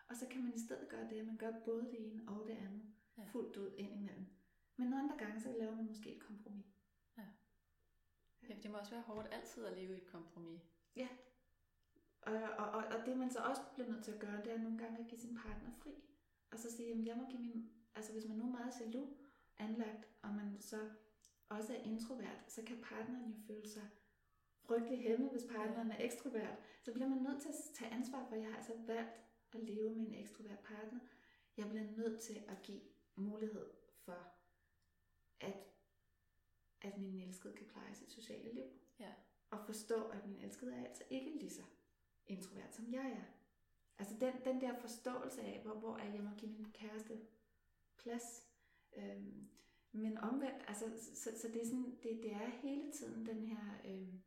[0.09, 2.47] Og så kan man i stedet gøre det, at man gør både det ene og
[2.49, 2.85] det andet
[3.19, 3.25] ja.
[3.33, 4.27] fuldt ud indimellem.
[4.77, 6.67] Men nogle andre gange, så laver man måske et kompromis.
[7.19, 7.27] Ja.
[8.49, 8.55] ja.
[8.63, 10.63] Det må også være hårdt altid at leve i et kompromis.
[10.97, 11.09] Ja,
[12.27, 14.79] og, og, og, det man så også bliver nødt til at gøre, det er nogle
[14.79, 15.91] gange at give sin partner fri.
[16.51, 19.09] Og så sige, at jeg må give min, altså hvis man nu er meget jaloux
[19.59, 20.91] anlagt, og man så
[21.49, 23.89] også er introvert, så kan partneren jo føle sig
[24.65, 26.59] frygtelig hæmmet, hvis partneren er ekstrovert.
[26.83, 29.11] Så bliver man nødt til at tage ansvar for, at jeg har altså valgt
[29.55, 31.01] at leve med en ekstrovert partner.
[31.57, 32.81] Jeg bliver nødt til at give
[33.17, 34.33] mulighed for,
[35.41, 35.55] at,
[36.83, 38.65] at min elskede kan pleje sit sociale liv.
[39.01, 39.13] Ja.
[39.51, 41.63] Og forstå, at min elskede er altså ikke lige så
[42.27, 43.25] introvert, som jeg er.
[43.99, 47.21] Altså den, den der forståelse af, hvor, hvor er jeg må give min kæreste
[47.97, 48.49] plads.
[48.97, 49.51] Øhm,
[49.93, 50.85] men omvendt, altså,
[51.15, 54.23] så, så det, er sådan, det, det er hele tiden den her, øhm,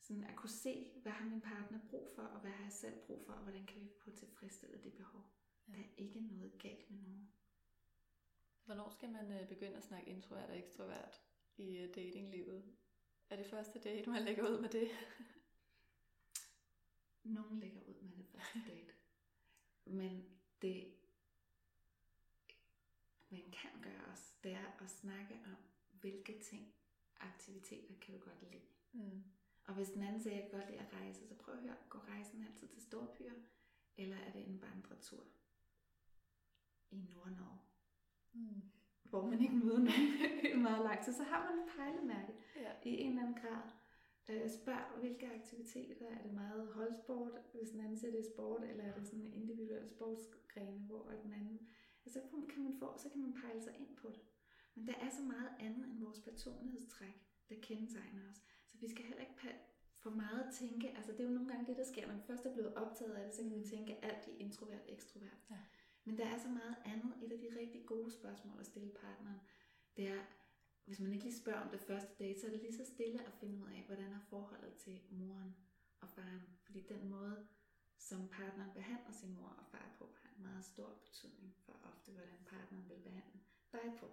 [0.00, 3.00] sådan at kunne se, hvad har min partner brug for, og hvad har jeg selv
[3.06, 5.22] brug for, og hvordan kan vi få tilfredsstille det behov.
[5.68, 5.72] Ja.
[5.72, 7.32] Der er ikke noget galt med nogen.
[8.64, 11.22] Hvornår skal man øh, begynde at snakke introvert og ekstrovert
[11.56, 12.64] i øh, datinglivet?
[13.30, 14.88] Er det første date, man lægger ud med det?
[17.34, 18.92] Nogen lægger ud med det første date.
[19.84, 20.24] Men
[20.62, 20.94] det,
[23.30, 25.56] man kan gøre også, det er at snakke om,
[26.00, 26.74] hvilke ting,
[27.20, 28.62] aktiviteter kan du godt lide.
[28.92, 29.22] Mm.
[29.64, 31.60] Og hvis den anden siger, at jeg kan godt lide at rejse, så prøv at
[31.60, 33.32] høre, går rejsen altid til Storbyer,
[33.96, 35.24] eller er det en vandretur
[36.90, 37.58] i Nord-Norge?
[38.32, 38.62] Mm.
[39.02, 42.72] Hvor man ikke møder nogen meget lang tid, så har man et pejlemærke ja.
[42.84, 43.70] i en eller anden grad.
[44.30, 48.64] Øh, spørg, hvilke aktiviteter, er det meget holdsport, hvis den anden siger, det er sport,
[48.64, 51.68] eller er det sådan en individuel sportsgrene, hvor den anden...
[52.04, 52.20] Altså,
[52.54, 54.20] kan man få, så kan man pejle sig ind på det.
[54.74, 58.36] Men der er så meget andet end vores personlighedstræk, der kendetegner os.
[58.66, 59.34] Så vi skal heller ikke
[60.02, 62.46] for meget tænke, altså det er jo nogle gange det, der sker, når vi først
[62.46, 65.40] er blevet optaget af det, så kan vi tænke alt i introvert, ekstrovert.
[65.50, 65.56] Ja.
[66.04, 67.12] Men der er så meget andet.
[67.22, 69.40] Et af de rigtig gode spørgsmål at stille partneren,
[69.96, 70.20] det er,
[70.84, 73.26] hvis man ikke lige spørger om det første date, så er det lige så stille
[73.26, 75.56] at finde ud af, hvordan er forholdet til moren
[76.00, 76.42] og faren.
[76.62, 77.46] Fordi den måde,
[77.98, 82.12] som partneren behandler sin mor og far på, har en meget stor betydning for ofte,
[82.12, 83.40] hvordan partneren vil behandle
[83.72, 84.06] dig på.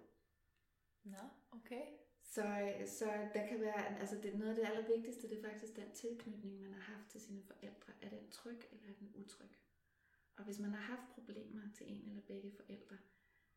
[1.04, 1.84] Nå, okay.
[2.22, 5.90] Så, så der kan være, altså det, noget af det allervigtigste, det er faktisk den
[5.94, 7.92] tilknytning, man har haft til sine forældre.
[8.02, 9.50] Er den tryg, eller er den utryg?
[10.36, 12.96] Og hvis man har haft problemer til en eller begge forældre,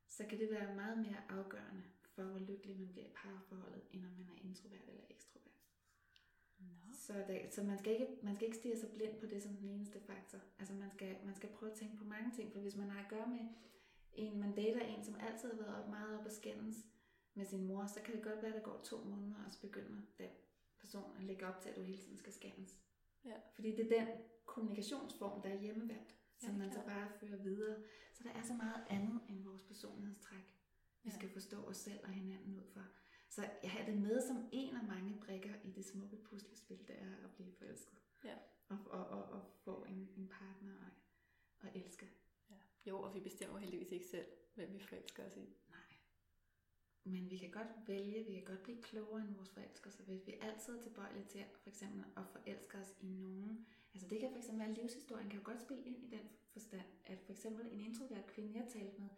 [0.08, 1.84] så kan det være meget mere afgørende
[2.16, 5.52] for, hvor lykkelig man bliver i parforholdet, end om man er introvert eller ekstrovert.
[6.60, 6.94] No.
[6.94, 9.54] Så, det, så man, skal ikke, man skal ikke stige sig blind på det som
[9.56, 10.40] den eneste faktor.
[10.60, 13.04] Altså man skal, man skal prøve at tænke på mange ting, for hvis man har
[13.04, 13.46] at gøre med
[14.14, 16.78] en, man dater en, som altid har været op, meget op at skændes
[17.34, 19.62] med sin mor, så kan det godt være, at der går to måneder, og så
[19.62, 20.30] begynder den
[20.80, 22.80] person at lægge op til, at du hele tiden skal skændes.
[23.26, 23.36] Ja.
[23.56, 24.08] Fordi det er den
[24.46, 27.76] kommunikationsform, der er hjemmevandt, som ja, man så bare fører videre.
[28.14, 30.56] Så der er så meget andet end vores personlighedstræk,
[31.04, 32.82] vi skal forstå os selv og hinanden ud for.
[33.30, 37.02] Så jeg har det med som en af mange brikker i det smukke puslespil, det
[37.02, 37.98] er at blive forelsket.
[38.24, 38.36] Ja.
[38.70, 40.92] Og, og, og, og få en, en partner og,
[41.60, 42.10] og elske.
[42.50, 42.56] Ja.
[42.86, 44.26] Jo, og vi bestemmer heldigvis ikke selv,
[44.56, 45.56] hvem vi forelsker os i.
[45.70, 45.92] Nej.
[47.04, 50.34] Men vi kan godt vælge, vi kan godt blive klogere end vores forelskelse, hvis vi
[50.42, 53.68] altid er tilbøjelige til for eksempel at forelske os i nogen.
[53.94, 56.88] Altså det kan for eksempel være, livshistorien kan jo godt spille ind i den forstand,
[57.06, 59.10] at for eksempel en introvert kvinde, jeg talte med,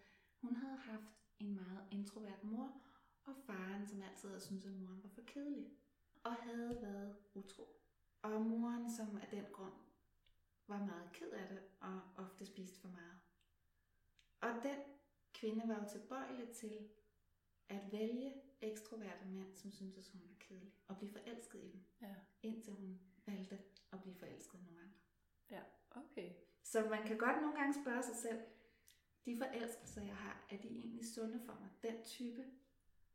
[0.41, 2.81] hun havde haft en meget introvert mor,
[3.25, 5.71] og faren, som altid havde syntes, at moren var for kedelig,
[6.23, 7.67] og havde været utro.
[8.21, 9.73] Og moren, som af den grund
[10.67, 13.19] var meget ked af det, og ofte spiste for meget.
[14.41, 14.79] Og den
[15.33, 16.89] kvinde var jo tilbøjelig til
[17.69, 21.83] at vælge ekstroverte mænd, som syntes, at hun var kedelig, og blive forelsket i dem,
[22.01, 22.15] ja.
[22.43, 23.59] indtil hun valgte
[23.91, 24.99] at blive forelsket i nogle andre.
[25.49, 25.61] Ja,
[25.91, 26.33] okay.
[26.63, 28.41] Så man kan godt nogle gange spørge sig selv,
[29.25, 31.69] de forelskelser, jeg har, er de egentlig sunde for mig?
[31.91, 32.43] Den type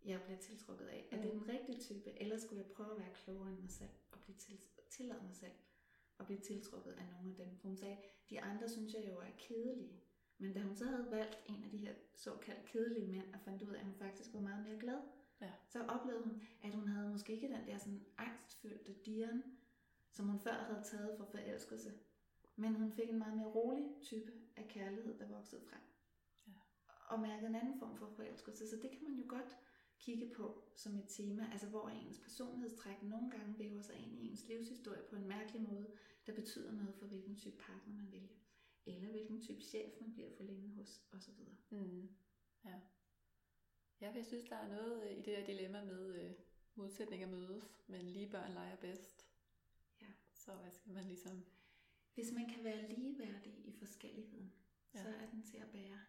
[0.04, 1.08] jeg bliver tiltrukket af.
[1.10, 1.40] Er det mm.
[1.40, 4.36] den rigtige type, eller skulle jeg prøve at være klogere end mig selv, og blive
[4.36, 4.58] til,
[4.90, 5.52] tillade mig selv
[6.18, 7.56] at blive tiltrukket af nogle af dem?
[7.58, 7.96] For hun sagde,
[8.30, 10.00] de andre synes jeg jo er kedelige.
[10.38, 13.62] Men da hun så havde valgt en af de her såkaldt kedelige mænd, og fandt
[13.62, 14.98] ud af, at hun faktisk var meget mere glad,
[15.40, 15.50] ja.
[15.68, 19.42] så oplevede hun, at hun havde måske ikke den der sådan angstfyldte dieren,
[20.10, 21.92] som hun før havde taget for forelskelse.
[22.56, 25.80] Men hun fik en meget mere rolig type af kærlighed, der voksede frem.
[27.08, 28.68] Og mærkede en anden form for forelskelse.
[28.70, 29.56] Så det kan man jo godt
[29.98, 34.28] kigge på som et tema, altså hvor ens personlighedstræk nogle gange væver sig ind i
[34.30, 35.86] ens livshistorie på en mærkelig måde,
[36.26, 38.38] der betyder noget for hvilken type partner man vælger,
[38.86, 41.34] eller hvilken type chef man bliver for længe hos, osv.
[41.70, 42.08] Mm.
[42.64, 42.80] Ja.
[44.00, 46.32] ja, jeg synes, der er noget øh, i det her dilemma med øh,
[46.74, 49.26] modsætninger mødes, men lige børn leger bedst.
[50.02, 50.06] Ja.
[50.32, 51.44] Så hvad skal man ligesom...
[52.14, 54.52] Hvis man kan være ligeværdig i forskelligheden,
[54.94, 55.02] ja.
[55.02, 56.00] så er den til at bære.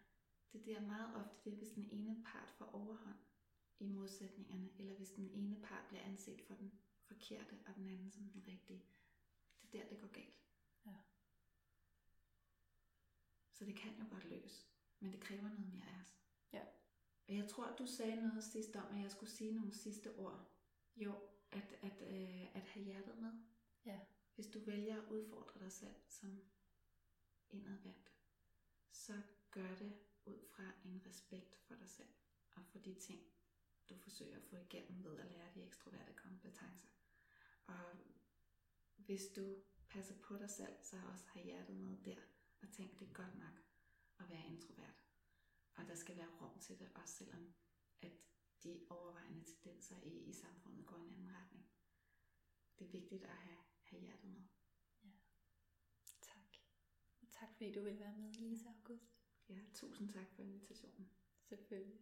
[0.52, 3.18] Det, er meget ofte det, hvis den ene part får overhånd
[3.78, 6.72] i modsætningerne, eller hvis den ene part bliver anset for den
[7.02, 8.84] forkerte, og den anden som den rigtige.
[9.62, 10.40] Det er der, det går galt.
[10.86, 10.94] Ja.
[13.52, 14.68] Så det kan jo godt lykkes,
[15.00, 16.16] men det kræver noget mere af os.
[16.52, 16.62] Ja.
[17.28, 20.50] Og jeg tror, du sagde noget sidst om, at jeg skulle sige nogle sidste ord.
[20.96, 21.14] Jo,
[21.50, 23.32] at, at, øh, at have hjertet med.
[23.84, 24.00] Ja.
[24.34, 26.40] Hvis du vælger at udfordre dig selv som
[27.50, 28.12] indadvendt,
[28.92, 29.92] så gør det
[30.30, 32.08] ud fra en respekt for dig selv
[32.56, 33.22] og for de ting,
[33.88, 36.88] du forsøger at få igennem ved at lære de ekstroverte kompetencer.
[37.66, 37.96] Og
[38.96, 42.20] hvis du passer på dig selv, så også har hjertet med der,
[42.62, 43.62] og tænk, det er godt nok
[44.18, 45.04] at være introvert.
[45.74, 47.54] Og der skal være rum til det, også selvom
[48.02, 48.12] at
[48.62, 51.70] de overvejende tendenser i, i samfundet går i en anden retning.
[52.78, 54.42] Det er vigtigt at have, have hjertet med.
[55.04, 55.10] Ja.
[56.20, 56.56] Tak.
[57.20, 59.19] Og tak fordi du vil være med, Lisa August.
[59.50, 61.08] Ja, tusind tak for invitationen.
[61.48, 61.98] Selvfølgelig.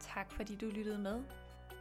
[0.00, 1.24] Tak fordi du lyttede med.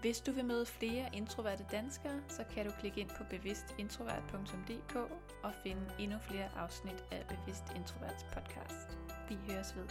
[0.01, 4.95] Hvis du vil møde flere introverte danskere, så kan du klikke ind på bevidstintrovert.dk
[5.43, 8.97] og finde endnu flere afsnit af Bevidst Introverts podcast.
[9.29, 9.87] Vi høres ved.